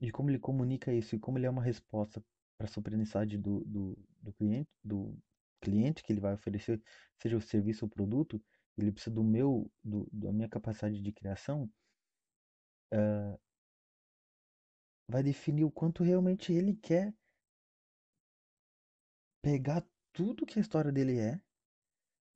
de 0.00 0.12
como 0.12 0.30
ele 0.30 0.38
comunica 0.38 0.92
isso 0.94 1.16
e 1.16 1.18
como 1.20 1.38
ele 1.38 1.46
é 1.46 1.50
uma 1.50 1.62
resposta 1.62 2.22
para 2.58 2.94
a 2.94 2.98
necessidade 2.98 3.38
do, 3.38 3.60
do, 3.64 3.98
do 4.22 4.32
cliente, 4.34 4.70
do 4.84 5.18
cliente 5.60 6.02
que 6.02 6.12
ele 6.12 6.20
vai 6.20 6.34
oferecer, 6.34 6.82
seja 7.18 7.36
o 7.36 7.40
serviço 7.42 7.84
ou 7.84 7.90
produto, 7.90 8.42
ele 8.82 8.92
precisa 8.92 9.14
do 9.14 9.22
meu, 9.24 9.70
do, 9.82 10.08
da 10.12 10.32
minha 10.32 10.48
capacidade 10.48 11.00
de 11.00 11.12
criação 11.12 11.70
vai 15.10 15.22
definir 15.22 15.64
o 15.64 15.70
quanto 15.70 16.04
realmente 16.04 16.52
ele 16.52 16.74
quer 16.74 17.12
pegar 19.42 19.84
tudo 20.12 20.46
que 20.46 20.58
a 20.58 20.62
história 20.62 20.92
dele 20.92 21.18
é 21.18 21.40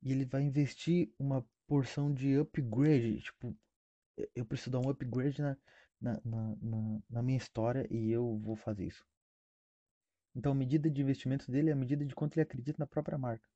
e 0.01 0.11
ele 0.11 0.25
vai 0.25 0.41
investir 0.41 1.11
uma 1.17 1.45
porção 1.67 2.13
de 2.13 2.37
upgrade. 2.37 3.21
Tipo, 3.21 3.55
eu 4.35 4.45
preciso 4.45 4.71
dar 4.71 4.79
um 4.79 4.89
upgrade 4.89 5.41
na, 5.41 5.57
na, 6.01 6.21
na, 6.23 6.55
na, 6.61 7.01
na 7.09 7.23
minha 7.23 7.37
história 7.37 7.87
e 7.89 8.11
eu 8.11 8.37
vou 8.39 8.55
fazer 8.55 8.85
isso. 8.85 9.05
Então 10.35 10.51
a 10.51 10.55
medida 10.55 10.89
de 10.89 11.01
investimentos 11.01 11.47
dele 11.47 11.69
é 11.69 11.73
a 11.73 11.77
medida 11.77 12.05
de 12.05 12.13
quanto 12.13 12.35
ele 12.35 12.43
acredita 12.43 12.77
na 12.77 12.87
própria 12.87 13.17
marca. 13.17 13.47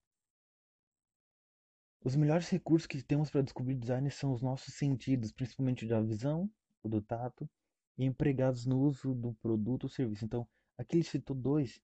Os 2.02 2.16
melhores 2.16 2.50
recursos 2.50 2.88
que 2.88 3.04
temos 3.04 3.30
para 3.30 3.42
descobrir 3.42 3.76
design 3.76 4.10
são 4.10 4.32
os 4.32 4.42
nossos 4.42 4.74
sentidos, 4.74 5.32
principalmente 5.32 5.86
da 5.86 6.02
visão, 6.02 6.50
o 6.82 6.88
do 6.88 7.02
tato, 7.02 7.50
e 7.98 8.06
empregados 8.06 8.66
no 8.66 8.80
uso 8.80 9.14
do 9.14 9.34
produto 9.36 9.84
ou 9.84 9.90
serviço. 9.90 10.24
Então, 10.24 10.48
aqui 10.78 10.96
ele 10.96 11.04
citou 11.04 11.36
dois, 11.36 11.82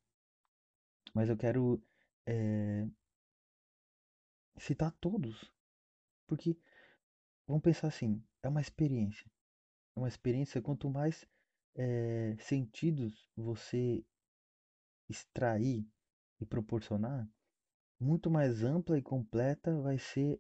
mas 1.14 1.30
eu 1.30 1.36
quero 1.36 1.84
é, 2.26 2.88
citar 4.58 4.92
todos, 5.02 5.52
porque 6.26 6.58
vamos 7.46 7.62
pensar 7.62 7.90
assim, 7.90 8.24
é 8.42 8.48
uma 8.48 8.62
experiência. 8.62 9.30
É 9.96 10.00
uma 10.00 10.08
experiência, 10.08 10.62
quanto 10.62 10.90
mais 10.90 11.28
é, 11.76 12.38
sentidos 12.40 13.30
você 13.36 14.04
extrair 15.10 15.86
e 16.40 16.46
proporcionar, 16.46 17.30
muito 18.06 18.30
mais 18.30 18.64
ampla 18.64 18.98
e 18.98 19.02
completa 19.02 19.82
vai 19.82 19.98
ser 19.98 20.40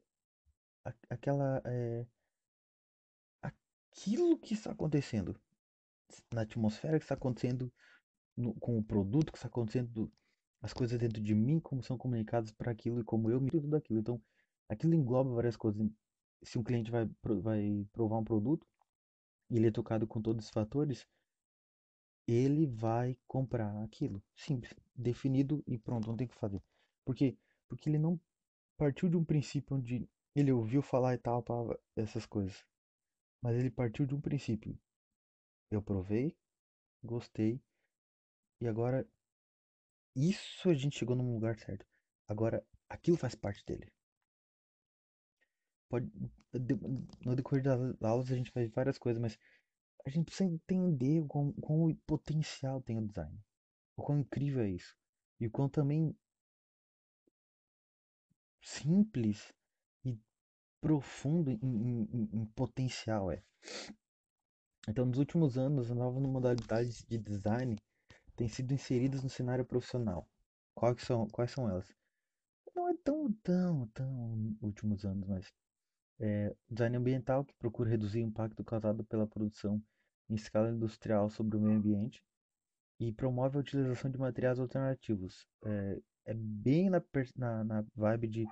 aquela 1.09 1.61
é, 1.66 2.05
aquilo 3.41 4.38
que 4.38 4.53
está 4.53 4.72
acontecendo 4.72 5.36
na 6.32 6.41
atmosfera 6.41 6.99
que 6.99 7.05
está 7.05 7.16
acontecendo 7.16 7.74
no, 8.38 8.53
com 8.55 8.78
o 8.78 8.84
produto 8.84 9.32
que 9.32 9.38
está 9.38 9.47
acontecendo 9.47 10.11
as 10.61 10.74
coisas 10.74 10.99
dentro 10.99 11.22
de 11.22 11.34
mim 11.34 11.59
como 11.59 11.82
são 11.82 11.97
comunicadas 11.97 12.51
para 12.51 12.72
aquilo 12.72 12.99
e 12.99 13.03
como 13.03 13.30
eu 13.32 13.41
me 13.41 13.49
tudo 13.49 13.68
daquilo. 13.68 13.99
Então 13.99 14.22
aquilo 14.70 14.93
engloba 14.93 15.34
várias 15.34 15.57
coisas. 15.57 15.88
Se 16.43 16.59
um 16.59 16.63
cliente 16.63 16.91
vai 16.91 17.09
vai 17.41 17.88
provar 17.91 18.20
um 18.20 18.24
produto 18.24 18.68
e 19.49 19.57
ele 19.57 19.68
é 19.68 19.72
tocado 19.72 20.05
com 20.05 20.22
todos 20.22 20.45
os 20.45 20.51
fatores 20.51 21.07
ele 22.28 22.66
vai 22.68 23.18
comprar 23.28 23.84
aquilo. 23.84 24.22
Simples 24.36 24.74
definido 24.95 25.63
e 25.68 25.78
pronto 25.78 26.07
não 26.07 26.16
tem 26.16 26.26
o 26.26 26.30
que 26.30 26.36
fazer. 26.36 26.61
Porque 27.03 27.38
porque 27.68 27.89
ele 27.89 27.97
não 27.97 28.20
partiu 28.78 29.09
de 29.09 29.18
um 29.18 29.24
princípio 29.24 29.78
onde 29.78 30.07
ele 30.36 30.51
ouviu 30.51 30.82
falar 30.82 31.13
e 31.13 31.18
tal, 31.18 31.43
essas 31.95 32.26
coisas. 32.26 32.66
Mas 33.41 33.57
ele 33.57 33.70
partiu 33.70 34.05
de 34.05 34.13
um 34.13 34.22
princípio. 34.22 34.78
Eu 35.72 35.82
provei, 35.82 36.36
gostei, 37.03 37.61
e 38.61 38.68
agora 38.68 39.07
isso 40.16 40.70
a 40.70 40.74
gente 40.74 40.97
chegou 40.97 41.16
num 41.16 41.34
lugar 41.34 41.57
certo. 41.59 41.86
Agora 42.28 42.66
aquilo 42.89 43.18
faz 43.18 43.36
parte 43.36 43.63
dele. 43.66 43.91
Pode, 45.89 46.11
no 47.24 47.36
decorrer 47.36 47.63
das 47.63 48.01
aulas 48.01 48.32
a 48.32 48.36
gente 48.36 48.51
faz 48.51 48.70
várias 48.72 48.97
coisas, 48.97 49.22
mas 49.22 49.38
a 50.05 50.09
gente 50.09 50.26
precisa 50.26 50.49
entender 50.49 51.20
o 51.22 51.28
quão, 51.28 51.51
quão 51.53 51.93
potencial 52.07 52.82
tem 52.82 52.97
o 52.97 53.07
design. 53.07 53.38
O 53.97 54.03
quão 54.03 54.20
incrível 54.20 54.63
é 54.63 54.70
isso. 54.70 54.95
E 55.39 55.47
o 55.47 55.51
quão 55.51 55.68
também 55.68 56.16
simples 58.66 59.53
e 60.03 60.20
profundo 60.82 61.51
em, 61.51 61.59
em, 61.61 62.30
em 62.34 62.45
potencial 62.47 63.32
é. 63.32 63.43
Então, 64.88 65.05
nos 65.05 65.20
últimos 65.20 65.57
anos, 65.57 65.91
as 65.91 65.97
novas 65.97 66.24
modalidades 66.24 67.03
de 67.05 67.18
design 67.20 67.78
têm 68.36 68.47
sido 68.47 68.74
inseridas 68.74 69.24
no 69.24 69.30
cenário 69.30 69.63
profissional. 69.63 70.28
Quais 70.74 71.01
são, 71.01 71.28
quais 71.28 71.51
são 71.51 71.70
elas? 71.70 71.88
Não 72.76 72.89
é 72.89 72.93
tão, 73.03 73.32
tão, 73.43 73.88
tão 73.93 74.57
últimos 74.61 75.05
anos, 75.05 75.28
mas 75.28 75.53
é, 76.20 76.55
design 76.70 76.97
ambiental 76.97 77.45
que 77.45 77.53
procura 77.55 77.91
reduzir 77.91 78.20
o 78.20 78.28
impacto 78.28 78.63
causado 78.63 79.03
pela 79.03 79.28
produção 79.28 79.82
em 80.28 80.36
escala 80.36 80.72
industrial 80.72 81.30
sobre 81.30 81.55
o 81.55 81.61
meio 81.61 81.78
ambiente 81.78 82.24
e 82.99 83.13
promove 83.13 83.57
a 83.57 83.61
utilização 83.61 84.09
de 84.09 84.18
materiais 84.18 84.59
alternativos. 84.59 85.47
É, 85.63 86.01
é 86.26 86.34
bem 86.34 86.90
na, 86.90 87.02
na, 87.36 87.64
na 87.64 87.86
vibe 87.96 88.28
de 88.28 88.46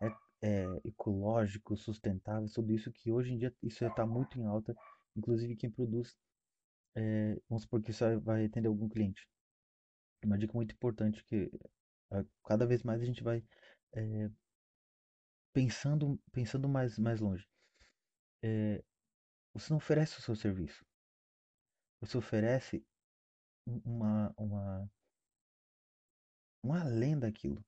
é, 0.00 0.06
é, 0.42 0.66
ecológico, 0.84 1.76
sustentável, 1.76 2.48
tudo 2.52 2.72
isso 2.72 2.92
que 2.92 3.10
hoje 3.10 3.32
em 3.32 3.38
dia 3.38 3.54
isso 3.62 3.84
está 3.84 4.06
muito 4.06 4.38
em 4.38 4.44
alta. 4.44 4.74
Inclusive 5.16 5.56
quem 5.56 5.70
produz, 5.70 6.16
é, 6.94 7.36
vamos 7.48 7.64
supor 7.64 7.82
que 7.82 7.90
isso 7.90 8.04
vai 8.20 8.44
atender 8.46 8.68
algum 8.68 8.88
cliente. 8.88 9.28
Uma 10.24 10.38
dica 10.38 10.52
muito 10.54 10.74
importante 10.74 11.24
que 11.24 11.50
cada 12.44 12.66
vez 12.66 12.82
mais 12.82 13.00
a 13.00 13.04
gente 13.04 13.22
vai 13.22 13.44
é, 13.94 14.30
pensando, 15.52 16.20
pensando 16.32 16.68
mais, 16.68 16.98
mais 16.98 17.20
longe. 17.20 17.46
É, 18.42 18.82
você 19.52 19.70
não 19.70 19.78
oferece 19.78 20.18
o 20.18 20.22
seu 20.22 20.36
serviço. 20.36 20.84
Você 22.00 22.16
oferece 22.16 22.84
uma, 23.66 24.32
uma, 24.36 24.90
um 26.62 26.72
além 26.72 27.18
daquilo. 27.18 27.64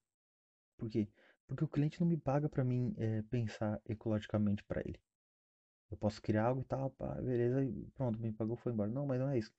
Por 0.77 0.89
quê? 0.89 1.09
Porque 1.47 1.65
o 1.65 1.69
cliente 1.69 2.01
não 2.01 2.07
me 2.07 2.17
paga 2.17 2.49
para 2.49 2.65
mim 2.65 2.95
é, 2.97 3.23
pensar 3.23 3.81
ecologicamente 3.87 4.65
para 4.65 4.81
ele. 4.81 5.01
Eu 5.91 5.97
posso 5.97 6.23
criar 6.23 6.47
algo 6.47 6.63
e 6.63 6.65
tal, 6.65 6.91
pá, 6.91 7.15
beleza, 7.21 7.65
e 7.65 7.87
pronto, 7.97 8.19
me 8.21 8.33
pagou, 8.33 8.57
foi 8.57 8.73
embora. 8.73 8.91
Não, 8.91 9.07
mas 9.07 9.19
não 9.21 9.29
é 9.29 9.39
isso. 9.39 9.53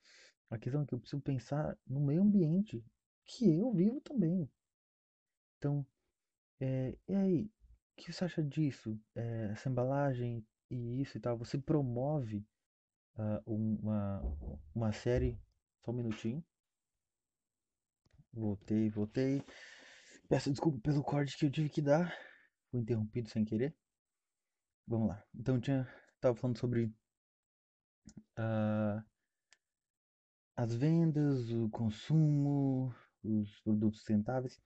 A 0.50 0.58
questão 0.58 0.82
é 0.82 0.86
que 0.86 0.94
eu 0.94 1.00
preciso 1.00 1.22
pensar 1.22 1.78
no 1.86 2.00
meio 2.00 2.22
ambiente 2.22 2.84
que 3.26 3.58
eu 3.58 3.72
vivo 3.74 4.00
também. 4.02 4.50
Então, 5.58 5.86
é, 6.60 6.96
e 7.08 7.16
aí, 7.16 7.44
o 7.46 8.02
que 8.02 8.14
você 8.14 8.26
acha 8.26 8.44
disso? 8.44 9.00
É, 9.16 9.50
essa 9.52 9.70
embalagem 9.70 10.46
e 10.70 11.02
isso 11.02 11.18
e 11.18 11.22
tal, 11.22 11.38
você 11.38 11.58
promove 11.58 12.46
uh, 13.16 13.42
uma, 13.46 14.22
uma 14.74 14.92
série. 14.92 15.38
Só 15.84 15.92
um 15.92 15.96
minutinho. 15.96 16.44
Voltei, 18.34 18.90
voltei. 18.90 19.44
Peço 20.30 20.52
desculpa 20.52 20.80
pelo 20.82 21.04
corte 21.04 21.38
que 21.38 21.46
eu 21.46 21.52
tive 21.52 21.70
que 21.70 21.82
dar. 21.82 22.16
Fui 22.70 22.80
interrompido 22.80 23.30
sem 23.30 23.44
querer. 23.44 23.76
Vamos 24.88 25.10
lá. 25.10 25.24
Então 25.36 25.56
eu 25.56 25.62
tinha. 25.62 25.88
Tava 26.20 26.36
falando 26.36 26.58
sobre 26.58 26.86
uh, 28.38 29.04
as 30.56 30.74
vendas, 30.76 31.50
o 31.50 31.70
consumo, 31.70 32.94
os 33.24 33.60
produtos 33.62 34.00
sustentáveis. 34.00 34.62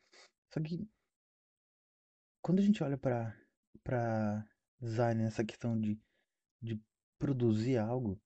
Só 0.53 0.61
que 0.61 0.87
quando 2.41 2.59
a 2.59 2.61
gente 2.61 2.83
olha 2.83 2.97
para 2.97 3.35
para 3.83 4.47
design, 4.79 5.23
essa 5.23 5.45
questão 5.45 5.79
de, 5.79 5.99
de 6.61 6.81
produzir 7.19 7.77
algo, 7.77 8.19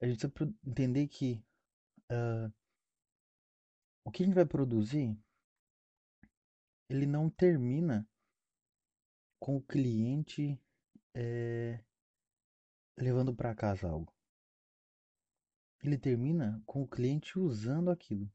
a 0.00 0.06
gente 0.06 0.28
precisa 0.28 0.56
entender 0.66 1.08
que 1.08 1.42
uh, 2.12 2.52
o 4.04 4.10
que 4.10 4.22
a 4.22 4.26
gente 4.26 4.34
vai 4.34 4.46
produzir, 4.46 5.16
ele 6.88 7.06
não 7.06 7.30
termina 7.30 8.08
com 9.38 9.56
o 9.56 9.62
cliente 9.62 10.60
é, 11.14 11.82
levando 12.96 13.34
para 13.34 13.54
casa 13.54 13.88
algo. 13.88 14.12
Ele 15.82 15.96
termina 15.96 16.62
com 16.66 16.82
o 16.82 16.88
cliente 16.88 17.38
usando 17.38 17.90
aquilo, 17.90 18.30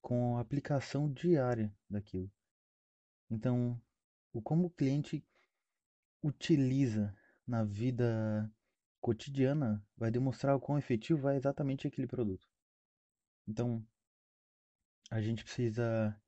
com 0.00 0.38
a 0.38 0.40
aplicação 0.40 1.12
diária 1.12 1.74
daquilo. 1.88 2.30
Então, 3.30 3.80
o 4.32 4.40
como 4.40 4.68
o 4.68 4.70
cliente 4.70 5.24
utiliza 6.22 7.14
na 7.46 7.62
vida 7.62 8.50
cotidiana 9.00 9.86
vai 9.96 10.10
demonstrar 10.10 10.56
o 10.56 10.60
quão 10.60 10.78
efetivo 10.78 11.28
é 11.28 11.36
exatamente 11.36 11.86
aquele 11.86 12.06
produto. 12.06 12.48
Então, 13.46 13.86
a 15.10 15.20
gente 15.20 15.44
precisa 15.44 16.18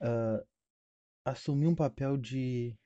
uh, 0.00 0.46
assumir 1.24 1.66
um 1.66 1.74
papel 1.74 2.16
de, 2.16 2.76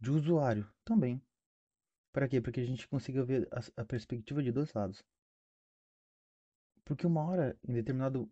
de 0.00 0.10
usuário 0.10 0.70
também. 0.84 1.22
Para 2.12 2.28
quê? 2.28 2.40
Para 2.40 2.52
que 2.52 2.60
a 2.60 2.66
gente 2.66 2.88
consiga 2.88 3.24
ver 3.24 3.48
a, 3.52 3.82
a 3.82 3.84
perspectiva 3.84 4.42
de 4.42 4.52
dois 4.52 4.72
lados. 4.72 5.02
Porque 6.84 7.06
uma 7.06 7.22
hora, 7.22 7.58
em 7.66 7.72
determinado 7.72 8.30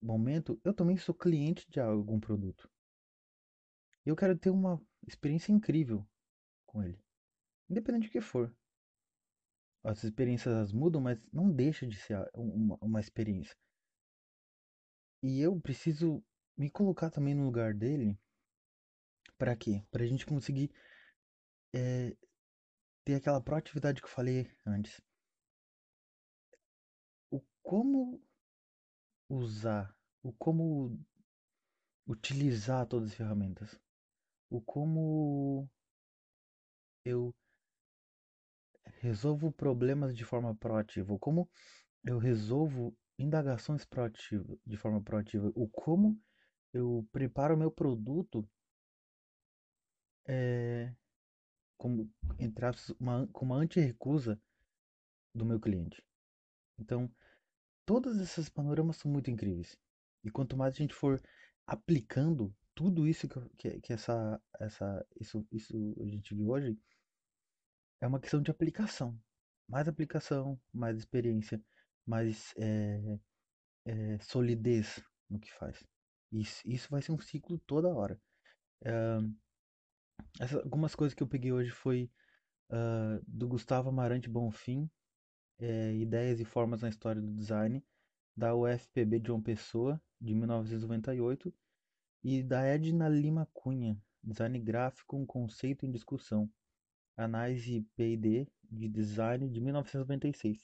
momento, 0.00 0.60
eu 0.62 0.72
também 0.72 0.96
sou 0.96 1.14
cliente 1.14 1.68
de 1.70 1.80
algum 1.80 2.20
produto. 2.20 2.70
Eu 4.04 4.14
quero 4.14 4.38
ter 4.38 4.50
uma 4.50 4.80
experiência 5.06 5.50
incrível 5.52 6.06
com 6.66 6.82
ele. 6.82 7.02
Independente 7.68 8.08
do 8.08 8.12
que 8.12 8.20
for. 8.20 8.54
As 9.82 10.04
experiências 10.04 10.72
mudam, 10.72 11.00
mas 11.00 11.18
não 11.32 11.50
deixa 11.50 11.86
de 11.86 11.96
ser 11.96 12.28
uma, 12.34 12.76
uma 12.80 13.00
experiência. 13.00 13.56
E 15.22 15.40
eu 15.40 15.60
preciso 15.60 16.22
me 16.56 16.70
colocar 16.70 17.10
também 17.10 17.34
no 17.34 17.44
lugar 17.44 17.74
dele. 17.74 18.18
Para 19.38 19.56
quê? 19.56 19.82
Para 19.90 20.02
a 20.02 20.06
gente 20.06 20.24
conseguir 20.24 20.70
é, 21.74 22.16
ter 23.04 23.14
aquela 23.16 23.40
proatividade 23.40 24.00
que 24.00 24.06
eu 24.06 24.10
falei 24.10 24.50
antes. 24.64 25.00
O 27.30 27.40
como 27.62 28.22
usar, 29.28 29.94
o 30.22 30.32
como 30.32 30.98
utilizar 32.06 32.86
todas 32.86 33.10
as 33.10 33.14
ferramentas, 33.14 33.78
o 34.48 34.60
como 34.60 35.68
eu 37.04 37.34
resolvo 38.98 39.52
problemas 39.52 40.16
de 40.16 40.24
forma 40.24 40.54
proativa, 40.54 41.12
o 41.12 41.18
como 41.18 41.48
eu 42.04 42.18
resolvo 42.18 42.96
indagações 43.18 43.84
proativa, 43.84 44.58
de 44.66 44.76
forma 44.76 45.02
proativa, 45.02 45.50
o 45.54 45.68
como 45.68 46.20
eu 46.72 47.06
preparo 47.12 47.54
o 47.54 47.58
meu 47.58 47.70
produto 47.70 48.48
é, 50.26 50.94
como, 51.76 52.10
entre 52.38 52.64
aspas, 52.66 52.94
uma, 52.98 53.26
como 53.28 53.54
uma 53.54 53.62
anti-recusa 53.62 54.40
do 55.34 55.44
meu 55.44 55.60
cliente. 55.60 56.02
Então, 56.78 57.10
todas 57.84 58.18
essas 58.20 58.48
panoramas 58.48 58.96
são 58.96 59.10
muito 59.10 59.30
incríveis. 59.30 59.78
E 60.24 60.30
quanto 60.30 60.56
mais 60.56 60.74
a 60.74 60.78
gente 60.78 60.94
for 60.94 61.22
aplicando 61.66 62.54
tudo 62.74 63.06
isso 63.06 63.26
que, 63.56 63.80
que 63.80 63.92
essa, 63.92 64.40
essa, 64.60 65.06
isso, 65.20 65.46
isso 65.50 65.96
a 66.00 66.06
gente 66.06 66.34
viu 66.34 66.48
hoje, 66.50 66.78
é 68.00 68.06
uma 68.06 68.20
questão 68.20 68.42
de 68.42 68.50
aplicação. 68.50 69.18
Mais 69.68 69.88
aplicação, 69.88 70.60
mais 70.72 70.98
experiência, 70.98 71.62
mais 72.06 72.54
é, 72.56 73.18
é, 73.86 74.18
solidez 74.20 75.02
no 75.28 75.38
que 75.38 75.52
faz. 75.52 75.84
Isso, 76.32 76.62
isso 76.66 76.88
vai 76.90 77.02
ser 77.02 77.12
um 77.12 77.18
ciclo 77.18 77.58
toda 77.66 77.88
hora. 77.88 78.20
essa, 80.40 80.58
algumas 80.58 80.94
coisas 80.94 81.14
que 81.14 81.22
eu 81.22 81.28
peguei 81.28 81.52
hoje 81.52 81.70
foi 81.70 82.10
uh, 82.70 83.22
do 83.26 83.48
Gustavo 83.48 83.88
Amarante 83.88 84.28
Bonfim, 84.28 84.90
é, 85.58 85.94
Ideias 85.94 86.40
e 86.40 86.44
Formas 86.44 86.82
na 86.82 86.88
História 86.88 87.20
do 87.20 87.32
Design, 87.32 87.82
da 88.36 88.54
UFPB 88.54 89.22
João 89.24 89.42
Pessoa, 89.42 90.00
de 90.20 90.34
1998, 90.34 91.52
e 92.22 92.42
da 92.42 92.62
Edna 92.62 93.08
Lima 93.08 93.48
Cunha, 93.52 93.98
Design 94.22 94.58
Gráfico, 94.58 95.16
um 95.16 95.24
conceito 95.24 95.86
em 95.86 95.90
discussão, 95.90 96.50
Análise 97.16 97.86
P&D 97.96 98.46
de 98.70 98.88
Design 98.88 99.48
de 99.48 99.60
1996, 99.60 100.58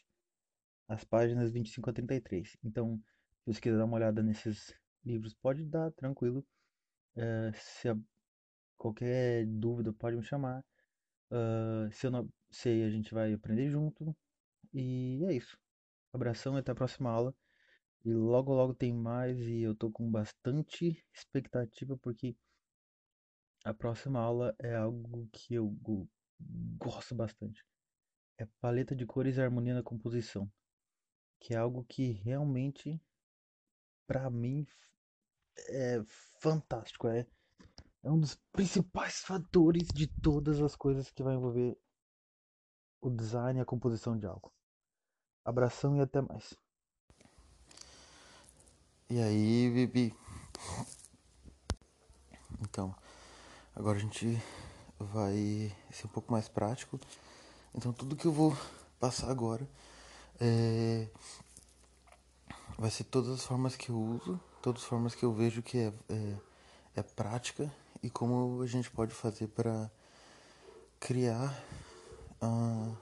as 0.89 1.05
páginas 1.05 1.51
25 1.51 1.91
a 1.91 1.93
33. 1.93 2.57
Então, 2.65 3.01
se 3.45 3.55
você 3.55 3.61
quiser 3.61 3.79
dar 3.79 3.85
uma 3.85 3.97
olhada 3.97 4.23
nesses 4.23 4.75
livros, 5.05 5.35
pode 5.35 5.65
dar, 5.65 5.91
tranquilo. 5.93 6.45
Uh, 7.17 7.53
se 7.55 7.89
a, 7.89 7.97
qualquer 8.77 9.47
dúvida, 9.47 9.93
pode 9.93 10.17
me 10.17 10.23
chamar. 10.23 10.65
Uh, 11.31 11.91
se 11.93 12.07
eu 12.07 12.11
não 12.11 12.29
sei, 12.51 12.85
a 12.85 12.91
gente 12.91 13.15
vai 13.15 13.33
aprender 13.33 13.71
junto. 13.71 14.17
E 14.73 15.25
é 15.25 15.33
isso. 15.35 15.59
Abração 16.13 16.57
e 16.57 16.61
até 16.61 16.73
a 16.73 16.75
próxima 16.75 17.11
aula. 17.11 17.35
E 18.05 18.13
logo 18.13 18.53
logo 18.53 18.75
tem 18.75 18.93
mais 18.93 19.39
e 19.39 19.63
eu 19.63 19.75
tô 19.75 19.91
com 19.91 20.11
bastante 20.11 21.05
expectativa 21.15 21.97
porque 21.99 22.35
a 23.65 23.73
próxima 23.73 24.19
aula 24.19 24.55
é 24.59 24.75
algo 24.75 25.29
que 25.33 25.55
eu 25.55 25.77
gosto 26.79 27.15
bastante. 27.15 27.65
É 28.39 28.47
paleta 28.61 28.97
de 28.97 29.07
cores 29.07 29.37
e 29.37 29.41
harmonia 29.41 29.75
na 29.75 29.83
composição, 29.83 30.51
que 31.43 31.55
é 31.55 31.57
algo 31.57 31.85
que 31.85 32.13
realmente 32.13 33.03
para 34.07 34.31
mim 34.31 34.65
é 35.69 36.01
fantástico, 36.39 37.09
é 37.09 37.27
é 38.05 38.11
um 38.11 38.19
dos 38.19 38.35
principais 38.53 39.21
fatores 39.21 39.87
de 39.95 40.09
todas 40.09 40.61
as 40.61 40.75
coisas 40.75 41.11
que 41.11 41.23
vai 41.23 41.35
envolver 41.35 41.79
o 43.01 43.09
design 43.09 43.59
e 43.59 43.63
a 43.63 43.65
composição 43.65 44.19
de 44.19 44.27
algo. 44.27 44.53
Abração 45.45 45.97
e 45.97 46.01
até 46.01 46.21
mais. 46.21 46.55
E 49.09 49.21
aí, 49.21 49.71
Bibi? 49.71 50.17
Então, 52.61 52.93
agora 53.75 53.99
a 53.99 54.01
gente 54.01 54.37
vai 54.99 55.73
ser 55.93 56.07
um 56.07 56.11
pouco 56.11 56.33
mais 56.33 56.49
prático. 56.49 56.99
Então, 57.73 57.93
tudo 57.93 58.17
que 58.17 58.27
eu 58.27 58.33
vou 58.33 58.57
passar 58.99 59.31
agora 59.31 59.69
é... 60.45 61.07
vai 62.77 62.91
ser 62.91 63.05
todas 63.05 63.31
as 63.31 63.45
formas 63.45 63.77
que 63.77 63.91
eu 63.91 63.97
uso, 63.97 64.41
todas 64.61 64.83
as 64.83 64.89
formas 64.89 65.15
que 65.15 65.25
eu 65.25 65.33
vejo 65.33 65.63
que 65.63 65.79
é, 65.79 65.93
é, 66.09 66.37
é 66.97 67.03
prática 67.03 67.73
e 68.03 68.11
como 68.11 68.61
a 68.61 68.67
gente 68.67 68.91
pode 68.91 69.15
fazer 69.15 69.47
para 69.47 69.89
criar 70.99 71.57
uh, 72.43 72.97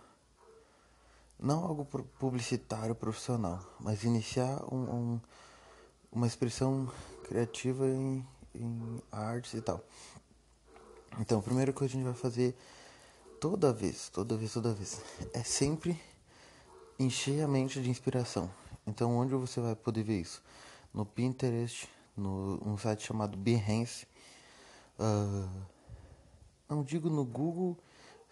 não 1.39 1.65
algo 1.65 1.87
publicitário 2.19 2.95
profissional, 2.95 3.59
mas 3.81 4.05
iniciar 4.05 4.63
um, 4.71 4.77
um, 4.77 5.21
uma 6.13 6.27
expressão 6.27 6.93
criativa 7.25 7.87
em, 7.87 8.27
em 8.55 9.03
artes 9.11 9.55
e 9.55 9.63
tal. 9.63 9.83
Então, 11.19 11.41
coisa 11.41 11.73
que 11.73 11.85
a 11.85 11.89
gente 11.89 12.05
vai 12.05 12.15
fazer 12.15 12.55
toda 13.41 13.73
vez, 13.73 14.11
toda 14.11 14.37
vez, 14.37 14.53
toda 14.53 14.75
vez, 14.75 15.01
é 15.33 15.43
sempre 15.43 15.99
encher 17.03 17.43
a 17.43 17.49
mente 17.49 17.81
de 17.83 17.91
inspiração. 17.91 18.51
Então, 18.87 19.17
onde 19.17 19.35
você 19.35 19.61
vai 19.61 19.75
poder 19.75 20.05
ver 20.05 20.21
isso? 20.21 20.43
No 20.95 21.05
Pinterest, 21.05 21.89
no 22.17 22.61
um 22.65 22.77
site 22.77 23.07
chamado 23.07 23.37
Behance, 23.37 24.07
Uh, 25.01 25.49
não 26.69 26.83
digo 26.83 27.09
no 27.09 27.25
Google 27.25 27.75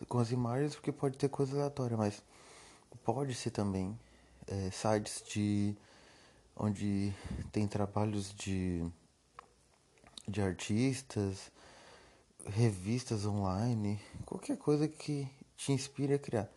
com 0.06 0.18
as 0.18 0.30
imagens 0.30 0.74
porque 0.74 0.92
pode 0.92 1.16
ter 1.16 1.30
coisa 1.30 1.56
aleatória, 1.56 1.96
mas 1.96 2.22
pode 3.02 3.34
ser 3.34 3.50
também 3.50 3.98
é, 4.46 4.70
sites 4.70 5.22
de 5.26 5.74
onde 6.54 7.14
tem 7.50 7.66
trabalhos 7.66 8.34
de 8.34 8.86
de 10.28 10.42
artistas, 10.42 11.50
revistas 12.44 13.24
online, 13.24 13.98
qualquer 14.26 14.58
coisa 14.58 14.86
que 14.86 15.26
te 15.56 15.72
inspire 15.72 16.12
a 16.12 16.18
criar. 16.18 16.50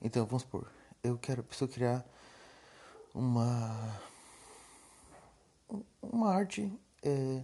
Então 0.00 0.24
vamos 0.24 0.44
supor, 0.44 0.66
eu 1.02 1.18
quero 1.18 1.42
preciso 1.42 1.70
criar 1.70 2.04
uma 3.14 4.00
uma 6.02 6.32
arte 6.32 6.72
é, 7.02 7.42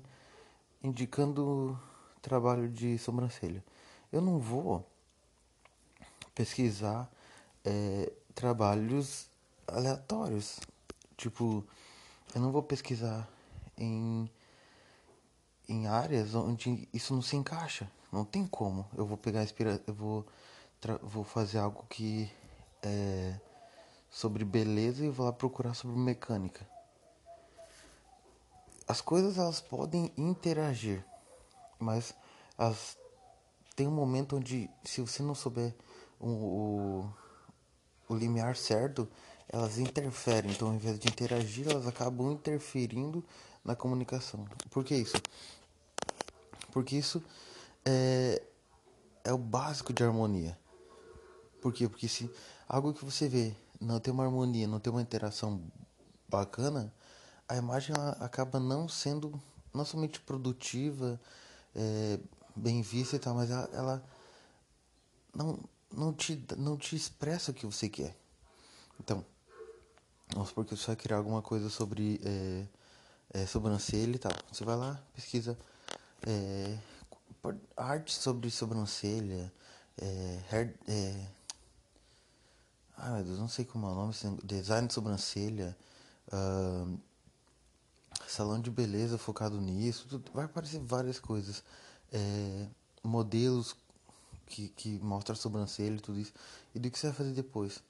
indicando 0.82 1.78
trabalho 2.22 2.68
de 2.68 2.98
sobrancelha. 2.98 3.62
Eu 4.11 4.20
não 4.20 4.38
vou 4.38 4.86
pesquisar 6.34 7.11
é, 7.64 8.12
trabalhos 8.34 9.28
aleatórios. 9.66 10.59
Tipo, 11.16 11.64
eu 12.34 12.40
não 12.40 12.50
vou 12.50 12.62
pesquisar 12.62 13.28
em, 13.76 14.30
em 15.68 15.86
áreas 15.86 16.34
onde 16.34 16.88
isso 16.92 17.14
não 17.14 17.22
se 17.22 17.36
encaixa. 17.36 17.90
Não 18.11 18.24
tem 18.24 18.46
como. 18.46 18.86
Eu 18.96 19.07
vou 19.07 19.16
pegar 19.16 19.42
inspira 19.42 19.80
eu 19.86 19.94
vou 19.94 20.26
vou 21.02 21.24
fazer 21.24 21.59
algo 21.59 21.86
que 21.88 22.30
é 22.87 23.41
sobre 24.11 24.45
beleza 24.45 25.05
e 25.05 25.11
vou 25.11 25.26
lá 25.26 25.32
procurar 25.32 25.74
sobre 25.74 25.97
mecânica. 25.97 26.66
As 28.87 29.01
coisas 29.01 29.39
elas 29.39 29.61
podem 29.61 30.12
interagir 30.16 31.05
mas 31.85 32.14
as, 32.57 32.97
tem 33.76 33.87
um 33.87 33.93
momento 33.93 34.37
onde, 34.37 34.70
se 34.82 35.01
você 35.01 35.22
não 35.22 35.35
souber 35.35 35.74
o, 36.18 36.28
o, 36.28 37.14
o 38.09 38.14
limiar 38.14 38.57
certo, 38.57 39.09
elas 39.49 39.78
interferem. 39.78 40.51
Então, 40.51 40.68
ao 40.68 40.74
invés 40.74 40.99
de 40.99 41.09
interagir, 41.09 41.68
elas 41.68 41.87
acabam 41.87 42.32
interferindo 42.32 43.22
na 43.64 43.76
comunicação. 43.76 44.47
Por 44.70 44.85
que 44.85 44.95
isso? 44.95 45.16
Porque 46.72 46.97
isso 46.97 47.22
é, 47.85 48.43
é 49.22 49.32
o 49.32 49.39
básico 49.39 49.93
de 49.93 50.03
harmonia. 50.03 50.59
Por 51.61 51.72
quê? 51.72 51.89
Porque 51.89 52.09
se 52.09 52.30
algo 52.68 52.92
que 52.92 53.04
você 53.04 53.28
vê 53.28 53.54
não 53.80 54.00
tem 54.00 54.12
uma 54.12 54.24
harmonia, 54.24 54.66
não 54.66 54.80
tem 54.80 54.92
uma 54.92 55.02
interação 55.02 55.60
bacana, 56.28 56.92
a 57.48 57.56
imagem 57.56 57.94
acaba 58.20 58.58
não 58.58 58.88
sendo 58.88 59.40
não 59.72 59.84
somente 59.84 60.20
produtiva, 60.20 61.20
é, 61.74 62.18
bem 62.54 62.80
vista 62.80 63.16
e 63.16 63.18
tal, 63.18 63.34
mas 63.34 63.50
ela, 63.50 63.68
ela, 63.72 64.04
não, 65.34 65.58
não, 65.92 66.12
te, 66.12 66.42
não 66.56 66.76
te 66.76 66.94
expressa 66.94 67.50
o 67.50 67.54
que 67.54 67.66
você 67.66 67.88
quer. 67.88 68.16
Então, 69.00 69.24
vamos 70.32 70.50
supor 70.50 70.64
que 70.64 70.76
você 70.76 70.86
vai 70.86 70.96
criar 70.96 71.16
alguma 71.16 71.42
coisa 71.42 71.68
sobre 71.68 72.20
é, 72.24 72.66
é, 73.30 73.46
sobrancelha 73.46 74.14
e 74.14 74.18
tal. 74.18 74.32
Você 74.52 74.64
vai 74.64 74.76
lá, 74.76 75.02
pesquisa 75.14 75.58
é, 76.26 76.78
arte 77.76 78.14
sobre 78.14 78.50
sobrancelha, 78.50 79.52
é, 80.00 80.40
hair, 80.50 80.74
é, 80.88 81.26
ai 82.97 83.12
meu 83.14 83.24
Deus, 83.24 83.38
não 83.38 83.49
sei 83.49 83.64
como 83.64 83.86
é 83.86 83.90
o 83.90 83.95
nome, 83.95 84.14
design 84.42 84.88
de 84.88 84.95
sobrancelha, 84.95 85.76
uh, 86.28 86.99
salão 88.28 88.61
de 88.61 88.70
beleza 88.70 89.18
focado 89.18 89.61
nisso, 89.61 90.07
tudo, 90.09 90.30
vai 90.32 90.45
aparecer 90.45 90.80
várias 90.80 91.18
coisas. 91.18 91.62
É, 92.12 92.68
modelos 93.03 93.76
que, 94.47 94.68
que 94.68 94.99
mostram 95.01 95.34
a 95.34 95.36
sobrancelha 95.36 95.97
e 95.97 96.01
tudo 96.01 96.18
isso. 96.18 96.32
E 96.74 96.78
do 96.78 96.90
que 96.90 96.99
você 96.99 97.09
vai 97.09 97.16
fazer 97.16 97.32
depois? 97.32 97.82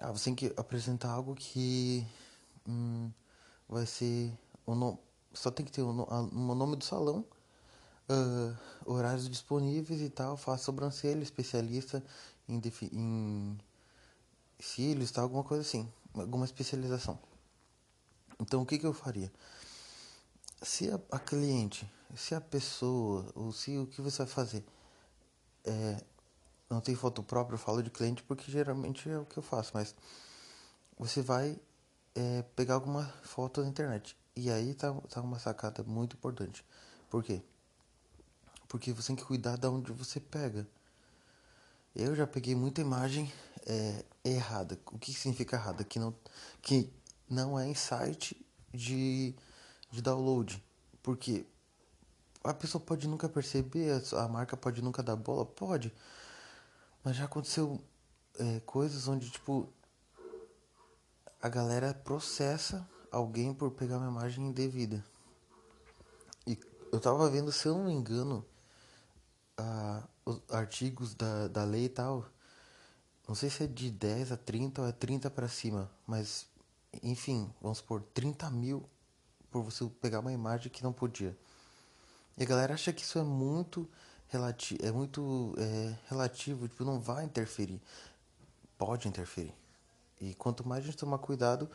Ah, 0.00 0.12
você 0.12 0.24
tem 0.26 0.34
que 0.34 0.52
apresentar 0.56 1.10
algo 1.10 1.34
que 1.34 2.06
hum, 2.68 3.10
vai 3.68 3.86
ser 3.86 4.32
o 4.66 4.74
nome, 4.74 4.98
só 5.32 5.50
tem 5.50 5.64
que 5.64 5.72
ter 5.72 5.82
o, 5.82 5.88
o 5.88 6.54
nome 6.54 6.76
do 6.76 6.84
salão, 6.84 7.24
uh, 8.08 8.56
horários 8.84 9.28
disponíveis 9.28 10.00
e 10.00 10.08
tal, 10.08 10.36
faço 10.36 10.64
sobrancelha, 10.64 11.22
especialista 11.22 12.02
em, 12.48 12.60
em 12.92 13.58
cílios, 14.62 15.10
tal, 15.10 15.24
alguma 15.24 15.44
coisa 15.44 15.62
assim, 15.62 15.90
alguma 16.14 16.44
especialização. 16.44 17.18
Então 18.40 18.62
o 18.62 18.66
que, 18.66 18.78
que 18.78 18.86
eu 18.86 18.92
faria? 18.92 19.32
Se 20.62 20.90
a, 20.90 21.00
a 21.10 21.18
cliente, 21.18 21.90
se 22.14 22.34
a 22.34 22.40
pessoa, 22.40 23.30
ou 23.34 23.52
se 23.52 23.76
o 23.76 23.86
que 23.86 24.00
você 24.00 24.18
vai 24.18 24.26
fazer 24.26 24.64
é, 25.64 26.02
não 26.70 26.80
tem 26.80 26.94
foto 26.94 27.22
própria, 27.22 27.54
eu 27.54 27.58
falo 27.58 27.82
de 27.82 27.90
cliente 27.90 28.22
porque 28.22 28.50
geralmente 28.50 29.08
é 29.08 29.18
o 29.18 29.26
que 29.26 29.38
eu 29.38 29.42
faço, 29.42 29.72
mas 29.74 29.94
você 30.98 31.20
vai 31.20 31.58
é, 32.14 32.42
pegar 32.54 32.74
alguma 32.74 33.04
foto 33.22 33.62
na 33.62 33.68
internet. 33.68 34.16
E 34.34 34.50
aí 34.50 34.74
tá, 34.74 34.92
tá 35.10 35.20
uma 35.20 35.38
sacada 35.38 35.82
muito 35.82 36.16
importante. 36.16 36.64
Por 37.10 37.22
quê? 37.22 37.42
Porque 38.68 38.92
você 38.92 39.08
tem 39.08 39.16
que 39.16 39.24
cuidar 39.24 39.56
de 39.56 39.66
onde 39.66 39.92
você 39.92 40.18
pega. 40.18 40.66
Eu 41.94 42.16
já 42.16 42.26
peguei 42.26 42.54
muita 42.54 42.80
imagem 42.80 43.30
é, 43.66 44.04
errada. 44.24 44.78
O 44.92 44.98
que 44.98 45.12
significa 45.12 45.56
errada? 45.56 45.84
Que 45.84 45.98
não, 45.98 46.14
que 46.60 46.92
não 47.28 47.58
é 47.58 47.66
em 47.66 47.74
site 47.74 48.36
de, 48.72 49.34
de 49.90 50.02
download. 50.02 50.62
Porque 51.02 51.46
a 52.44 52.54
pessoa 52.54 52.82
pode 52.82 53.06
nunca 53.08 53.28
perceber, 53.28 54.02
a 54.16 54.28
marca 54.28 54.56
pode 54.56 54.82
nunca 54.82 55.02
dar 55.02 55.16
bola, 55.16 55.44
pode. 55.44 55.92
Mas 57.04 57.16
já 57.16 57.24
aconteceu 57.24 57.80
é, 58.38 58.60
coisas 58.60 59.08
onde, 59.08 59.30
tipo, 59.30 59.68
a 61.40 61.48
galera 61.48 61.92
processa 61.92 62.88
alguém 63.10 63.52
por 63.52 63.72
pegar 63.72 63.98
uma 63.98 64.10
imagem 64.10 64.46
indevida. 64.46 65.04
E 66.46 66.58
eu 66.92 67.00
tava 67.00 67.28
vendo, 67.28 67.50
se 67.52 67.66
eu 67.66 67.74
não 67.74 67.84
me 67.84 67.92
engano, 67.92 68.44
a, 69.56 70.02
os 70.24 70.40
artigos 70.50 71.14
da, 71.14 71.48
da 71.48 71.64
lei 71.64 71.84
e 71.84 71.88
tal. 71.88 72.26
Não 73.32 73.36
sei 73.36 73.48
se 73.48 73.64
é 73.64 73.66
de 73.66 73.90
10 73.90 74.30
a 74.32 74.36
30 74.36 74.82
ou 74.82 74.88
é 74.88 74.92
30 74.92 75.30
para 75.30 75.48
cima, 75.48 75.90
mas 76.06 76.46
enfim, 77.02 77.50
vamos 77.62 77.78
supor, 77.78 78.02
30 78.12 78.50
mil 78.50 78.86
por 79.50 79.62
você 79.62 79.86
pegar 80.02 80.20
uma 80.20 80.34
imagem 80.34 80.70
que 80.70 80.82
não 80.82 80.92
podia. 80.92 81.34
E 82.36 82.42
a 82.42 82.46
galera 82.46 82.74
acha 82.74 82.92
que 82.92 83.00
isso 83.00 83.18
é 83.18 83.22
muito 83.22 83.88
relati 84.28 84.76
é 84.82 84.92
muito 84.92 85.54
é, 85.56 85.96
relativo, 86.10 86.68
tipo, 86.68 86.84
não 86.84 87.00
vai 87.00 87.24
interferir. 87.24 87.80
Pode 88.76 89.08
interferir. 89.08 89.54
E 90.20 90.34
quanto 90.34 90.68
mais 90.68 90.84
a 90.84 90.88
gente 90.88 90.98
tomar 90.98 91.16
cuidado, 91.16 91.70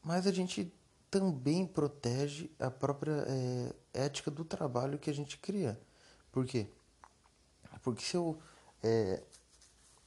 mais 0.00 0.28
a 0.28 0.32
gente 0.32 0.72
também 1.10 1.66
protege 1.66 2.52
a 2.56 2.70
própria 2.70 3.24
é, 3.26 3.74
ética 3.92 4.30
do 4.30 4.44
trabalho 4.44 4.96
que 4.96 5.10
a 5.10 5.12
gente 5.12 5.38
cria. 5.38 5.76
Por 6.30 6.46
quê? 6.46 6.68
Porque 7.82 8.04
se 8.04 8.16
eu 8.16 8.38
é, 8.80 9.24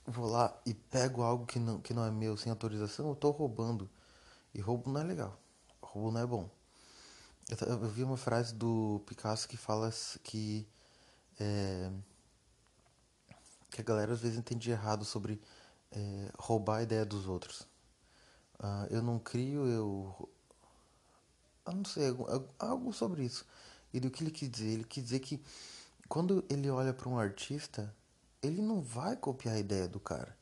vou 0.05 0.25
lá 0.27 0.59
e 0.65 0.73
pego 0.73 1.21
algo 1.21 1.45
que 1.45 1.59
não, 1.59 1.79
que 1.79 1.93
não 1.93 2.05
é 2.05 2.11
meu 2.11 2.37
sem 2.37 2.49
autorização, 2.49 3.07
eu 3.07 3.13
estou 3.13 3.31
roubando. 3.31 3.89
E 4.53 4.59
roubo 4.59 4.91
não 4.91 5.01
é 5.01 5.03
legal. 5.03 5.39
Roubo 5.81 6.11
não 6.11 6.21
é 6.21 6.25
bom. 6.25 6.49
Eu, 7.49 7.67
eu 7.67 7.89
vi 7.89 8.03
uma 8.03 8.17
frase 8.17 8.53
do 8.53 9.01
Picasso 9.05 9.47
que 9.47 9.57
fala 9.57 9.91
que 10.23 10.67
é, 11.39 11.91
que 13.69 13.81
a 13.81 13.83
galera 13.83 14.13
às 14.13 14.21
vezes 14.21 14.37
entende 14.37 14.69
errado 14.69 15.05
sobre 15.05 15.41
é, 15.91 16.29
roubar 16.37 16.77
a 16.77 16.83
ideia 16.83 17.05
dos 17.05 17.27
outros. 17.27 17.61
Uh, 18.59 18.85
eu 18.91 19.01
não 19.01 19.17
crio, 19.17 19.65
eu. 19.65 20.29
Eu 21.65 21.73
não 21.73 21.85
sei, 21.85 22.05
algo 22.59 22.93
sobre 22.93 23.23
isso. 23.23 23.45
E 23.93 23.99
do 23.99 24.11
que 24.11 24.23
ele 24.23 24.31
quis 24.31 24.49
dizer? 24.49 24.69
Ele 24.69 24.83
quis 24.83 25.03
dizer 25.03 25.19
que 25.19 25.41
quando 26.07 26.45
ele 26.49 26.69
olha 26.69 26.93
para 26.93 27.09
um 27.09 27.17
artista, 27.17 27.93
ele 28.41 28.61
não 28.61 28.81
vai 28.81 29.15
copiar 29.15 29.55
a 29.55 29.59
ideia 29.59 29.87
do 29.87 29.99
cara. 29.99 30.35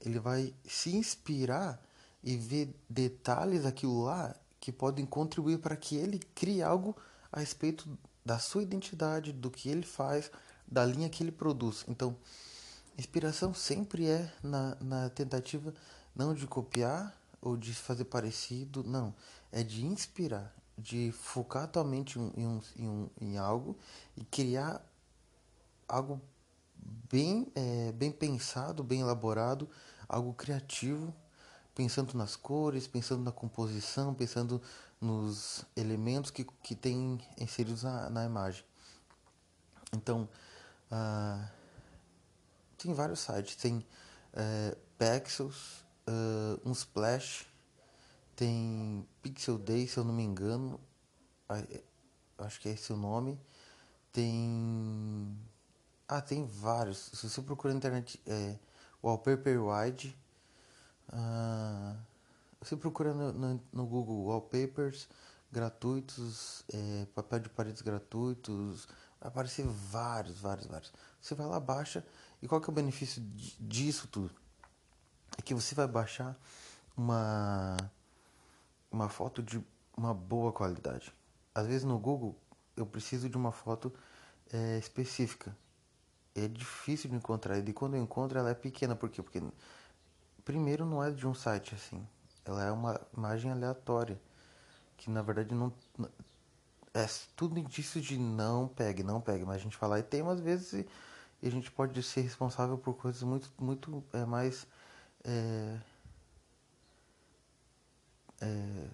Ele 0.00 0.18
vai 0.18 0.54
se 0.64 0.94
inspirar 0.94 1.80
e 2.22 2.36
ver 2.36 2.74
detalhes 2.88 3.62
daquilo 3.62 4.02
lá 4.02 4.34
que 4.58 4.72
podem 4.72 5.06
contribuir 5.06 5.58
para 5.58 5.76
que 5.76 5.96
ele 5.96 6.18
crie 6.34 6.62
algo 6.62 6.96
a 7.30 7.40
respeito 7.40 7.88
da 8.24 8.38
sua 8.38 8.62
identidade, 8.62 9.32
do 9.32 9.50
que 9.50 9.68
ele 9.68 9.86
faz, 9.86 10.30
da 10.66 10.84
linha 10.84 11.08
que 11.08 11.22
ele 11.22 11.30
produz. 11.30 11.84
Então, 11.86 12.16
inspiração 12.98 13.54
sempre 13.54 14.08
é 14.08 14.32
na, 14.42 14.76
na 14.80 15.08
tentativa 15.10 15.72
não 16.14 16.34
de 16.34 16.46
copiar 16.46 17.16
ou 17.40 17.56
de 17.56 17.72
fazer 17.72 18.06
parecido, 18.06 18.82
não. 18.82 19.14
É 19.52 19.62
de 19.62 19.86
inspirar, 19.86 20.52
de 20.76 21.12
focar 21.12 21.68
tua 21.68 21.84
mente 21.84 22.18
em, 22.18 22.46
um, 22.46 22.60
em, 22.76 22.88
um, 22.88 23.10
em 23.20 23.38
algo 23.38 23.76
e 24.16 24.24
criar 24.24 24.84
algo 25.86 26.20
bem, 27.10 27.50
é, 27.54 27.92
bem 27.92 28.10
pensado, 28.10 28.82
bem 28.82 29.00
elaborado, 29.00 29.68
algo 30.08 30.32
criativo, 30.34 31.14
pensando 31.74 32.14
nas 32.14 32.36
cores, 32.36 32.86
pensando 32.86 33.22
na 33.22 33.32
composição, 33.32 34.14
pensando 34.14 34.60
nos 35.00 35.64
elementos 35.76 36.30
que, 36.30 36.44
que 36.44 36.74
tem 36.74 37.20
inseridos 37.38 37.82
na, 37.82 38.08
na 38.10 38.24
imagem. 38.24 38.64
Então, 39.92 40.28
uh, 40.90 41.48
tem 42.78 42.92
vários 42.94 43.20
sites, 43.20 43.56
tem 43.56 43.78
uh, 43.78 44.76
Pexels, 44.98 45.84
uh, 46.08 46.60
um 46.64 46.72
Splash, 46.72 47.46
tem 48.34 49.06
Pixel 49.22 49.58
Day, 49.58 49.86
se 49.86 49.98
eu 49.98 50.04
não 50.04 50.12
me 50.12 50.22
engano, 50.22 50.80
acho 52.38 52.60
que 52.60 52.68
é 52.68 52.72
esse 52.72 52.92
o 52.92 52.96
nome. 52.96 53.38
Tem. 54.12 55.38
Ah, 56.08 56.20
tem 56.20 56.46
vários. 56.46 57.10
Se 57.14 57.28
você 57.28 57.42
procurar 57.42 57.72
na 57.72 57.78
internet, 57.78 58.20
é 58.26 58.56
Wallpaper 59.02 59.60
Wide. 59.64 60.16
Uh, 61.08 61.96
você 62.60 62.76
procura 62.76 63.12
no, 63.12 63.32
no, 63.32 63.60
no, 63.72 63.86
Google 63.86 64.26
Wallpapers 64.26 65.08
gratuitos, 65.50 66.64
é, 66.72 67.06
papel 67.14 67.40
de 67.40 67.48
paredes 67.48 67.82
gratuitos, 67.82 68.86
vai 69.20 69.28
aparecer 69.28 69.64
vários, 69.66 70.38
vários, 70.38 70.66
vários. 70.66 70.92
Você 71.20 71.34
vai 71.34 71.46
lá, 71.46 71.58
baixa, 71.60 72.04
e 72.42 72.48
qual 72.48 72.60
que 72.60 72.68
é 72.68 72.72
o 72.72 72.74
benefício 72.74 73.22
disso 73.60 74.08
tudo? 74.08 74.34
É 75.38 75.42
que 75.42 75.54
você 75.54 75.74
vai 75.74 75.86
baixar 75.86 76.36
uma, 76.96 77.76
uma 78.90 79.08
foto 79.08 79.42
de 79.42 79.64
uma 79.96 80.12
boa 80.12 80.52
qualidade. 80.52 81.12
Às 81.54 81.66
vezes 81.66 81.84
no 81.84 81.98
Google 81.98 82.36
eu 82.76 82.84
preciso 82.84 83.28
de 83.28 83.36
uma 83.36 83.52
foto 83.52 83.92
é, 84.52 84.78
específica. 84.78 85.56
É 86.36 86.48
difícil 86.48 87.10
de 87.10 87.16
encontrar, 87.16 87.58
e 87.58 87.72
quando 87.72 87.96
eu 87.96 88.02
encontro 88.02 88.38
ela 88.38 88.50
é 88.50 88.54
pequena, 88.54 88.94
por 88.94 89.08
quê? 89.08 89.22
Porque 89.22 89.42
primeiro 90.44 90.84
não 90.84 91.02
é 91.02 91.10
de 91.10 91.26
um 91.26 91.34
site 91.34 91.74
assim 91.74 92.06
ela 92.46 92.64
é 92.64 92.70
uma 92.70 93.00
imagem 93.16 93.50
aleatória, 93.50 94.20
que 94.96 95.10
na 95.10 95.20
verdade 95.20 95.54
não 95.54 95.72
é 96.94 97.06
tudo 97.34 97.58
indício 97.58 98.00
de 98.00 98.16
não 98.16 98.68
pegue, 98.68 99.02
não 99.02 99.20
pegue, 99.20 99.44
mas 99.44 99.56
a 99.56 99.58
gente 99.58 99.76
fala 99.76 99.98
e 99.98 100.02
tem 100.02 100.22
umas 100.22 100.40
vezes 100.40 100.72
e, 100.72 100.86
a 101.46 101.50
gente 101.50 101.70
pode 101.70 102.02
ser 102.02 102.22
responsável 102.22 102.78
por 102.78 102.94
coisas 102.94 103.22
muito 103.22 103.52
muito 103.58 104.02
é, 104.12 104.24
mais 104.24 104.66
é, 105.24 105.78
é, 108.40 108.86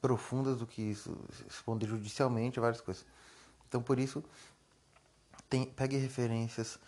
profundas 0.00 0.58
do 0.58 0.66
que 0.66 0.82
isso, 0.82 1.16
responder 1.44 1.86
judicialmente 1.86 2.60
várias 2.60 2.80
coisas. 2.80 3.04
Então 3.66 3.82
por 3.82 3.98
isso 3.98 4.22
tem, 5.48 5.66
pegue 5.66 5.96
referências, 5.96 6.78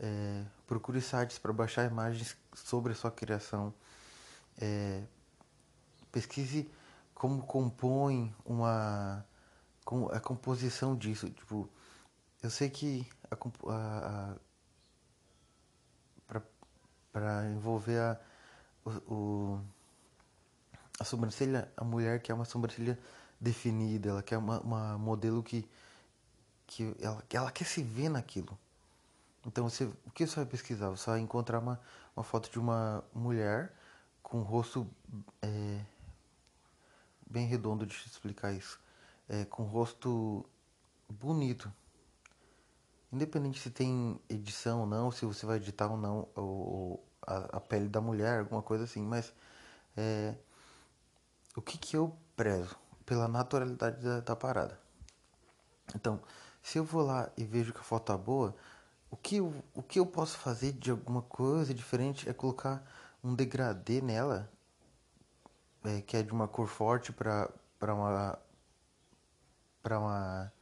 é, 0.00 0.44
procure 0.66 1.00
sites 1.00 1.38
para 1.38 1.52
baixar 1.52 1.90
imagens 1.90 2.36
sobre 2.54 2.92
a 2.92 2.96
sua 2.96 3.10
criação. 3.10 3.72
É, 4.58 5.02
pesquise 6.10 6.70
como 7.14 7.42
compõe 7.42 8.34
uma 8.44 9.24
a 10.12 10.20
composição 10.20 10.96
disso 10.96 11.28
tipo 11.30 11.68
eu 12.42 12.50
sei 12.50 12.70
que 12.70 13.06
a, 13.30 13.36
a, 13.70 14.36
a 16.28 16.40
para 17.12 17.50
envolver 17.50 17.98
a 17.98 18.20
o, 18.84 18.90
o, 19.14 19.60
a 20.98 21.04
sobrancelha 21.04 21.70
a 21.76 21.84
mulher 21.84 22.20
quer 22.22 22.32
uma 22.32 22.46
sobrancelha 22.46 22.98
definida 23.38 24.08
ela 24.08 24.22
quer 24.22 24.38
uma, 24.38 24.60
uma 24.60 24.98
modelo 24.98 25.42
que 25.42 25.68
que 26.66 26.94
ela, 27.00 27.22
ela 27.30 27.50
quer 27.50 27.64
se 27.64 27.82
ver 27.82 28.08
naquilo 28.08 28.58
então 29.46 29.68
você 29.68 29.84
o 30.04 30.10
que 30.10 30.26
você 30.26 30.36
vai 30.36 30.46
pesquisar 30.46 30.90
você 30.90 31.10
vai 31.10 31.20
encontrar 31.20 31.60
uma, 31.60 31.80
uma 32.16 32.24
foto 32.24 32.50
de 32.50 32.58
uma 32.58 33.04
mulher 33.14 33.72
com 34.22 34.40
o 34.40 34.42
rosto 34.42 34.90
é, 35.40 35.80
bem 37.30 37.46
redondo 37.46 37.86
de 37.86 37.94
explicar 37.94 38.52
isso. 38.52 38.80
É, 39.28 39.44
com 39.44 39.64
rosto 39.64 40.44
bonito. 41.08 41.72
Independente 43.12 43.60
se 43.60 43.70
tem 43.70 44.20
edição 44.28 44.80
ou 44.80 44.86
não, 44.86 45.10
se 45.10 45.24
você 45.24 45.46
vai 45.46 45.56
editar 45.58 45.88
ou 45.88 45.96
não, 45.96 46.28
ou, 46.34 47.04
a, 47.26 47.56
a, 47.56 47.60
pele 47.60 47.88
da 47.88 48.00
mulher, 48.00 48.40
alguma 48.40 48.62
coisa 48.62 48.84
assim, 48.84 49.02
mas 49.02 49.32
é, 49.96 50.34
o 51.56 51.62
que, 51.62 51.78
que 51.78 51.96
eu 51.96 52.16
prezo 52.34 52.76
pela 53.04 53.28
naturalidade 53.28 54.02
da, 54.02 54.20
da 54.20 54.34
parada. 54.34 54.78
Então, 55.94 56.20
se 56.66 56.78
eu 56.78 56.84
vou 56.84 57.02
lá 57.06 57.30
e 57.36 57.44
vejo 57.44 57.72
que 57.72 57.78
a 57.78 57.84
foto 57.84 58.06
tá 58.06 58.18
boa, 58.18 58.52
o 59.08 59.16
que, 59.16 59.36
eu, 59.36 59.54
o 59.72 59.84
que 59.84 60.00
eu 60.00 60.04
posso 60.04 60.36
fazer 60.36 60.72
de 60.72 60.90
alguma 60.90 61.22
coisa 61.22 61.72
diferente 61.72 62.28
é 62.28 62.32
colocar 62.32 62.84
um 63.22 63.36
degradê 63.36 64.00
nela, 64.00 64.50
é, 65.84 66.00
que 66.00 66.16
é 66.16 66.24
de 66.24 66.32
uma 66.32 66.48
cor 66.48 66.66
forte 66.66 67.12
para 67.12 67.48
uma 67.80 68.36
para 69.80 70.00
uma 70.00 70.52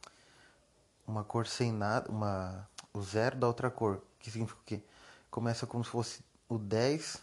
uma 1.07 1.23
cor 1.23 1.47
sem 1.47 1.71
nada, 1.71 2.11
uma 2.11 2.69
o 2.93 3.01
zero 3.01 3.37
da 3.37 3.47
outra 3.47 3.71
cor, 3.71 3.99
que 4.19 4.29
significa 4.29 4.61
o 4.61 4.63
quê? 4.63 4.83
Começa 5.31 5.65
como 5.65 5.83
se 5.83 5.89
fosse 5.89 6.23
o 6.47 6.59
10 6.59 7.19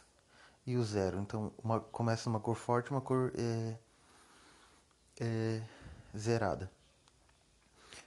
e 0.66 0.76
o 0.76 0.82
zero. 0.82 1.20
Então, 1.20 1.52
uma, 1.62 1.78
começa 1.78 2.28
uma 2.28 2.40
cor 2.40 2.56
forte, 2.56 2.90
uma 2.90 3.00
cor 3.00 3.32
é, 3.36 3.78
é, 5.20 5.62
zerada. 6.18 6.68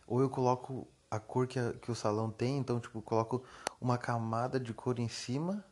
Ou 0.08 0.22
eu 0.22 0.30
coloco 0.30 0.88
a 1.10 1.20
cor 1.20 1.48
que, 1.48 1.60
a, 1.60 1.74
que 1.74 1.92
o 1.92 1.96
salão 1.96 2.30
tem, 2.30 2.58
então, 2.58 2.80
tipo, 2.80 3.02
coloco 3.02 3.44
uma 3.80 3.98
camada 3.98 4.60
de 4.60 4.74
cor 4.74 5.00
em 5.00 5.08
cima. 5.08 5.64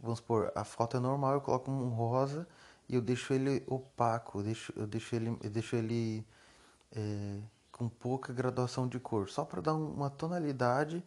Vamos 0.00 0.18
supor, 0.18 0.52
a 0.54 0.64
foto 0.64 0.96
é 0.96 1.00
normal, 1.00 1.34
eu 1.34 1.40
coloco 1.40 1.70
um 1.70 1.88
rosa 1.88 2.46
e 2.88 2.94
eu 2.94 3.00
deixo 3.00 3.32
ele 3.32 3.64
opaco, 3.66 4.38
eu 4.38 4.44
deixo, 4.44 4.72
eu 4.76 4.86
deixo 4.86 5.16
ele, 5.16 5.38
eu 5.42 5.50
deixo 5.50 5.74
ele 5.76 6.24
é, 6.92 7.40
com 7.72 7.88
pouca 7.88 8.32
graduação 8.32 8.86
de 8.88 8.98
cor, 9.00 9.28
só 9.28 9.44
para 9.44 9.60
dar 9.60 9.74
uma 9.74 10.10
tonalidade 10.10 11.02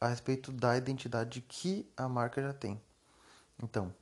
a 0.00 0.08
respeito 0.08 0.52
da 0.52 0.76
identidade 0.76 1.40
que 1.40 1.88
a 1.96 2.08
marca 2.08 2.42
já 2.42 2.52
tem. 2.52 2.80
Então, 3.62 3.92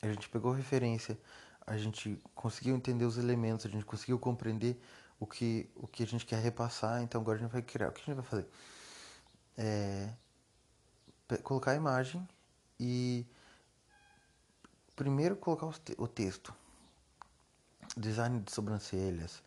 a 0.00 0.06
gente 0.06 0.28
pegou 0.28 0.52
referência, 0.52 1.18
a 1.66 1.76
gente 1.76 2.20
conseguiu 2.34 2.76
entender 2.76 3.04
os 3.04 3.18
elementos, 3.18 3.66
a 3.66 3.68
gente 3.68 3.84
conseguiu 3.84 4.18
compreender 4.18 4.80
o 5.22 5.26
que, 5.26 5.70
o 5.76 5.86
que 5.86 6.02
a 6.02 6.06
gente 6.06 6.26
quer 6.26 6.40
repassar, 6.42 7.00
então 7.00 7.20
agora 7.20 7.38
a 7.38 7.40
gente 7.42 7.52
vai 7.52 7.62
criar. 7.62 7.90
O 7.90 7.92
que 7.92 8.02
a 8.02 8.04
gente 8.04 8.16
vai 8.16 8.24
fazer? 8.24 8.48
É, 9.56 10.12
colocar 11.44 11.70
a 11.70 11.74
imagem 11.76 12.28
e 12.80 13.24
primeiro 14.96 15.36
colocar 15.36 15.66
o 15.96 16.08
texto. 16.08 16.52
Design 17.96 18.40
de 18.40 18.50
sobrancelhas, 18.50 19.44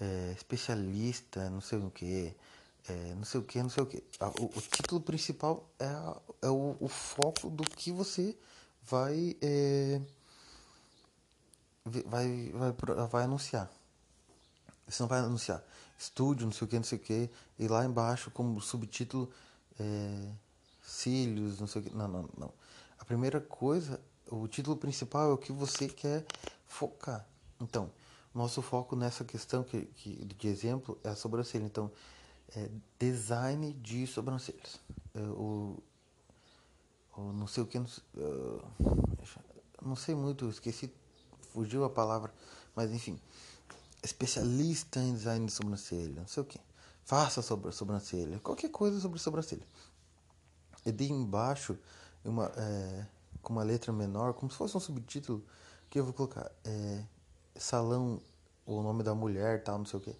é, 0.00 0.32
especialista, 0.34 1.50
não 1.50 1.60
sei 1.60 1.78
o 1.78 1.90
que, 1.90 2.34
é, 2.88 3.14
não 3.14 3.24
sei 3.24 3.40
o 3.40 3.44
que, 3.44 3.62
não 3.62 3.68
sei 3.68 3.82
o 3.82 3.86
que. 3.86 4.02
O, 4.40 4.44
o 4.46 4.62
título 4.62 5.02
principal 5.02 5.68
é, 5.78 5.84
a, 5.84 6.16
é 6.40 6.48
o, 6.48 6.74
o, 6.80 6.88
foco 6.88 7.50
do 7.50 7.64
que 7.64 7.92
você 7.92 8.34
vai, 8.82 9.36
é, 9.42 10.00
vai, 11.84 12.50
vai, 12.50 12.72
vai 13.10 13.24
anunciar. 13.24 13.77
Você 14.88 15.02
não 15.02 15.08
vai 15.08 15.20
anunciar 15.20 15.62
estúdio, 15.98 16.46
não 16.46 16.52
sei 16.52 16.64
o 16.64 16.68
que, 16.68 16.76
não 16.76 16.84
sei 16.84 16.98
o 16.98 17.00
que, 17.00 17.30
e 17.58 17.68
lá 17.68 17.84
embaixo 17.84 18.30
como 18.30 18.60
subtítulo 18.60 19.30
é, 19.78 20.30
cílios, 20.82 21.58
não 21.58 21.66
sei 21.66 21.82
o 21.82 21.84
que. 21.84 21.94
Não, 21.94 22.08
não, 22.08 22.28
não. 22.36 22.52
A 22.98 23.04
primeira 23.04 23.40
coisa, 23.40 24.00
o 24.30 24.46
título 24.46 24.76
principal 24.76 25.30
é 25.30 25.34
o 25.34 25.38
que 25.38 25.52
você 25.52 25.88
quer 25.88 26.24
focar. 26.66 27.26
Então, 27.60 27.90
nosso 28.34 28.62
foco 28.62 28.94
nessa 28.94 29.24
questão 29.24 29.64
que, 29.64 29.82
que, 29.86 30.24
de 30.24 30.48
exemplo 30.48 30.98
é 31.02 31.08
a 31.08 31.16
sobrancelha. 31.16 31.64
Então, 31.64 31.90
é 32.54 32.70
design 32.98 33.72
de 33.74 34.06
sobrancelhas. 34.06 34.80
É, 35.14 35.20
o, 35.20 35.82
o, 37.16 37.20
não 37.32 37.46
sei 37.46 37.62
o 37.62 37.66
que. 37.66 37.78
Não, 37.78 37.86
uh, 38.16 38.62
não 39.82 39.96
sei 39.96 40.14
muito, 40.14 40.48
esqueci, 40.48 40.92
fugiu 41.52 41.84
a 41.84 41.90
palavra, 41.90 42.32
mas 42.74 42.92
enfim. 42.92 43.18
Especialista 44.02 45.00
em 45.00 45.14
design 45.14 45.46
de 45.46 45.52
sobrancelha, 45.52 46.20
não 46.20 46.26
sei 46.26 46.42
o 46.42 46.46
que. 46.46 46.60
Faça 47.04 47.42
sobre 47.42 47.68
a 47.68 47.72
sobrancelha, 47.72 48.38
qualquer 48.40 48.70
coisa 48.70 49.00
sobre 49.00 49.18
sobrancelha. 49.18 49.66
E 50.84 50.92
de 50.92 51.10
embaixo, 51.10 51.76
uma, 52.24 52.52
é, 52.56 53.06
com 53.42 53.52
uma 53.52 53.62
letra 53.62 53.92
menor, 53.92 54.34
como 54.34 54.50
se 54.50 54.56
fosse 54.56 54.76
um 54.76 54.80
subtítulo, 54.80 55.44
que 55.90 55.98
eu 55.98 56.04
vou 56.04 56.12
colocar. 56.12 56.50
É, 56.64 57.02
salão, 57.56 58.20
o 58.66 58.82
nome 58.82 59.02
da 59.02 59.14
mulher, 59.14 59.62
tal, 59.64 59.78
não 59.78 59.86
sei 59.86 59.98
o 59.98 60.02
que, 60.02 60.14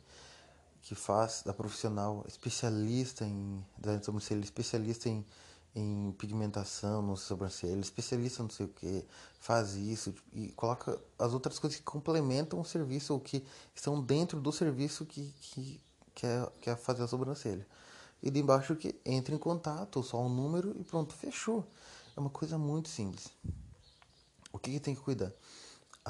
que 0.83 0.95
faz, 0.95 1.43
da 1.45 1.53
profissional, 1.53 2.25
especialista 2.27 3.25
em 3.25 3.65
design 3.79 4.01
de 4.01 4.07
sobrancelha, 4.07 4.41
especialista 4.41 5.09
em, 5.09 5.25
em 5.75 6.13
pigmentação 6.13 7.03
no 7.03 7.17
sobrancelha, 7.17 7.81
especialista 7.81 8.43
não 8.43 8.51
sei 8.51 8.67
o 8.67 8.69
que, 8.69 9.05
faz 9.39 9.75
isso 9.75 10.15
e 10.33 10.49
coloca 10.53 10.99
as 11.19 11.33
outras 11.33 11.59
coisas 11.59 11.79
que 11.79 11.85
complementam 11.85 12.61
o 12.61 12.65
serviço 12.65 13.15
ou 13.15 13.21
que 13.21 13.45
estão 13.75 14.03
dentro 14.03 14.41
do 14.41 14.51
serviço 14.51 15.07
que, 15.07 15.33
que 15.41 15.81
quer, 16.15 16.47
quer 16.61 16.77
fazer 16.77 17.05
a 17.05 17.07
sobrancelha. 17.07 17.67
E 18.23 18.31
de 18.31 18.41
embaixo 18.41 18.75
que 18.75 18.97
entra 19.05 19.35
em 19.35 19.39
contato, 19.39 20.03
só 20.03 20.21
um 20.21 20.29
número 20.29 20.75
e 20.79 20.83
pronto, 20.83 21.15
fechou. 21.15 21.65
É 22.17 22.21
uma 22.21 22.31
coisa 22.31 22.59
muito 22.59 22.89
simples. 22.89 23.29
O 24.53 24.59
que, 24.59 24.73
que 24.73 24.81
tem 24.81 24.95
que 24.95 25.01
cuidar? 25.01 25.33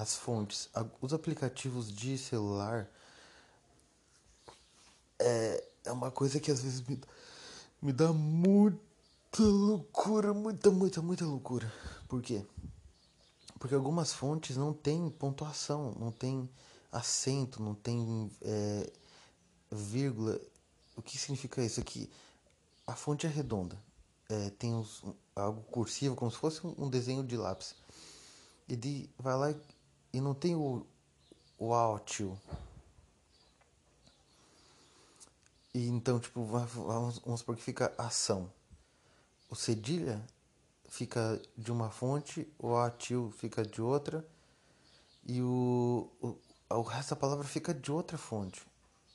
as 0.00 0.14
fontes, 0.14 0.70
os 1.00 1.12
aplicativos 1.12 1.92
de 1.92 2.16
celular 2.16 2.88
é, 5.18 5.64
é 5.84 5.90
uma 5.90 6.10
coisa 6.10 6.38
que 6.38 6.52
às 6.52 6.62
vezes 6.62 6.80
me, 6.86 7.00
me 7.82 7.92
dá 7.92 8.12
muita 9.28 9.42
loucura, 9.42 10.34
muita, 10.34 10.70
muita, 10.70 11.02
muita 11.02 11.24
loucura. 11.24 11.72
Por 12.08 12.22
quê? 12.22 12.44
Porque 13.58 13.74
algumas 13.74 14.12
fontes 14.12 14.56
não 14.56 14.72
tem 14.72 15.10
pontuação, 15.10 15.94
não 15.98 16.10
tem 16.10 16.48
acento, 16.90 17.62
não 17.62 17.74
tem 17.74 18.30
é, 18.40 18.90
vírgula. 19.70 20.40
O 20.96 21.02
que 21.02 21.18
significa 21.18 21.62
isso? 21.62 21.80
Aqui 21.80 22.10
a 22.86 22.94
fonte 22.94 23.26
é 23.26 23.28
redonda, 23.28 23.78
é, 24.30 24.50
tem 24.50 24.74
uns, 24.74 25.04
algo 25.36 25.60
cursivo, 25.64 26.16
como 26.16 26.30
se 26.30 26.38
fosse 26.38 26.66
um 26.66 26.88
desenho 26.88 27.22
de 27.22 27.36
lápis. 27.36 27.74
E 28.66 28.74
de, 28.74 29.10
vai 29.18 29.36
lá 29.36 29.54
e 30.12 30.20
não 30.20 30.34
tem 30.34 30.54
o, 30.54 30.86
o 31.58 31.74
áudio. 31.74 32.38
E 35.74 35.86
então, 35.86 36.18
tipo, 36.18 36.44
vamos, 36.44 37.18
vamos 37.18 37.40
supor 37.40 37.56
que 37.56 37.62
fica 37.62 37.92
ação. 37.98 38.50
O 39.50 39.56
cedilha 39.56 40.22
fica 40.88 41.40
de 41.56 41.72
uma 41.72 41.90
fonte, 41.90 42.46
o 42.58 42.76
atil 42.76 43.32
fica 43.36 43.62
de 43.62 43.80
outra, 43.80 44.26
e 45.26 45.40
o, 45.42 46.10
o, 46.20 46.36
o 46.70 46.82
resto 46.82 47.10
da 47.10 47.16
palavra 47.16 47.46
fica 47.46 47.72
de 47.72 47.90
outra 47.92 48.18
fonte. 48.18 48.66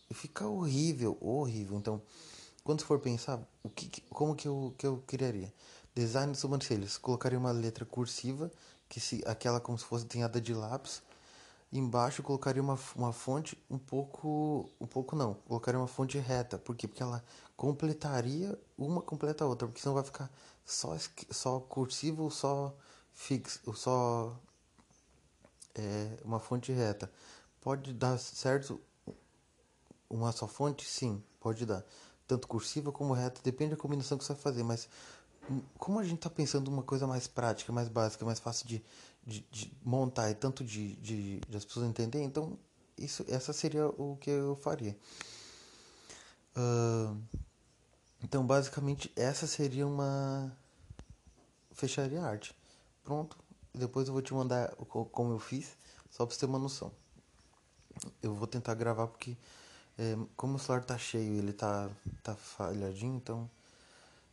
E 0.09 0.13
fica 0.13 0.45
horrível, 0.47 1.17
horrível. 1.19 1.77
Então, 1.77 2.01
quando 2.63 2.83
for 2.83 2.99
pensar, 2.99 3.39
o 3.63 3.69
que, 3.69 4.01
como 4.09 4.35
que 4.35 4.47
eu, 4.47 4.73
que 4.77 4.85
eu 4.85 5.03
criaria? 5.05 5.53
Design 5.95 6.31
de 6.31 6.37
sobrancelhas. 6.37 6.97
Colocaria 6.97 7.37
uma 7.37 7.51
letra 7.51 7.85
cursiva 7.85 8.51
que 8.87 8.99
se 8.99 9.23
aquela 9.25 9.59
como 9.59 9.77
se 9.77 9.85
fosse 9.85 10.05
desenhada 10.05 10.39
de 10.39 10.53
lápis. 10.53 11.01
Embaixo 11.71 12.21
colocaria 12.21 12.61
uma, 12.61 12.77
uma 12.95 13.11
fonte 13.11 13.57
um 13.69 13.79
pouco, 13.79 14.69
um 14.79 14.85
pouco 14.85 15.15
não, 15.15 15.33
colocaria 15.47 15.79
uma 15.79 15.87
fonte 15.87 16.19
reta, 16.19 16.59
por 16.59 16.75
quê? 16.75 16.87
Porque 16.87 17.01
ela 17.01 17.23
completaria 17.55 18.59
uma 18.77 19.01
completa 19.01 19.43
a 19.43 19.47
outra, 19.47 19.67
porque 19.67 19.81
senão 19.81 19.95
vai 19.95 20.03
ficar 20.03 20.31
só 20.65 20.95
só 21.29 21.59
cursivo, 21.59 22.29
só 22.31 22.75
fixo, 23.13 23.59
só 23.73 24.37
é, 25.75 26.17
uma 26.23 26.39
fonte 26.39 26.71
reta. 26.71 27.11
Pode 27.61 27.93
dar 27.93 28.17
certo 28.17 28.79
uma 30.09 30.31
só 30.31 30.47
fonte? 30.47 30.85
Sim, 30.85 31.23
pode 31.39 31.65
dar. 31.65 31.83
Tanto 32.27 32.47
cursiva 32.47 32.91
como 32.91 33.13
reta, 33.13 33.41
depende 33.43 33.71
da 33.71 33.77
combinação 33.77 34.17
que 34.17 34.23
você 34.23 34.33
vai 34.33 34.41
fazer, 34.41 34.63
mas 34.63 34.87
como 35.77 35.99
a 35.99 36.03
gente 36.03 36.17
está 36.17 36.29
pensando 36.29 36.69
uma 36.69 36.83
coisa 36.83 37.05
mais 37.05 37.27
prática, 37.27 37.71
mais 37.73 37.89
básica, 37.89 38.23
mais 38.25 38.39
fácil 38.39 38.67
de, 38.67 38.83
de, 39.25 39.45
de 39.51 39.73
montar 39.83 40.29
e 40.31 40.35
tanto 40.35 40.63
de, 40.63 40.95
de, 40.95 41.39
de, 41.39 41.57
as 41.57 41.65
pessoas 41.65 41.85
entenderem, 41.87 42.25
então 42.25 42.57
isso, 42.97 43.25
essa 43.27 43.51
seria 43.51 43.87
o 43.87 44.17
que 44.17 44.29
eu 44.29 44.55
faria. 44.55 44.97
Uh, 46.55 47.19
então, 48.23 48.45
basicamente, 48.45 49.11
essa 49.15 49.47
seria 49.47 49.85
uma 49.85 50.55
fecharia 51.71 52.23
arte. 52.23 52.55
Pronto. 53.03 53.37
Depois 53.73 54.07
eu 54.07 54.13
vou 54.13 54.21
te 54.21 54.33
mandar 54.33 54.73
como 55.11 55.33
eu 55.33 55.39
fiz, 55.39 55.75
só 56.11 56.25
para 56.25 56.33
você 56.33 56.41
ter 56.41 56.45
uma 56.45 56.59
noção. 56.59 56.91
Eu 58.21 58.33
vou 58.35 58.47
tentar 58.47 58.75
gravar 58.75 59.07
porque, 59.07 59.35
é, 59.97 60.15
como 60.35 60.55
o 60.55 60.59
celular 60.59 60.83
tá 60.83 60.97
cheio, 60.97 61.39
ele 61.39 61.51
tá, 61.51 61.89
tá 62.21 62.35
falhadinho, 62.35 63.15
então 63.15 63.49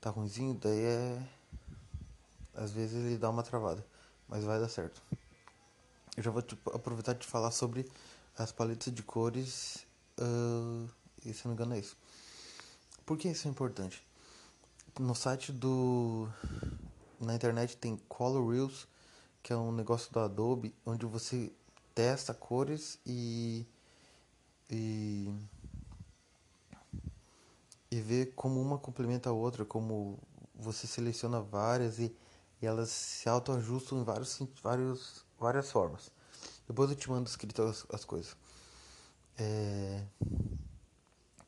tá 0.01 0.11
ruimzinho, 0.11 0.55
daí 0.55 0.81
é. 0.85 1.23
Às 2.55 2.71
vezes 2.73 3.05
ele 3.05 3.17
dá 3.17 3.31
uma 3.31 3.43
travada, 3.43 3.85
mas 4.29 4.45
vai 4.45 4.61
dar 4.61 4.69
certo. 4.69 5.01
Eu 6.17 6.23
já 6.23 6.31
vou 6.31 6.43
tipo, 6.43 6.71
aproveitar 6.77 7.15
de 7.15 7.27
falar 7.27 7.51
sobre 7.51 7.91
as 8.37 8.53
paletas 8.53 8.93
de 8.93 9.03
cores. 9.03 9.87
Uh, 10.19 10.87
e 11.25 11.33
se 11.33 11.47
não 11.47 11.55
me 11.55 11.55
engano 11.55 11.75
é 11.75 11.79
isso. 11.79 11.97
Por 13.11 13.19
que 13.19 13.27
isso 13.27 13.49
é 13.49 13.51
importante? 13.51 14.07
No 14.97 15.17
site 15.17 15.51
do. 15.51 16.29
Na 17.21 17.35
internet 17.35 17.77
tem 17.77 17.97
Color 18.09 18.49
Reels, 18.49 18.87
que 19.43 19.53
é 19.53 19.57
um 19.57 19.73
negócio 19.73 20.13
do 20.13 20.21
Adobe, 20.21 20.73
onde 20.87 21.05
você 21.07 21.53
testa 21.93 22.33
cores 22.33 23.01
e 23.05 23.67
e 24.71 25.29
e 27.91 28.01
vê 28.01 28.27
como 28.27 28.63
uma 28.63 28.79
complementa 28.79 29.29
a 29.29 29.33
outra, 29.33 29.65
como 29.65 30.17
você 30.55 30.87
seleciona 30.87 31.41
várias 31.41 31.99
e, 31.99 32.15
e 32.63 32.67
elas 32.67 32.91
se 32.91 33.29
autoajustam 33.29 33.99
em 33.99 34.05
vários, 34.05 34.41
vários, 34.63 35.25
várias 35.37 35.73
formas. 35.73 36.13
Depois 36.65 36.89
eu 36.89 36.95
te 36.95 37.11
mando 37.11 37.29
escrito 37.29 37.61
as, 37.61 37.85
as 37.93 38.05
coisas. 38.05 38.37
É... 39.37 40.05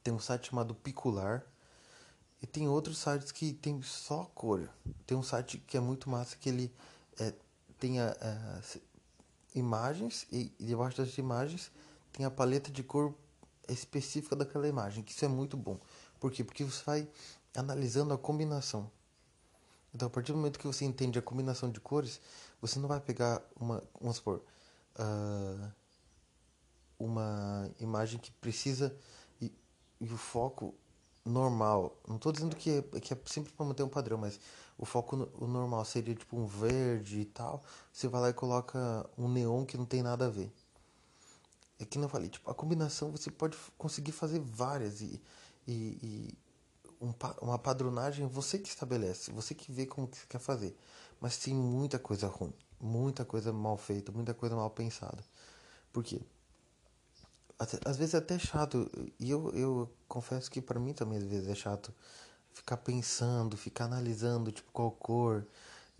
Tem 0.02 0.12
um 0.12 0.18
site 0.18 0.50
chamado 0.50 0.74
Picular. 0.74 1.51
E 2.42 2.46
tem 2.46 2.68
outros 2.68 2.98
sites 2.98 3.30
que 3.30 3.52
tem 3.52 3.80
só 3.82 4.24
cor. 4.34 4.68
Tem 5.06 5.16
um 5.16 5.22
site 5.22 5.58
que 5.58 5.76
é 5.76 5.80
muito 5.80 6.10
massa 6.10 6.36
que 6.36 6.48
ele 6.48 6.74
é, 7.18 7.32
tem 7.78 8.00
a, 8.00 8.10
a, 8.20 8.60
imagens 9.54 10.26
e, 10.30 10.52
e 10.58 10.66
debaixo 10.66 10.96
das 10.96 11.16
imagens 11.18 11.70
tem 12.12 12.26
a 12.26 12.30
paleta 12.30 12.70
de 12.70 12.82
cor 12.82 13.14
específica 13.68 14.36
daquela 14.36 14.68
imagem, 14.68 15.02
que 15.02 15.12
isso 15.12 15.24
é 15.24 15.28
muito 15.28 15.56
bom. 15.56 15.78
Por 16.20 16.30
quê? 16.30 16.44
Porque 16.44 16.64
você 16.64 16.82
vai 16.84 17.08
analisando 17.56 18.12
a 18.12 18.18
combinação. 18.18 18.90
Então, 19.94 20.08
a 20.08 20.10
partir 20.10 20.32
do 20.32 20.38
momento 20.38 20.58
que 20.58 20.66
você 20.66 20.84
entende 20.84 21.18
a 21.18 21.22
combinação 21.22 21.70
de 21.70 21.80
cores, 21.80 22.20
você 22.60 22.78
não 22.78 22.88
vai 22.88 23.00
pegar 23.00 23.42
uma, 23.58 23.82
vamos 24.00 24.16
supor, 24.16 24.42
uh, 24.98 25.72
uma 26.98 27.70
imagem 27.80 28.18
que 28.18 28.30
precisa 28.32 28.94
e, 29.40 29.52
e 30.00 30.12
o 30.12 30.16
foco 30.16 30.74
normal. 31.24 31.96
Não 32.06 32.16
estou 32.16 32.32
dizendo 32.32 32.56
que 32.56 32.70
é, 32.70 33.00
que 33.00 33.12
é 33.14 33.18
sempre 33.26 33.52
para 33.52 33.66
manter 33.66 33.82
um 33.82 33.88
padrão, 33.88 34.18
mas 34.18 34.40
o 34.78 34.84
foco 34.84 35.16
no, 35.16 35.28
o 35.38 35.46
normal 35.46 35.84
seria 35.84 36.14
tipo 36.14 36.36
um 36.36 36.46
verde 36.46 37.20
e 37.20 37.24
tal. 37.24 37.62
Você 37.92 38.08
vai 38.08 38.20
lá 38.20 38.30
e 38.30 38.34
coloca 38.34 39.08
um 39.16 39.28
neon 39.28 39.64
que 39.64 39.76
não 39.76 39.84
tem 39.84 40.02
nada 40.02 40.26
a 40.26 40.30
ver. 40.30 40.52
É 41.78 41.84
que 41.84 41.98
não 41.98 42.08
falei, 42.08 42.28
tipo, 42.28 42.50
a 42.50 42.54
combinação 42.54 43.10
você 43.10 43.30
pode 43.30 43.56
conseguir 43.76 44.12
fazer 44.12 44.40
várias 44.40 45.00
e, 45.00 45.20
e, 45.66 45.98
e 46.02 46.38
um, 47.00 47.12
uma 47.40 47.58
padronagem 47.58 48.26
você 48.26 48.58
que 48.58 48.68
estabelece, 48.68 49.32
você 49.32 49.54
que 49.54 49.72
vê 49.72 49.86
como 49.86 50.06
que 50.06 50.18
você 50.18 50.26
quer 50.28 50.38
fazer. 50.38 50.76
Mas 51.20 51.36
tem 51.36 51.54
muita 51.54 51.98
coisa 51.98 52.28
ruim, 52.28 52.52
muita 52.80 53.24
coisa 53.24 53.52
mal 53.52 53.76
feita, 53.76 54.12
muita 54.12 54.34
coisa 54.34 54.54
mal 54.54 54.70
pensada. 54.70 55.24
Por 55.92 56.02
quê? 56.02 56.20
Às 57.84 57.96
vezes 57.96 58.14
é 58.14 58.18
até 58.18 58.38
chato, 58.38 58.90
e 59.18 59.30
eu, 59.30 59.50
eu 59.54 59.90
confesso 60.08 60.50
que 60.50 60.60
para 60.60 60.80
mim 60.80 60.92
também 60.92 61.18
às 61.18 61.24
vezes 61.24 61.48
é 61.48 61.54
chato 61.54 61.94
ficar 62.52 62.76
pensando, 62.76 63.56
ficar 63.56 63.84
analisando, 63.84 64.52
tipo, 64.52 64.70
qual 64.72 64.90
cor. 64.90 65.46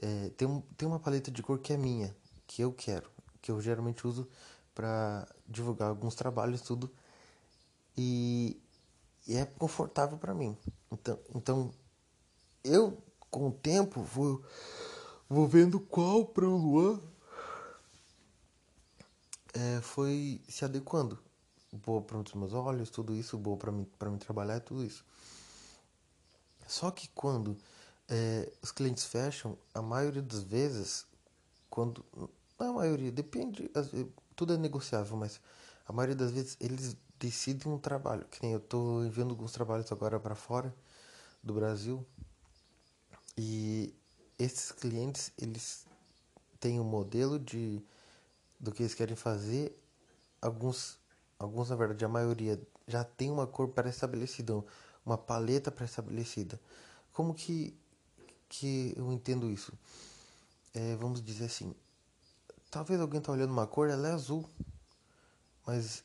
É, 0.01 0.31
tem, 0.31 0.49
um, 0.49 0.61
tem 0.77 0.89
uma 0.89 0.99
paleta 0.99 1.31
de 1.31 1.43
cor 1.43 1.59
que 1.59 1.73
é 1.73 1.77
minha, 1.77 2.15
que 2.47 2.63
eu 2.63 2.73
quero, 2.73 3.11
que 3.41 3.51
eu 3.51 3.61
geralmente 3.61 4.07
uso 4.07 4.29
para 4.75 5.27
divulgar 5.49 5.89
alguns 5.89 6.15
trabalhos 6.15 6.63
tudo. 6.63 6.91
E, 7.97 8.61
e 9.29 9.37
é 9.37 9.45
confortável 9.45 10.19
para 10.19 10.35
mim. 10.35 10.57
Então, 10.91 11.19
então 11.35 11.75
eu 12.65 13.03
com 13.31 13.49
o 13.49 13.53
tempo 13.53 14.03
vou, 14.03 14.43
vou 15.29 15.47
vendo 15.47 15.81
qual 15.81 16.25
para 16.27 16.47
o 16.47 16.57
Luan 16.57 17.01
é, 19.55 19.81
foi 19.81 20.41
se 20.49 20.65
adequando 20.65 21.19
boa 21.73 22.03
para 22.03 22.19
os 22.19 22.35
meus 22.35 22.53
olhos, 22.53 22.91
tudo 22.91 23.15
isso, 23.15 23.39
boa 23.39 23.57
para 23.57 23.73
mim, 23.73 23.87
para 23.99 24.11
mim 24.11 24.19
trabalhar, 24.19 24.61
tudo 24.61 24.85
isso. 24.85 25.05
Só 26.67 26.91
que 26.91 27.09
quando 27.09 27.57
é, 28.09 28.53
os 28.63 28.71
clientes 28.71 29.05
fecham, 29.05 29.57
a 29.75 29.81
maioria 29.81 30.23
das 30.23 30.43
vezes, 30.43 31.07
quando. 31.71 32.05
Não 32.59 32.71
a 32.71 32.73
maioria, 32.75 33.11
depende, 33.11 33.69
tudo 34.37 34.55
é 34.55 34.57
negociável, 34.57 35.17
mas 35.17 35.41
a 35.85 35.93
maioria 35.93 36.15
das 36.15 36.31
vezes 36.31 36.57
eles 36.61 36.97
decidem 37.19 37.73
um 37.73 37.79
trabalho. 37.79 38.25
Que 38.27 38.43
nem 38.43 38.53
eu 38.53 38.59
estou 38.59 39.05
enviando 39.05 39.31
alguns 39.31 39.53
trabalhos 39.53 39.91
agora 39.91 40.21
para 40.21 40.35
fora 40.35 40.73
do 41.43 41.55
Brasil. 41.55 42.07
E 43.37 43.93
esses 44.39 44.71
clientes, 44.71 45.33
eles 45.37 45.87
têm 46.61 46.79
um 46.79 46.85
modelo 46.85 47.39
de 47.39 47.83
do 48.61 48.71
que 48.71 48.83
eles 48.83 48.95
querem 48.95 49.17
fazer. 49.17 49.77
Alguns 50.41 51.02
alguns 51.43 51.71
na 51.71 51.77
verdade 51.77 52.05
a 52.05 52.09
maioria 52.09 52.61
já 52.87 53.05
tem 53.05 53.31
uma 53.31 53.47
cor 53.47 53.69
pré-estabelecida, 53.69 54.65
uma 55.05 55.19
paleta 55.19 55.71
pré-estabelecida. 55.71 56.61
Como 57.13 57.35
que 57.35 57.77
que 58.49 58.93
eu 58.97 59.11
entendo 59.11 59.51
isso? 59.51 59.73
É, 60.75 60.95
vamos 60.97 61.23
dizer 61.23 61.47
assim, 61.47 61.75
talvez 62.71 63.01
alguém 63.01 63.19
está 63.19 63.33
olhando 63.33 63.51
uma 63.53 63.67
cor, 63.67 63.89
ela 63.89 64.09
é 64.09 64.13
azul, 64.13 64.49
mas 65.67 66.05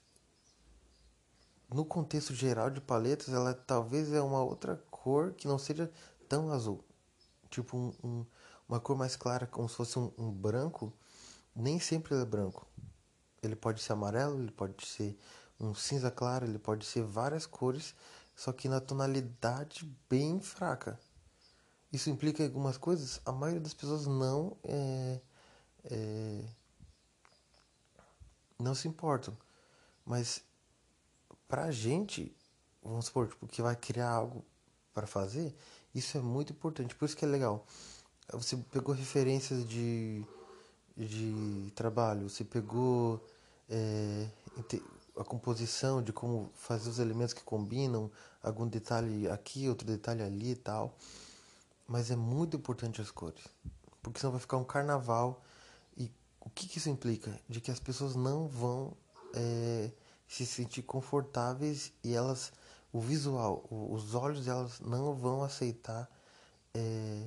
no 1.70 1.84
contexto 1.84 2.34
geral 2.34 2.70
de 2.70 2.80
paletas, 2.80 3.34
ela 3.34 3.54
talvez 3.54 4.12
é 4.14 4.22
uma 4.22 4.42
outra 4.42 4.82
cor 4.90 5.34
que 5.34 5.48
não 5.48 5.58
seja 5.58 5.92
tão 6.30 6.52
azul, 6.52 6.84
tipo 7.50 7.78
um, 7.78 7.94
um, 8.04 8.26
uma 8.68 8.80
cor 8.80 8.96
mais 8.98 9.16
clara, 9.16 9.46
como 9.46 9.68
se 9.68 9.76
fosse 9.76 10.00
um, 10.00 10.12
um 10.18 10.32
branco. 10.32 10.94
Nem 11.56 11.80
sempre 11.80 12.14
ele 12.14 12.22
é 12.22 12.26
branco. 12.26 12.68
Ele 13.42 13.56
pode 13.56 13.82
ser 13.82 13.94
amarelo, 13.94 14.40
ele 14.40 14.52
pode 14.52 14.86
ser 14.86 15.18
um 15.60 15.74
cinza 15.74 16.12
claro, 16.12 16.46
ele 16.46 16.60
pode 16.60 16.86
ser 16.86 17.04
várias 17.04 17.46
cores, 17.46 17.96
só 18.36 18.52
que 18.52 18.70
na 18.70 18.80
tonalidade 18.80 19.92
bem 20.10 20.40
fraca. 20.40 21.00
Isso 21.92 22.10
implica 22.10 22.44
algumas 22.44 22.78
coisas, 22.78 23.22
a 23.26 23.32
maioria 23.32 23.62
das 23.62 23.74
pessoas 23.74 24.06
não 24.06 24.58
é, 24.64 25.22
é, 25.86 26.46
não 28.60 28.76
se 28.76 28.88
importam. 28.88 29.36
Mas 30.06 30.42
pra 31.48 31.72
gente, 31.72 32.36
vamos 32.84 33.06
supor, 33.06 33.28
tipo, 33.28 33.48
que 33.48 33.62
vai 33.62 33.76
criar 33.76 34.10
algo 34.10 34.44
para 34.94 35.08
fazer, 35.08 35.56
isso 35.94 36.18
é 36.18 36.22
muito 36.22 36.54
importante. 36.54 36.96
Por 36.96 37.06
isso 37.06 37.16
que 37.16 37.26
é 37.26 37.28
legal. 37.28 37.66
Você 38.34 38.58
pegou 38.72 38.94
referências 38.94 39.68
de, 39.68 40.26
de 40.98 41.72
trabalho, 41.76 42.30
você 42.30 42.44
pegou 42.44 43.24
é, 43.70 44.28
a 45.16 45.24
composição, 45.24 46.02
de 46.02 46.12
como 46.12 46.50
fazer 46.56 46.90
os 46.90 47.00
elementos 47.00 47.34
que 47.34 47.44
combinam, 47.44 48.10
algum 48.42 48.68
detalhe 48.68 49.30
aqui, 49.30 49.70
outro 49.70 49.86
detalhe 49.86 50.24
ali 50.24 50.52
e 50.52 50.56
tal. 50.56 50.96
Mas 51.88 52.10
é 52.10 52.16
muito 52.16 52.58
importante 52.58 53.00
as 53.00 53.12
cores, 53.12 53.46
porque 54.02 54.20
senão 54.20 54.32
vai 54.32 54.42
ficar 54.42 54.58
um 54.58 54.64
carnaval. 54.64 55.44
E 55.96 56.12
o 56.42 56.50
que, 56.50 56.68
que 56.68 56.80
isso 56.80 56.90
implica? 56.90 57.40
De 57.48 57.62
que 57.62 57.72
as 57.72 57.80
pessoas 57.80 58.16
não 58.16 58.48
vão 58.48 58.94
é, 59.34 59.92
se 60.28 60.46
sentir 60.46 60.82
confortáveis 60.82 61.94
e 62.04 62.14
elas, 62.14 62.52
o 62.92 63.00
visual, 63.00 63.66
os 63.70 64.16
olhos 64.16 64.46
delas 64.46 64.80
não 64.80 65.14
vão 65.14 65.44
aceitar 65.44 66.10
é, 66.74 67.24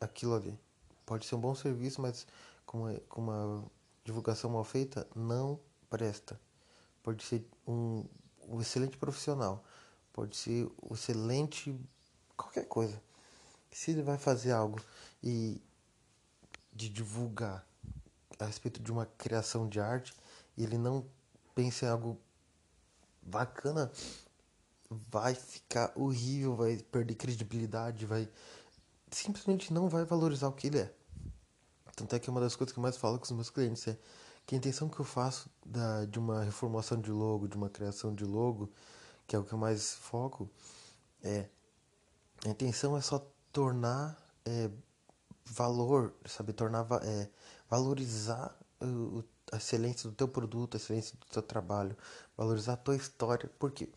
aquilo 0.00 0.34
ali. 0.34 0.58
Pode 1.04 1.26
ser 1.26 1.34
um 1.34 1.40
bom 1.40 1.54
serviço, 1.54 2.00
mas 2.00 2.26
com 2.66 2.82
uma, 2.82 2.94
com 3.08 3.20
uma 3.22 3.64
divulgação 4.04 4.50
mal 4.50 4.64
feita, 4.64 5.06
não 5.14 5.60
presta 5.88 6.38
pode 7.04 7.22
ser 7.22 7.46
um, 7.68 8.04
um 8.48 8.60
excelente 8.60 8.96
profissional, 8.96 9.62
pode 10.12 10.36
ser 10.36 10.66
um 10.82 10.94
excelente 10.94 11.78
qualquer 12.34 12.66
coisa. 12.66 13.00
Se 13.70 13.90
ele 13.90 14.02
vai 14.02 14.16
fazer 14.16 14.52
algo 14.52 14.80
e 15.22 15.60
de 16.72 16.88
divulgar 16.88 17.64
a 18.38 18.46
respeito 18.46 18.82
de 18.82 18.90
uma 18.90 19.06
criação 19.06 19.68
de 19.68 19.78
arte 19.78 20.12
ele 20.56 20.76
não 20.78 21.06
pensa 21.54 21.86
em 21.86 21.88
algo 21.88 22.18
bacana, 23.22 23.92
vai 24.90 25.34
ficar 25.34 25.92
horrível, 25.94 26.56
vai 26.56 26.78
perder 26.78 27.14
credibilidade, 27.16 28.06
vai 28.06 28.28
simplesmente 29.10 29.72
não 29.72 29.88
vai 29.88 30.04
valorizar 30.04 30.48
o 30.48 30.52
que 30.52 30.68
ele 30.68 30.78
é. 30.78 30.94
Tanto 31.94 32.14
é 32.14 32.18
que 32.18 32.30
uma 32.30 32.40
das 32.40 32.56
coisas 32.56 32.72
que 32.72 32.78
eu 32.78 32.82
mais 32.82 32.96
falo 32.96 33.18
com 33.18 33.24
os 33.24 33.30
meus 33.30 33.50
clientes 33.50 33.86
é 33.86 33.98
que 34.46 34.54
a 34.54 34.58
intenção 34.58 34.88
que 34.88 35.00
eu 35.00 35.04
faço 35.04 35.48
da, 35.64 36.04
de 36.04 36.18
uma 36.18 36.42
reformulação 36.42 37.00
de 37.00 37.10
logo, 37.10 37.48
de 37.48 37.56
uma 37.56 37.70
criação 37.70 38.14
de 38.14 38.24
logo, 38.24 38.70
que 39.26 39.34
é 39.34 39.38
o 39.38 39.44
que 39.44 39.52
eu 39.52 39.58
mais 39.58 39.94
foco, 39.94 40.50
é 41.22 41.48
a 42.44 42.48
intenção 42.50 42.96
é 42.96 43.00
só 43.00 43.26
tornar 43.52 44.18
é, 44.44 44.70
valor, 45.46 46.14
sabe, 46.26 46.52
tornar 46.52 46.86
é, 47.02 47.28
valorizar 47.70 48.54
o, 48.82 49.24
a 49.52 49.56
excelência 49.56 50.10
do 50.10 50.14
teu 50.14 50.28
produto, 50.28 50.74
a 50.74 50.78
excelência 50.78 51.16
do 51.18 51.26
teu 51.26 51.42
trabalho, 51.42 51.96
valorizar 52.36 52.74
a 52.74 52.76
tua 52.76 52.96
história, 52.96 53.50
porque 53.58 53.88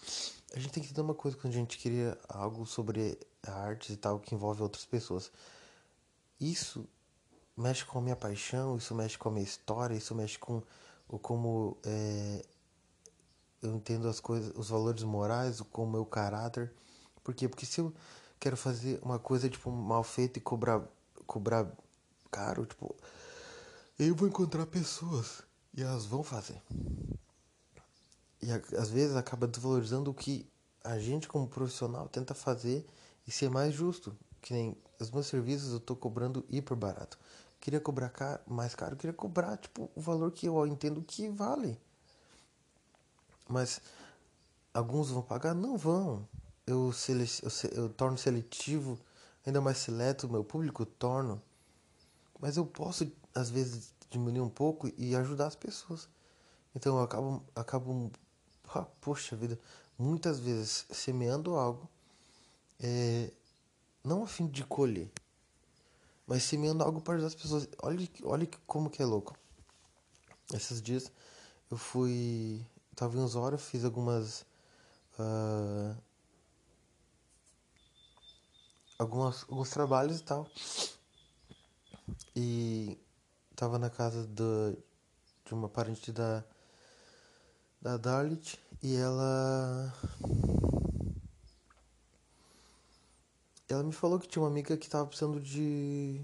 a 0.53 0.59
gente 0.59 0.71
tem 0.71 0.81
que 0.81 0.89
entender 0.89 1.01
uma 1.01 1.15
coisa 1.15 1.35
quando 1.35 1.53
a 1.53 1.57
gente 1.57 1.77
cria 1.77 2.17
algo 2.29 2.65
sobre 2.65 3.19
artes 3.45 3.89
e 3.89 3.97
tal 3.97 4.19
que 4.19 4.33
envolve 4.33 4.61
outras 4.61 4.85
pessoas. 4.85 5.31
Isso 6.39 6.87
mexe 7.57 7.83
com 7.83 7.99
a 7.99 8.01
minha 8.01 8.15
paixão, 8.15 8.77
isso 8.77 8.93
mexe 8.93 9.17
com 9.17 9.29
a 9.29 9.31
minha 9.31 9.43
história, 9.43 9.95
isso 9.95 10.13
mexe 10.13 10.37
com 10.37 10.61
o 11.09 11.17
como 11.17 11.77
é, 11.85 12.45
eu 13.61 13.75
entendo 13.75 14.07
as 14.07 14.19
coisas, 14.19 14.53
os 14.55 14.69
valores 14.69 15.03
morais, 15.03 15.61
com 15.61 15.83
o 15.83 15.91
meu 15.91 16.05
caráter. 16.05 16.71
Por 17.23 17.33
quê? 17.33 17.47
Porque 17.49 17.65
se 17.65 17.81
eu 17.81 17.93
quero 18.39 18.55
fazer 18.55 18.99
uma 19.01 19.19
coisa 19.19 19.49
tipo 19.49 19.71
mal 19.71 20.03
feita 20.03 20.37
e 20.39 20.41
cobrar 20.41 20.81
cobrar 21.25 21.67
caro, 22.31 22.65
tipo, 22.65 22.95
eu 23.99 24.15
vou 24.15 24.27
encontrar 24.27 24.65
pessoas 24.65 25.43
E 25.75 25.81
elas 25.81 26.05
vão 26.05 26.23
fazer. 26.23 26.61
E 28.41 28.51
às 28.77 28.89
vezes 28.89 29.15
acaba 29.15 29.47
desvalorizando 29.47 30.11
o 30.11 30.13
que 30.13 30.47
a 30.83 30.97
gente 30.99 31.27
como 31.27 31.47
profissional 31.47 32.07
tenta 32.07 32.33
fazer 32.33 32.85
e 33.27 33.31
ser 33.31 33.49
mais 33.49 33.73
justo. 33.73 34.15
Que 34.41 34.53
nem 34.53 34.77
os 34.99 35.11
meus 35.11 35.27
serviços 35.27 35.73
eu 35.73 35.79
tô 35.79 35.95
cobrando 35.95 36.45
hiper 36.49 36.77
barato. 36.77 37.19
Queria 37.67 37.81
cobrar 37.81 38.13
mais 38.47 38.73
caro, 38.73 38.95
queria 38.95 39.13
cobrar 39.13 39.57
tipo 39.57 39.91
o 39.93 39.99
valor 39.99 40.31
que 40.31 40.47
eu 40.47 40.65
entendo 40.65 41.01
que 41.01 41.27
vale. 41.27 41.77
Mas 43.45 43.81
alguns 44.73 45.09
vão 45.09 45.21
pagar? 45.21 45.53
Não 45.53 45.77
vão. 45.77 46.25
Eu, 46.65 46.93
eu, 47.43 47.69
eu 47.75 47.89
torno 47.89 48.17
seletivo, 48.17 48.97
ainda 49.45 49.59
mais 49.59 49.79
seleto 49.79 50.29
meu 50.29 50.45
público, 50.45 50.85
torno. 50.85 51.41
Mas 52.39 52.55
eu 52.55 52.65
posso, 52.65 53.11
às 53.35 53.49
vezes, 53.49 53.93
diminuir 54.09 54.45
um 54.45 54.49
pouco 54.49 54.89
e 54.97 55.13
ajudar 55.13 55.47
as 55.47 55.55
pessoas. 55.57 56.07
Então 56.73 56.95
eu 56.95 57.03
acabo, 57.03 57.43
acabo 57.53 58.09
ah, 58.73 58.85
poxa 59.01 59.35
vida, 59.35 59.59
muitas 59.99 60.39
vezes 60.39 60.85
semeando 60.89 61.57
algo, 61.57 61.89
é, 62.79 63.29
não 64.05 64.23
a 64.23 64.27
fim 64.27 64.47
de 64.47 64.63
colher, 64.63 65.11
mas 66.27 66.43
semeando 66.43 66.83
algo 66.83 66.99
para 67.01 67.25
as 67.25 67.33
pessoas. 67.33 67.67
Olha, 67.81 68.07
olha 68.23 68.47
como 68.67 68.89
que 68.89 69.01
é 69.01 69.05
louco. 69.05 69.35
Esses 70.53 70.81
dias 70.81 71.09
eu 71.71 71.77
fui. 71.77 72.65
Tava 72.95 73.17
em 73.17 73.21
Osório, 73.21 73.57
fiz 73.57 73.85
algumas. 73.85 74.45
Uh, 75.17 75.95
algumas, 78.99 79.45
alguns 79.49 79.69
trabalhos 79.69 80.19
e 80.19 80.23
tal. 80.23 80.47
E 82.35 82.97
tava 83.55 83.79
na 83.79 83.89
casa 83.89 84.27
do, 84.27 84.77
de 85.45 85.53
uma 85.53 85.69
parente 85.69 86.11
da, 86.11 86.43
da 87.81 87.97
Dalit 87.97 88.59
e 88.83 88.95
ela. 88.95 89.93
Ela 93.69 93.83
me 93.83 93.91
falou 93.91 94.19
que 94.19 94.27
tinha 94.27 94.41
uma 94.41 94.49
amiga 94.49 94.77
que 94.77 94.89
tava 94.89 95.05
precisando 95.05 95.39
de. 95.39 96.21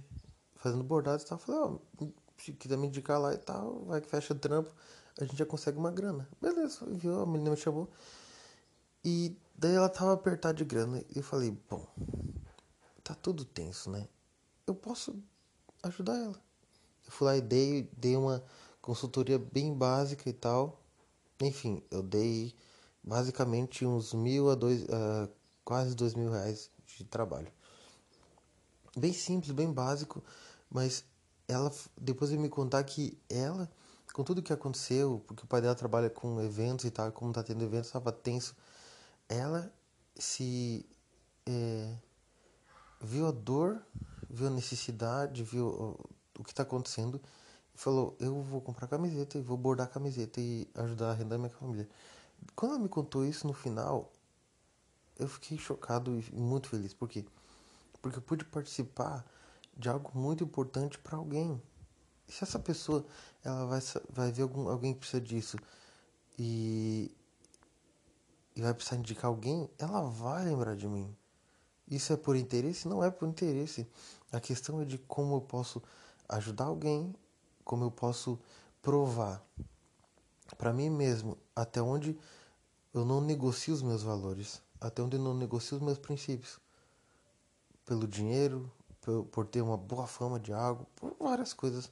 fazendo 0.56 0.84
bordado 0.84 1.22
e 1.22 1.26
tal. 1.26 1.38
Eu 1.38 1.44
falei, 1.44 1.61
ó, 1.61 1.78
oh, 2.02 2.07
se 2.38 2.53
quiser 2.53 2.78
me 2.78 2.88
indicar 2.88 3.20
lá 3.20 3.34
e 3.34 3.38
tal, 3.38 3.84
vai 3.86 4.02
que 4.02 4.07
fecha 4.07 4.34
trampo, 4.34 4.74
a 5.20 5.26
gente 5.26 5.38
já 5.38 5.45
consegue 5.45 5.78
uma 5.78 5.91
grana. 5.91 6.28
Beleza, 6.41 6.86
viu? 6.86 7.22
A 7.22 7.26
menina 7.26 7.52
me 7.52 7.57
chamou. 7.57 7.90
E 9.03 9.36
daí 9.56 9.76
ela 9.76 9.90
tava 9.90 10.14
apertada 10.14 10.53
de 10.53 10.65
grana. 10.65 11.03
E 11.14 11.18
eu 11.18 11.24
falei, 11.24 11.52
bom, 11.70 11.86
tá 13.03 13.14
tudo 13.14 13.44
tenso, 13.44 13.90
né? 13.90 14.07
Eu 14.65 14.76
posso 14.76 15.15
ajudar 15.84 16.18
ela. 16.18 16.41
Eu 17.06 17.11
fui 17.11 17.28
lá 17.28 17.38
e 17.38 17.41
dei, 17.41 17.90
dei 17.98 18.15
uma 18.15 18.44
consultoria 18.82 19.38
bem 19.38 19.74
básica 19.74 20.30
e 20.30 20.34
tal. 20.34 20.82
Enfim, 21.41 21.84
eu 21.91 22.02
dei 22.02 22.56
basicamente 23.03 23.86
uns 23.86 24.14
mil 24.14 24.49
a 24.49 24.56
dois, 24.56 24.84
uh, 24.84 25.30
quase 25.65 25.94
dois 25.94 26.14
mil 26.14 26.32
reais 26.32 26.72
de 26.98 27.03
trabalho. 27.06 27.52
Bem 28.95 29.14
simples, 29.14 29.52
bem 29.52 29.72
básico, 29.72 30.24
mas 30.70 31.03
ela 31.48 31.72
depois 31.98 32.30
veio 32.30 32.41
me 32.41 32.49
contar 32.49 32.84
que 32.84 33.18
ela, 33.30 33.70
com 34.14 34.24
tudo 34.24 34.41
que 34.41 34.53
aconteceu, 34.53 35.24
porque 35.28 35.44
o 35.44 35.48
pai 35.48 35.61
dela 35.61 35.76
trabalha 35.76 36.10
com 36.10 36.41
eventos 36.41 36.86
e 36.86 36.91
tal, 36.91 37.11
como 37.11 37.34
tá 37.34 37.44
tendo 37.44 37.64
eventos, 37.64 37.88
estava 37.88 38.11
tenso, 38.11 38.56
ela 39.28 39.74
se 40.15 40.86
é, 41.45 41.95
viu 43.02 43.28
a 43.28 43.32
dor, 43.32 43.82
viu 44.30 44.48
a 44.48 44.52
necessidade, 44.52 45.44
viu 45.44 45.98
o, 46.38 46.44
que 46.44 46.52
está 46.52 46.64
acontecendo 46.64 47.22
e 47.74 47.78
falou: 47.78 48.15
Eu 48.20 48.41
vou 48.41 48.61
comprar 48.61 48.88
camiseta 48.88 49.38
e 49.38 49.41
vou 49.41 49.57
bordar 49.57 49.90
camiseta 49.90 50.40
e 50.40 50.68
ajudar 50.76 51.11
a 51.11 51.14
render 51.14 51.38
minha 51.38 51.49
família. 51.49 51.90
Quando 52.56 52.74
ela 52.74 52.84
me 52.84 52.90
contou 52.90 53.26
isso 53.26 53.48
no 53.48 53.53
final, 53.53 54.11
eu 55.18 55.27
fiquei 55.27 55.57
chocado 55.57 56.19
e 56.19 56.31
muito 56.34 56.69
feliz. 56.69 56.94
Por 56.94 57.07
quê? 57.07 57.26
Porque 58.02 58.18
eu 58.18 58.22
pude 58.22 58.45
participar 58.45 59.26
de 59.76 59.90
algo 59.90 60.11
muito 60.14 60.44
importante 60.44 60.98
para 60.99 61.18
alguém. 61.18 61.61
E 62.27 62.31
se 62.31 62.44
essa 62.44 62.60
pessoa 62.60 63.06
ela 63.44 63.65
vai, 63.65 63.80
vai 64.10 64.31
ver 64.31 64.44
algum, 64.44 64.68
alguém 64.69 64.94
que 64.94 64.99
precisa 64.99 65.22
disso 65.22 65.57
e, 66.38 67.11
e 68.56 68.61
vai 68.61 68.73
precisar 68.73 68.98
indicar 68.98 69.26
alguém, 69.26 69.69
ela 69.77 70.02
vai 70.02 70.45
lembrar 70.45 70.76
de 70.76 70.88
mim. 70.88 71.15
Isso 71.90 72.14
é 72.14 72.18
por 72.18 72.35
interesse? 72.35 72.88
Não 72.88 73.03
é 73.03 73.11
por 73.11 73.27
interesse. 73.27 73.88
A 74.31 74.40
questão 74.40 74.81
é 74.81 74.85
de 74.85 74.98
como 74.98 75.35
eu 75.35 75.41
posso 75.41 75.81
ajudar 76.30 76.65
alguém, 76.65 77.14
como 77.64 77.84
eu 77.84 77.91
posso 77.91 78.40
provar 78.81 79.44
para 80.57 80.73
mim 80.73 80.90
mesmo 80.90 81.38
até 81.56 81.81
onde 81.81 82.18
eu 82.94 83.03
não 83.03 83.19
negocio 83.19 83.73
os 83.73 83.81
meus 83.81 84.03
valores, 84.03 84.61
até 84.84 85.01
onde 85.01 85.15
eu 85.15 85.22
não 85.22 85.34
negocio 85.34 85.77
os 85.77 85.84
meus 85.84 85.97
princípios. 85.97 86.60
Pelo 87.85 88.07
dinheiro, 88.07 88.69
por, 89.31 89.45
ter 89.45 89.61
uma 89.61 89.77
boa 89.77 90.05
fama 90.05 90.39
de 90.39 90.53
algo, 90.53 90.85
por 90.95 91.15
várias 91.19 91.53
coisas. 91.53 91.89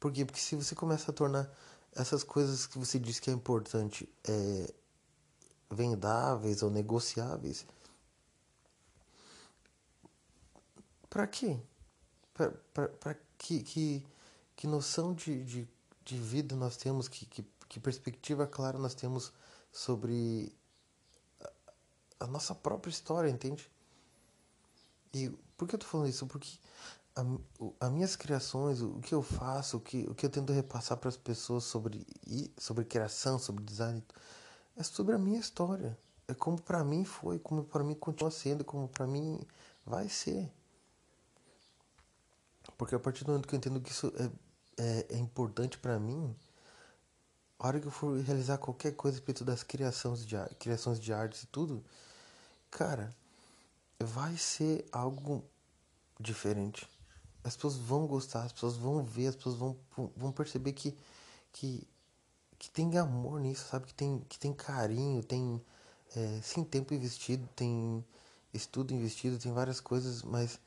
Por 0.00 0.10
quê? 0.12 0.24
Porque 0.24 0.40
se 0.40 0.56
você 0.56 0.74
começa 0.74 1.10
a 1.10 1.14
tornar 1.14 1.50
essas 1.94 2.22
coisas 2.24 2.66
que 2.66 2.78
você 2.78 2.98
diz 2.98 3.20
que 3.20 3.30
é 3.30 3.32
importante 3.32 4.08
é, 4.26 4.74
vendáveis 5.70 6.62
ou 6.62 6.70
negociáveis, 6.70 7.66
para 11.08 11.26
quê? 11.26 11.58
Para 12.34 13.14
que, 13.38 13.62
que, 13.62 14.06
que 14.54 14.66
noção 14.66 15.14
de, 15.14 15.44
de, 15.44 15.68
de 16.04 16.18
vida 16.18 16.54
nós 16.56 16.76
temos, 16.76 17.08
que, 17.08 17.24
que, 17.26 17.44
que 17.68 17.80
perspectiva 17.80 18.46
clara 18.46 18.78
nós 18.78 18.94
temos 18.94 19.32
sobre 19.72 20.54
a 22.18 22.26
nossa 22.26 22.54
própria 22.54 22.90
história, 22.90 23.28
entende? 23.28 23.70
E 25.14 25.30
por 25.56 25.66
que 25.68 25.74
eu 25.74 25.78
tô 25.78 25.86
falando 25.86 26.08
isso? 26.08 26.26
Porque 26.26 26.58
as 27.80 27.90
minhas 27.90 28.14
criações, 28.14 28.82
o 28.82 29.00
que 29.00 29.14
eu 29.14 29.22
faço, 29.22 29.78
o 29.78 29.80
que, 29.80 30.06
o 30.08 30.14
que 30.14 30.26
eu 30.26 30.30
tento 30.30 30.52
repassar 30.52 30.98
para 30.98 31.08
as 31.08 31.16
pessoas 31.16 31.64
sobre, 31.64 32.06
sobre 32.58 32.84
criação, 32.84 33.38
sobre 33.38 33.64
design, 33.64 34.04
é 34.76 34.82
sobre 34.82 35.14
a 35.14 35.18
minha 35.18 35.40
história. 35.40 35.98
É 36.28 36.34
como 36.34 36.60
para 36.60 36.84
mim 36.84 37.04
foi, 37.04 37.38
como 37.38 37.64
para 37.64 37.82
mim 37.82 37.94
continua 37.94 38.30
sendo, 38.30 38.64
como 38.64 38.88
para 38.88 39.06
mim 39.06 39.40
vai 39.86 40.08
ser. 40.08 40.52
Porque 42.76 42.94
a 42.94 42.98
partir 42.98 43.24
do 43.24 43.30
momento 43.30 43.48
que 43.48 43.54
eu 43.54 43.58
entendo 43.58 43.80
que 43.80 43.90
isso 43.90 44.12
é, 44.76 44.82
é, 44.82 45.06
é 45.14 45.18
importante 45.18 45.78
para 45.78 45.98
mim, 45.98 46.36
a 47.58 47.66
hora 47.66 47.80
que 47.80 47.86
eu 47.86 47.90
for 47.90 48.20
realizar 48.20 48.58
qualquer 48.58 48.92
coisa 48.94 49.16
respeito 49.16 49.44
das 49.44 49.62
criações 49.62 50.26
de, 50.26 50.36
criações 50.58 51.00
de 51.00 51.12
artes 51.12 51.44
e 51.44 51.46
tudo, 51.46 51.82
cara, 52.70 53.14
vai 53.98 54.36
ser 54.36 54.84
algo 54.92 55.44
diferente. 56.18 56.88
As 57.42 57.54
pessoas 57.54 57.76
vão 57.76 58.06
gostar, 58.06 58.42
as 58.42 58.52
pessoas 58.52 58.76
vão 58.76 59.02
ver, 59.02 59.28
as 59.28 59.36
pessoas 59.36 59.56
vão, 59.56 59.76
vão 60.16 60.32
perceber 60.32 60.72
que, 60.72 60.96
que, 61.52 61.86
que 62.58 62.70
tem 62.70 62.98
amor 62.98 63.40
nisso, 63.40 63.68
sabe? 63.68 63.86
Que 63.86 63.94
tem, 63.94 64.18
que 64.28 64.38
tem 64.38 64.52
carinho, 64.52 65.22
tem 65.22 65.62
é, 66.14 66.40
sim 66.42 66.64
tempo 66.64 66.92
investido, 66.92 67.48
tem 67.54 68.04
estudo 68.52 68.92
investido, 68.92 69.38
tem 69.38 69.52
várias 69.52 69.80
coisas, 69.80 70.22
mas 70.22 70.58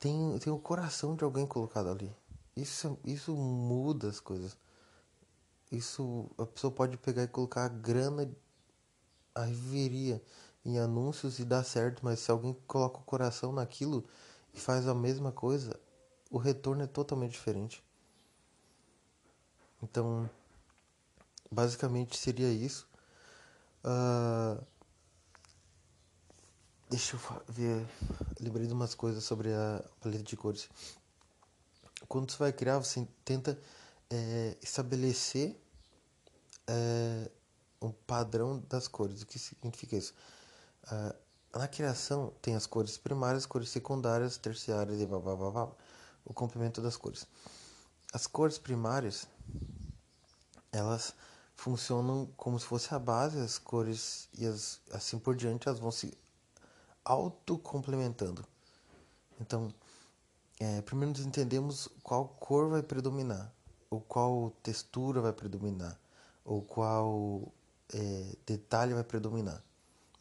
tem, 0.00 0.38
tem 0.38 0.52
o 0.52 0.58
coração 0.58 1.14
de 1.14 1.24
alguém 1.24 1.46
colocado 1.46 1.88
ali. 1.88 2.14
Isso, 2.56 2.98
isso 3.04 3.34
muda 3.34 4.08
as 4.08 4.20
coisas. 4.20 4.56
Isso 5.70 6.30
a 6.38 6.46
pessoa 6.46 6.70
pode 6.70 6.96
pegar 6.96 7.24
e 7.24 7.28
colocar 7.28 7.64
a 7.64 7.68
grana, 7.68 8.30
a 9.34 9.44
riveria 9.44 10.22
em 10.64 10.78
anúncios 10.78 11.38
e 11.38 11.44
dar 11.44 11.64
certo, 11.64 12.04
mas 12.04 12.20
se 12.20 12.30
alguém 12.30 12.56
coloca 12.66 12.98
o 12.98 13.04
coração 13.04 13.52
naquilo 13.52 14.04
e 14.52 14.58
faz 14.58 14.88
a 14.88 14.94
mesma 14.94 15.32
coisa, 15.32 15.78
o 16.30 16.38
retorno 16.38 16.82
é 16.82 16.86
totalmente 16.86 17.32
diferente. 17.32 17.82
Então, 19.82 20.28
basicamente 21.50 22.16
seria 22.16 22.50
isso. 22.50 22.88
Uh, 23.84 24.64
Deixa 26.94 27.16
eu 27.16 27.42
ver. 27.48 27.84
Lembrei 28.38 28.68
de 28.68 28.72
umas 28.72 28.94
coisas 28.94 29.24
sobre 29.24 29.52
a 29.52 29.82
paleta 30.00 30.22
de 30.22 30.36
cores. 30.36 30.68
Quando 32.06 32.30
você 32.30 32.38
vai 32.38 32.52
criar, 32.52 32.78
você 32.78 33.04
tenta 33.24 33.58
é, 34.08 34.56
estabelecer 34.62 35.56
é, 36.68 37.30
um 37.82 37.90
padrão 37.90 38.62
das 38.68 38.86
cores. 38.86 39.22
O 39.22 39.26
que 39.26 39.40
significa 39.40 39.96
isso? 39.96 40.14
Uh, 40.90 41.14
na 41.58 41.68
criação 41.68 42.32
tem 42.42 42.54
as 42.54 42.66
cores 42.66 42.98
primárias, 42.98 43.46
cores 43.46 43.68
secundárias, 43.70 44.36
terciárias 44.36 45.00
e 45.00 45.06
blá, 45.06 45.18
blá, 45.18 45.36
blá, 45.36 45.50
blá, 45.50 45.72
o 46.24 46.34
complemento 46.34 46.80
das 46.80 46.96
cores. 46.96 47.26
As 48.12 48.26
cores 48.26 48.58
primárias, 48.58 49.26
elas 50.72 51.14
funcionam 51.56 52.28
como 52.36 52.58
se 52.58 52.66
fosse 52.66 52.94
a 52.94 52.98
base, 52.98 53.38
as 53.38 53.58
cores 53.58 54.28
e 54.36 54.46
as, 54.46 54.80
assim 54.92 55.18
por 55.18 55.36
diante, 55.36 55.68
elas 55.68 55.80
vão 55.80 55.90
se 55.90 56.12
autocomplementando. 57.04 58.44
Então, 59.40 59.72
é, 60.60 60.80
primeiro 60.82 61.16
nós 61.16 61.26
entendemos 61.26 61.88
qual 62.02 62.28
cor 62.28 62.68
vai 62.68 62.82
predominar. 62.82 63.52
ou 63.94 64.00
qual 64.00 64.52
textura 64.62 65.20
vai 65.20 65.32
predominar, 65.32 65.96
ou 66.44 66.60
qual 66.62 67.52
é, 67.92 68.36
detalhe 68.44 68.92
vai 68.92 69.04
predominar. 69.04 69.62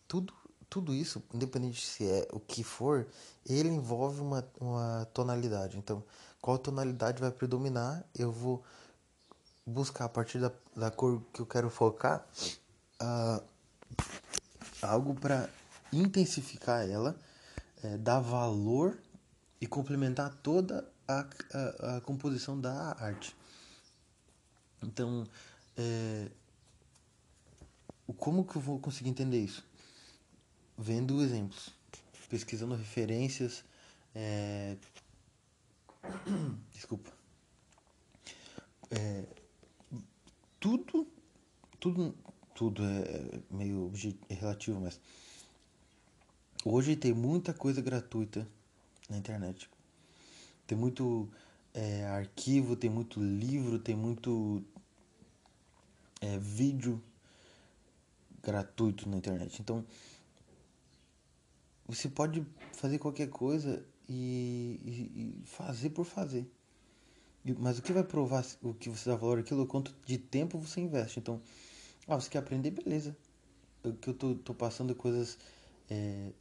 Tudo, 0.07 0.33
tudo 0.73 0.91
isso, 0.91 1.21
independente 1.31 1.85
se 1.85 2.03
é 2.03 2.27
o 2.33 2.39
que 2.39 2.63
for, 2.63 3.05
ele 3.45 3.69
envolve 3.69 4.19
uma, 4.21 4.43
uma 4.59 5.07
tonalidade. 5.13 5.77
Então, 5.77 6.03
qual 6.41 6.57
tonalidade 6.57 7.21
vai 7.21 7.29
predominar, 7.29 8.03
eu 8.15 8.31
vou 8.31 8.63
buscar 9.63 10.05
a 10.05 10.09
partir 10.09 10.39
da, 10.39 10.51
da 10.75 10.89
cor 10.89 11.21
que 11.31 11.41
eu 11.41 11.45
quero 11.45 11.69
focar 11.69 12.27
uh, 12.99 13.43
algo 14.81 15.13
para 15.13 15.47
intensificar 15.91 16.89
ela, 16.89 17.15
é, 17.83 17.95
dar 17.95 18.19
valor 18.19 18.97
e 19.61 19.67
complementar 19.67 20.33
toda 20.41 20.91
a, 21.07 21.27
a, 21.53 21.97
a 21.97 22.01
composição 22.01 22.59
da 22.59 22.95
arte. 22.99 23.35
Então, 24.81 25.23
é, 25.77 26.31
como 28.17 28.43
que 28.43 28.55
eu 28.55 28.61
vou 28.61 28.79
conseguir 28.79 29.11
entender 29.11 29.39
isso? 29.39 29.63
Vendo 30.77 31.21
exemplos, 31.21 31.69
pesquisando 32.29 32.75
referências. 32.75 33.63
É... 34.15 34.75
Desculpa. 36.73 37.11
É... 38.91 39.23
Tudo, 40.59 41.07
tudo, 41.79 42.15
tudo 42.55 42.83
é 42.85 43.41
meio 43.51 43.91
relativo, 44.29 44.79
mas 44.79 44.99
hoje 46.63 46.95
tem 46.95 47.13
muita 47.13 47.53
coisa 47.53 47.81
gratuita 47.81 48.47
na 49.09 49.17
internet. 49.17 49.69
Tem 50.65 50.77
muito 50.77 51.29
é, 51.73 52.05
arquivo, 52.05 52.75
tem 52.75 52.89
muito 52.89 53.21
livro, 53.21 53.79
tem 53.79 53.95
muito 53.95 54.63
é, 56.21 56.37
vídeo 56.37 57.01
gratuito 58.41 59.09
na 59.09 59.17
internet. 59.17 59.61
Então, 59.61 59.85
você 61.87 62.09
pode 62.09 62.45
fazer 62.73 62.97
qualquer 62.99 63.29
coisa 63.29 63.85
e, 64.07 64.79
e, 64.83 65.41
e 65.41 65.45
fazer 65.45 65.89
por 65.89 66.05
fazer. 66.05 66.49
Mas 67.59 67.77
o 67.77 67.81
que 67.81 67.91
vai 67.91 68.03
provar 68.03 68.45
o 68.61 68.73
que 68.73 68.89
você 68.89 69.09
dá 69.09 69.17
valor 69.17 69.39
é 69.39 69.53
o 69.53 69.67
quanto 69.67 69.93
de 70.05 70.17
tempo 70.17 70.57
você 70.57 70.79
investe. 70.79 71.19
Então, 71.19 71.41
ah, 72.07 72.15
você 72.15 72.29
quer 72.29 72.39
aprender, 72.39 72.71
beleza. 72.71 73.15
O 73.83 73.93
que 73.93 74.09
eu 74.09 74.13
tô, 74.13 74.35
tô 74.35 74.53
passando 74.53 74.95
coisas 74.95 75.37
é, 75.89 76.31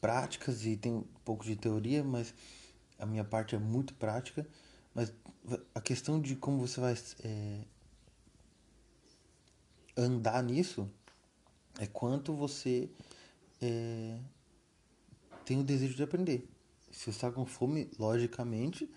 práticas 0.00 0.64
e 0.64 0.76
tem 0.76 0.92
um 0.92 1.04
pouco 1.24 1.44
de 1.44 1.56
teoria, 1.56 2.04
mas 2.04 2.32
a 2.96 3.04
minha 3.04 3.24
parte 3.24 3.56
é 3.56 3.58
muito 3.58 3.92
prática. 3.94 4.46
Mas 4.94 5.12
a 5.74 5.80
questão 5.80 6.20
de 6.20 6.36
como 6.36 6.64
você 6.64 6.80
vai 6.80 6.94
é, 7.24 7.64
andar 9.96 10.42
nisso 10.44 10.88
é 11.80 11.86
quanto 11.86 12.34
você 12.34 12.88
é, 13.60 14.18
tem 15.44 15.60
o 15.60 15.64
desejo 15.64 15.94
de 15.94 16.02
aprender. 16.02 16.48
Se 16.90 17.04
você 17.04 17.10
está 17.10 17.30
com 17.30 17.44
fome, 17.46 17.90
logicamente, 17.98 18.88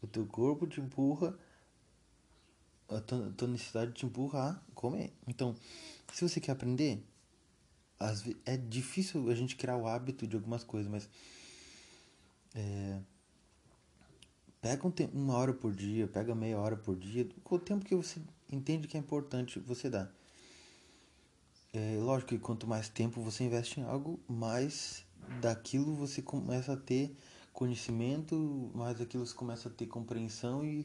o 0.00 0.06
teu 0.06 0.26
corpo 0.26 0.66
te 0.66 0.80
empurra, 0.80 1.38
a 2.88 3.00
tua, 3.00 3.32
tua 3.36 3.48
necessidade 3.48 3.92
te 3.92 4.06
empurra 4.06 4.50
a 4.50 4.72
comer. 4.74 5.12
Então, 5.26 5.54
se 6.12 6.26
você 6.28 6.40
quer 6.40 6.52
aprender, 6.52 7.04
é 8.44 8.56
difícil 8.56 9.30
a 9.30 9.34
gente 9.34 9.56
criar 9.56 9.76
o 9.76 9.86
hábito 9.86 10.26
de 10.26 10.36
algumas 10.36 10.64
coisas, 10.64 10.90
mas 10.90 11.08
é, 12.54 12.98
pega 14.60 14.86
um 14.86 14.92
uma 15.12 15.34
hora 15.34 15.52
por 15.52 15.74
dia, 15.74 16.06
pega 16.06 16.34
meia 16.34 16.58
hora 16.58 16.76
por 16.76 16.96
dia, 16.96 17.28
o 17.44 17.58
tempo 17.58 17.84
que 17.84 17.94
você 17.94 18.20
entende 18.50 18.88
que 18.88 18.96
é 18.96 19.00
importante 19.00 19.58
você 19.60 19.88
dar. 19.88 20.12
É 21.72 21.96
lógico 21.98 22.30
que 22.30 22.38
quanto 22.38 22.66
mais 22.66 22.88
tempo 22.88 23.22
você 23.22 23.44
investe 23.44 23.80
em 23.80 23.82
algo, 23.82 24.20
mais 24.28 25.06
daquilo 25.40 25.94
você 25.94 26.22
começa 26.22 26.72
a 26.72 26.76
ter 26.76 27.14
conhecimento, 27.52 28.70
mais 28.74 28.98
daquilo 28.98 29.26
você 29.26 29.34
começa 29.34 29.68
a 29.68 29.72
ter 29.72 29.86
compreensão 29.86 30.64
e, 30.64 30.84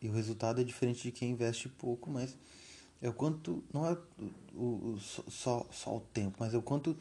e 0.00 0.08
o 0.08 0.12
resultado 0.12 0.60
é 0.60 0.64
diferente 0.64 1.02
de 1.02 1.12
quem 1.12 1.30
investe 1.30 1.68
pouco, 1.68 2.10
mas 2.10 2.36
é 3.02 3.08
o 3.08 3.12
quanto, 3.12 3.62
não 3.72 3.86
é 3.86 3.96
o, 4.54 4.94
o, 4.94 5.00
só, 5.00 5.66
só 5.70 5.96
o 5.96 6.00
tempo, 6.00 6.36
mas 6.40 6.54
é 6.54 6.56
o 6.56 6.62
quanto 6.62 6.96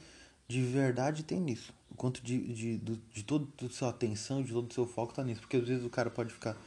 de 0.47 0.61
verdade 0.61 1.23
tem 1.23 1.39
nisso. 1.39 1.73
O 1.89 1.95
quanto 1.95 2.21
de, 2.21 2.39
de, 2.53 2.77
de, 2.77 3.01
de 3.13 3.23
toda 3.23 3.47
a 3.65 3.69
sua 3.69 3.89
atenção, 3.89 4.43
de 4.43 4.51
todo 4.51 4.69
o 4.69 4.73
seu 4.73 4.85
foco 4.85 5.13
tá 5.13 5.23
nisso. 5.23 5.41
Porque 5.41 5.57
às 5.57 5.67
vezes 5.67 5.85
o 5.85 5.89
cara 5.89 6.09
pode 6.09 6.33
ficar, 6.33 6.57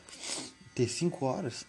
ter 0.74 0.88
5 0.88 1.24
horas 1.24 1.66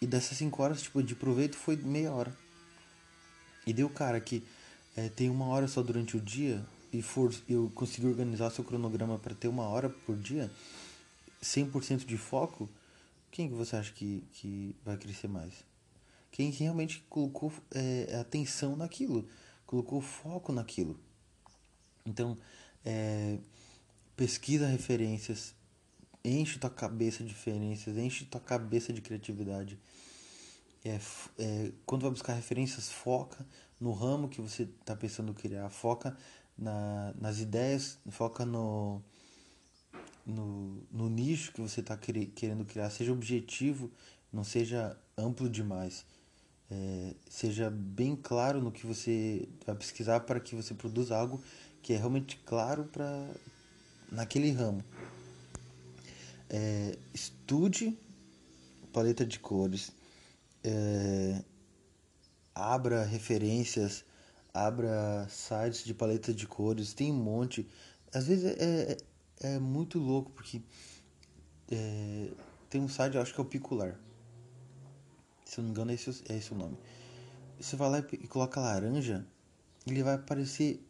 e 0.00 0.06
dessas 0.06 0.38
5 0.38 0.62
horas, 0.62 0.82
tipo, 0.82 1.02
de 1.02 1.14
proveito 1.14 1.56
foi 1.56 1.76
meia 1.76 2.12
hora. 2.12 2.34
E 3.66 3.72
deu 3.72 3.90
cara 3.90 4.20
que 4.20 4.42
é, 4.96 5.08
tem 5.08 5.30
uma 5.30 5.46
hora 5.46 5.68
só 5.68 5.82
durante 5.82 6.16
o 6.16 6.20
dia 6.20 6.64
e 6.92 7.00
for 7.00 7.32
eu 7.48 7.70
conseguir 7.74 8.08
organizar 8.08 8.50
seu 8.50 8.64
cronograma 8.64 9.18
para 9.18 9.34
ter 9.34 9.48
uma 9.48 9.66
hora 9.68 9.88
por 9.88 10.16
dia, 10.16 10.50
100% 11.42 12.04
de 12.04 12.16
foco, 12.16 12.68
quem 13.30 13.48
que 13.48 13.54
você 13.54 13.76
acha 13.76 13.92
que, 13.92 14.24
que 14.32 14.74
vai 14.84 14.96
crescer 14.96 15.28
mais? 15.28 15.52
Quem 16.32 16.50
realmente 16.50 17.04
colocou 17.08 17.52
é, 17.72 18.18
atenção 18.20 18.76
naquilo, 18.76 19.28
colocou 19.66 20.00
foco 20.00 20.52
naquilo. 20.52 20.98
Então, 22.04 22.36
é, 22.84 23.38
pesquisa 24.16 24.66
referências, 24.66 25.54
enche 26.24 26.58
tua 26.58 26.70
cabeça 26.70 27.22
de 27.22 27.30
referências, 27.30 27.96
enche 27.96 28.24
tua 28.24 28.40
cabeça 28.40 28.92
de 28.92 29.00
criatividade. 29.00 29.78
É, 30.84 30.98
é, 31.38 31.72
quando 31.86 32.02
vai 32.02 32.10
buscar 32.10 32.34
referências, 32.34 32.90
foca 32.90 33.46
no 33.80 33.92
ramo 33.92 34.28
que 34.28 34.40
você 34.40 34.64
está 34.64 34.94
pensando 34.94 35.32
criar, 35.32 35.70
foca 35.70 36.16
na, 36.56 37.14
nas 37.18 37.38
ideias, 37.40 37.98
foca 38.10 38.44
no, 38.44 39.02
no, 40.26 40.82
no 40.92 41.08
nicho 41.08 41.52
que 41.52 41.60
você 41.60 41.80
está 41.80 41.96
querendo 41.96 42.64
criar, 42.64 42.90
seja 42.90 43.12
objetivo, 43.12 43.90
não 44.32 44.44
seja 44.44 44.96
amplo 45.16 45.48
demais. 45.48 46.04
É, 46.70 47.14
seja 47.28 47.68
bem 47.68 48.14
claro 48.14 48.60
no 48.60 48.70
que 48.70 48.86
você 48.86 49.48
vai 49.66 49.74
pesquisar 49.74 50.20
para 50.20 50.38
que 50.38 50.54
você 50.54 50.72
produza 50.72 51.16
algo 51.16 51.42
que 51.82 51.92
é 51.92 51.96
realmente 51.96 52.36
claro 52.44 52.84
para 52.84 53.28
naquele 54.12 54.52
ramo. 54.52 54.84
É, 56.48 56.96
estude 57.12 57.98
paleta 58.92 59.24
de 59.24 59.38
cores, 59.38 59.92
é, 60.64 61.42
abra 62.54 63.04
referências, 63.04 64.04
abra 64.52 65.26
sites 65.28 65.84
de 65.84 65.94
paleta 65.94 66.32
de 66.32 66.46
cores, 66.46 66.92
tem 66.92 67.12
um 67.12 67.16
monte. 67.16 67.68
Às 68.12 68.26
vezes 68.26 68.44
é, 68.44 68.96
é, 69.40 69.54
é 69.54 69.58
muito 69.58 69.98
louco 69.98 70.30
porque 70.32 70.60
é, 71.70 72.28
tem 72.68 72.80
um 72.80 72.88
site, 72.88 73.16
acho 73.18 73.32
que 73.34 73.40
é 73.40 73.42
o 73.42 73.46
Picular. 73.46 73.98
Se 75.44 75.58
eu 75.58 75.62
não 75.62 75.68
me 75.68 75.70
engano, 75.72 75.90
é 75.90 75.94
esse, 75.94 76.22
é 76.28 76.36
esse 76.36 76.52
o 76.52 76.56
nome. 76.56 76.76
Você 77.60 77.76
vai 77.76 77.90
lá 77.90 77.98
e 78.12 78.26
coloca 78.26 78.60
laranja, 78.60 79.26
ele 79.86 80.02
vai 80.02 80.14
aparecer 80.14 80.84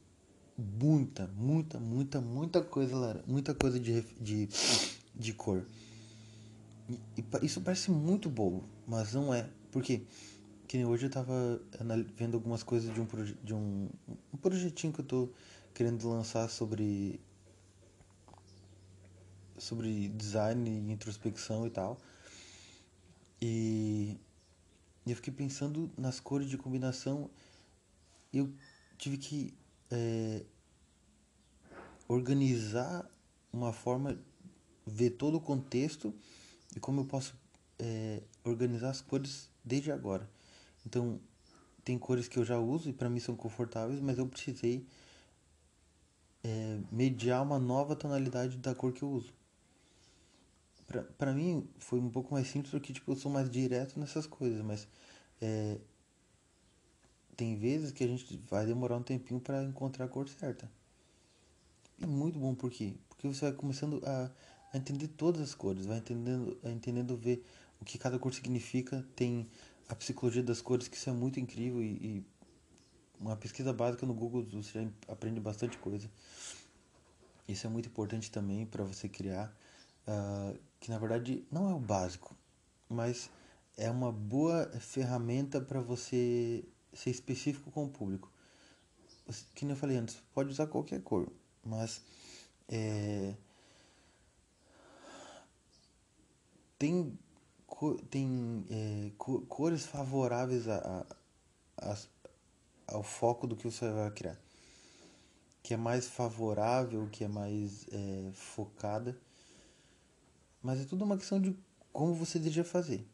muita, 0.56 1.26
muita, 1.28 1.80
muita, 1.80 2.20
muita 2.20 2.62
coisa, 2.62 3.22
muita 3.26 3.54
coisa 3.54 3.80
de, 3.80 4.02
de, 4.20 4.48
de 5.14 5.32
cor. 5.32 5.64
E, 7.16 7.24
isso 7.42 7.60
parece 7.60 7.90
muito 7.90 8.28
bobo, 8.28 8.64
mas 8.86 9.14
não 9.14 9.32
é. 9.32 9.48
Porque 9.72 10.02
que 10.70 10.84
hoje 10.84 11.06
eu 11.06 11.10
tava 11.10 11.60
vendo 12.14 12.36
algumas 12.36 12.62
coisas 12.62 12.94
de 12.94 13.00
um, 13.00 13.06
de 13.42 13.52
um, 13.52 13.88
um 14.32 14.36
projetinho 14.36 14.92
que 14.92 15.00
eu 15.00 15.04
tô 15.04 15.28
querendo 15.74 16.08
lançar 16.08 16.48
sobre 16.48 17.20
sobre 19.58 20.06
design 20.10 20.70
e 20.70 20.92
introspecção 20.92 21.66
e 21.66 21.70
tal. 21.70 21.98
E 23.42 24.16
eu 25.04 25.16
fiquei 25.16 25.34
pensando 25.34 25.90
nas 25.98 26.20
cores 26.20 26.48
de 26.48 26.56
combinação. 26.56 27.28
Eu 28.32 28.54
tive 28.96 29.18
que 29.18 29.52
é, 29.90 30.44
organizar 32.06 33.10
uma 33.52 33.72
forma, 33.72 34.16
ver 34.86 35.10
todo 35.10 35.36
o 35.36 35.40
contexto 35.40 36.14
e 36.76 36.78
como 36.78 37.00
eu 37.00 37.06
posso 37.06 37.34
é, 37.76 38.22
organizar 38.44 38.90
as 38.90 39.00
cores 39.00 39.50
desde 39.64 39.90
agora. 39.90 40.30
Então, 40.86 41.20
tem 41.84 41.98
cores 41.98 42.28
que 42.28 42.38
eu 42.38 42.44
já 42.44 42.58
uso 42.58 42.88
e 42.88 42.92
para 42.92 43.08
mim 43.08 43.20
são 43.20 43.36
confortáveis, 43.36 44.00
mas 44.00 44.18
eu 44.18 44.26
precisei 44.26 44.86
é, 46.42 46.78
mediar 46.90 47.42
uma 47.42 47.58
nova 47.58 47.94
tonalidade 47.96 48.56
da 48.58 48.74
cor 48.74 48.92
que 48.92 49.02
eu 49.02 49.10
uso. 49.10 49.32
Pra, 51.16 51.32
mim 51.32 51.68
foi 51.78 52.00
um 52.00 52.10
pouco 52.10 52.34
mais 52.34 52.48
simples 52.48 52.72
porque 52.72 52.92
tipo, 52.92 53.12
eu 53.12 53.16
sou 53.16 53.30
mais 53.30 53.48
direto 53.48 53.98
nessas 54.00 54.26
coisas, 54.26 54.60
mas 54.60 54.88
é, 55.40 55.78
tem 57.36 57.56
vezes 57.56 57.92
que 57.92 58.02
a 58.02 58.08
gente 58.08 58.36
vai 58.48 58.66
demorar 58.66 58.96
um 58.96 59.02
tempinho 59.02 59.40
para 59.40 59.62
encontrar 59.62 60.06
a 60.06 60.08
cor 60.08 60.28
certa. 60.28 60.70
É 62.00 62.06
muito 62.06 62.38
bom 62.38 62.54
por 62.54 62.70
quê? 62.70 62.94
Porque 63.08 63.28
você 63.28 63.42
vai 63.42 63.52
começando 63.52 64.02
a, 64.04 64.30
a 64.72 64.76
entender 64.76 65.08
todas 65.08 65.40
as 65.40 65.54
cores, 65.54 65.86
vai 65.86 65.98
entendendo, 65.98 66.58
entendendo 66.64 67.16
ver 67.16 67.44
o 67.80 67.84
que 67.84 67.96
cada 67.96 68.18
cor 68.18 68.34
significa. 68.34 69.06
Tem 69.14 69.48
a 69.90 69.94
psicologia 69.96 70.42
das 70.42 70.60
cores, 70.62 70.86
que 70.86 70.96
isso 70.96 71.10
é 71.10 71.12
muito 71.12 71.40
incrível 71.40 71.82
e, 71.82 71.96
e 71.96 72.26
uma 73.18 73.36
pesquisa 73.36 73.72
básica 73.72 74.06
no 74.06 74.14
Google 74.14 74.44
você 74.44 74.84
já 74.84 74.88
aprende 75.08 75.40
bastante 75.40 75.76
coisa. 75.78 76.08
Isso 77.48 77.66
é 77.66 77.70
muito 77.70 77.88
importante 77.88 78.30
também 78.30 78.64
para 78.64 78.84
você 78.84 79.08
criar, 79.08 79.52
uh, 80.06 80.56
que 80.78 80.90
na 80.90 80.98
verdade 80.98 81.44
não 81.50 81.68
é 81.68 81.74
o 81.74 81.80
básico, 81.80 82.36
mas 82.88 83.28
é 83.76 83.90
uma 83.90 84.12
boa 84.12 84.70
ferramenta 84.78 85.60
para 85.60 85.80
você 85.80 86.64
ser 86.92 87.10
específico 87.10 87.70
com 87.72 87.84
o 87.86 87.90
público. 87.90 88.30
Que 89.54 89.64
nem 89.64 89.74
eu 89.74 89.76
falei 89.76 89.96
antes, 89.96 90.22
pode 90.32 90.50
usar 90.50 90.68
qualquer 90.68 91.02
cor, 91.02 91.30
mas 91.64 92.00
é, 92.68 93.34
tem, 96.78 97.18
tem 98.10 98.64
é, 98.70 99.10
cores 99.48 99.86
favoráveis 99.86 100.68
a, 100.68 101.06
a, 101.78 101.92
a, 101.92 101.96
ao 102.88 103.02
foco 103.02 103.46
do 103.46 103.56
que 103.56 103.64
você 103.64 103.90
vai 103.90 104.10
criar. 104.10 104.38
Que 105.62 105.74
é 105.74 105.76
mais 105.76 106.06
favorável, 106.06 107.08
que 107.10 107.24
é 107.24 107.28
mais 107.28 107.86
é, 107.90 108.30
focada. 108.34 109.16
Mas 110.62 110.80
é 110.80 110.84
tudo 110.84 111.04
uma 111.04 111.16
questão 111.16 111.40
de 111.40 111.56
como 111.92 112.14
você 112.14 112.38
deseja 112.38 112.64
fazer. 112.64 113.06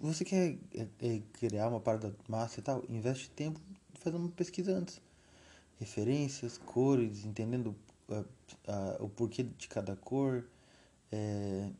você 0.00 0.24
quer 0.24 0.58
é, 0.74 0.88
é, 1.00 1.22
criar 1.34 1.68
uma 1.68 1.80
parada 1.80 2.14
massa 2.28 2.60
e 2.60 2.62
tal, 2.62 2.82
investe 2.88 3.30
tempo 3.30 3.60
fazendo 4.00 4.20
uma 4.20 4.30
pesquisa 4.30 4.72
antes. 4.72 5.00
Referências, 5.78 6.56
cores, 6.56 7.26
entendendo 7.26 7.76
uh, 8.08 8.24
o 9.04 9.08
porquê 9.08 9.42
de 9.42 9.68
cada 9.68 9.94
cor. 9.96 10.44
É, 11.12 11.70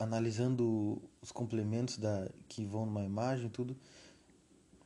analisando 0.00 1.00
os 1.20 1.30
complementos 1.30 1.98
da, 1.98 2.28
que 2.48 2.64
vão 2.64 2.86
numa 2.86 3.04
imagem, 3.04 3.50
tudo. 3.50 3.76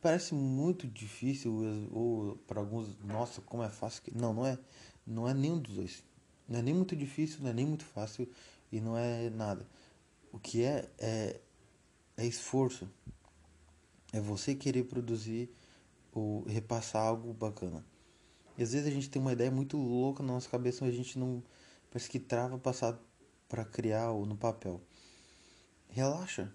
Parece 0.03 0.35
muito 0.35 0.87
difícil, 0.89 1.89
ou 1.93 2.37
para 2.49 2.61
alguns, 2.61 2.99
nossa, 2.99 3.41
como 3.41 3.63
é 3.63 3.71
fácil. 3.71 4.03
Não, 4.15 4.35
não 4.35 4.45
é. 4.45 4.59
Não 5.07 5.29
é 5.29 5.33
nenhum 5.33 5.59
dos 5.59 5.77
dois. 5.77 6.05
Não 6.49 6.59
é 6.59 6.63
nem 6.63 6.75
muito 6.75 6.97
difícil, 6.97 7.41
não 7.43 7.51
é 7.51 7.53
nem 7.53 7.65
muito 7.65 7.85
fácil 7.85 8.29
e 8.71 8.81
não 8.81 8.99
é 8.99 9.31
nada. 9.31 9.67
O 10.33 10.39
que 10.39 10.63
é 10.63 10.91
é, 10.99 11.41
é 12.17 12.27
esforço. 12.27 12.89
É 14.13 14.21
você 14.21 14.55
querer 14.55 14.85
produzir 14.85 15.49
ou 16.13 16.43
repassar 16.45 17.07
algo 17.07 17.33
bacana. 17.33 17.85
E 18.59 18.63
às 18.63 18.73
vezes 18.73 18.87
a 18.87 18.91
gente 18.91 19.09
tem 19.09 19.23
uma 19.23 19.33
ideia 19.33 19.51
muito 19.51 19.77
louca 19.77 20.23
na 20.23 20.33
nossa 20.33 20.49
cabeça, 20.49 20.85
mas 20.85 20.93
a 20.93 20.97
gente 20.97 21.19
não 21.19 21.43
parece 21.91 22.11
que 22.11 22.19
trava 22.19 22.59
passar 22.59 22.99
para 23.49 23.65
criar 23.65 24.11
ou 24.11 24.27
no 24.27 24.37
papel 24.37 24.81
relaxa. 25.95 26.53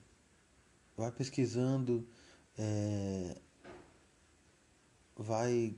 Vai 0.97 1.11
pesquisando. 1.11 2.07
É, 2.57 3.37
vai. 5.15 5.75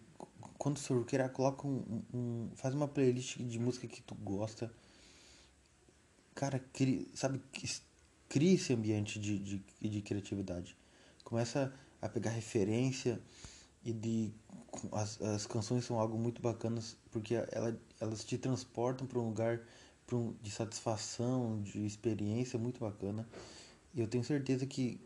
Quando 0.58 0.78
você 0.78 1.04
queira, 1.06 1.30
coloca 1.30 1.68
um, 1.68 2.04
um, 2.14 2.50
Faz 2.56 2.74
uma 2.74 2.88
playlist 2.88 3.38
de 3.38 3.60
música 3.60 3.88
que 3.88 4.02
tu 4.02 4.16
gosta. 4.16 4.72
Cara, 6.34 6.60
cria, 6.74 7.06
sabe? 7.14 7.42
Cria 8.28 8.54
esse 8.54 8.74
ambiente 8.74 9.20
de, 9.20 9.38
de, 9.40 9.90
de 9.90 10.02
criatividade. 10.02 10.76
Começa 11.24 11.74
a 12.02 12.10
pegar 12.10 12.32
referência 12.32 13.22
e 13.84 13.94
de 13.94 14.32
as, 14.92 15.22
as 15.22 15.46
canções 15.46 15.86
são 15.86 16.00
algo 16.00 16.18
muito 16.18 16.42
bacanas 16.42 16.96
porque 17.12 17.36
ela, 17.36 17.78
elas 18.00 18.24
te 18.24 18.38
transportam 18.38 19.06
para 19.06 19.20
um 19.20 19.28
lugar 19.28 19.62
de 20.42 20.52
satisfação, 20.52 21.62
de 21.62 21.86
experiência 21.86 22.58
muito 22.58 22.80
bacana. 22.80 23.28
E 23.94 24.00
eu 24.00 24.08
tenho 24.08 24.24
certeza 24.24 24.66
que 24.66 25.00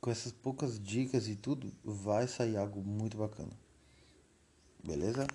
com 0.00 0.10
essas 0.10 0.32
poucas 0.32 0.82
dicas 0.82 1.28
e 1.28 1.36
tudo, 1.36 1.70
vai 1.84 2.26
sair 2.26 2.56
algo 2.56 2.80
muito 2.80 3.18
bacana. 3.18 3.52
Beleza? 4.82 5.26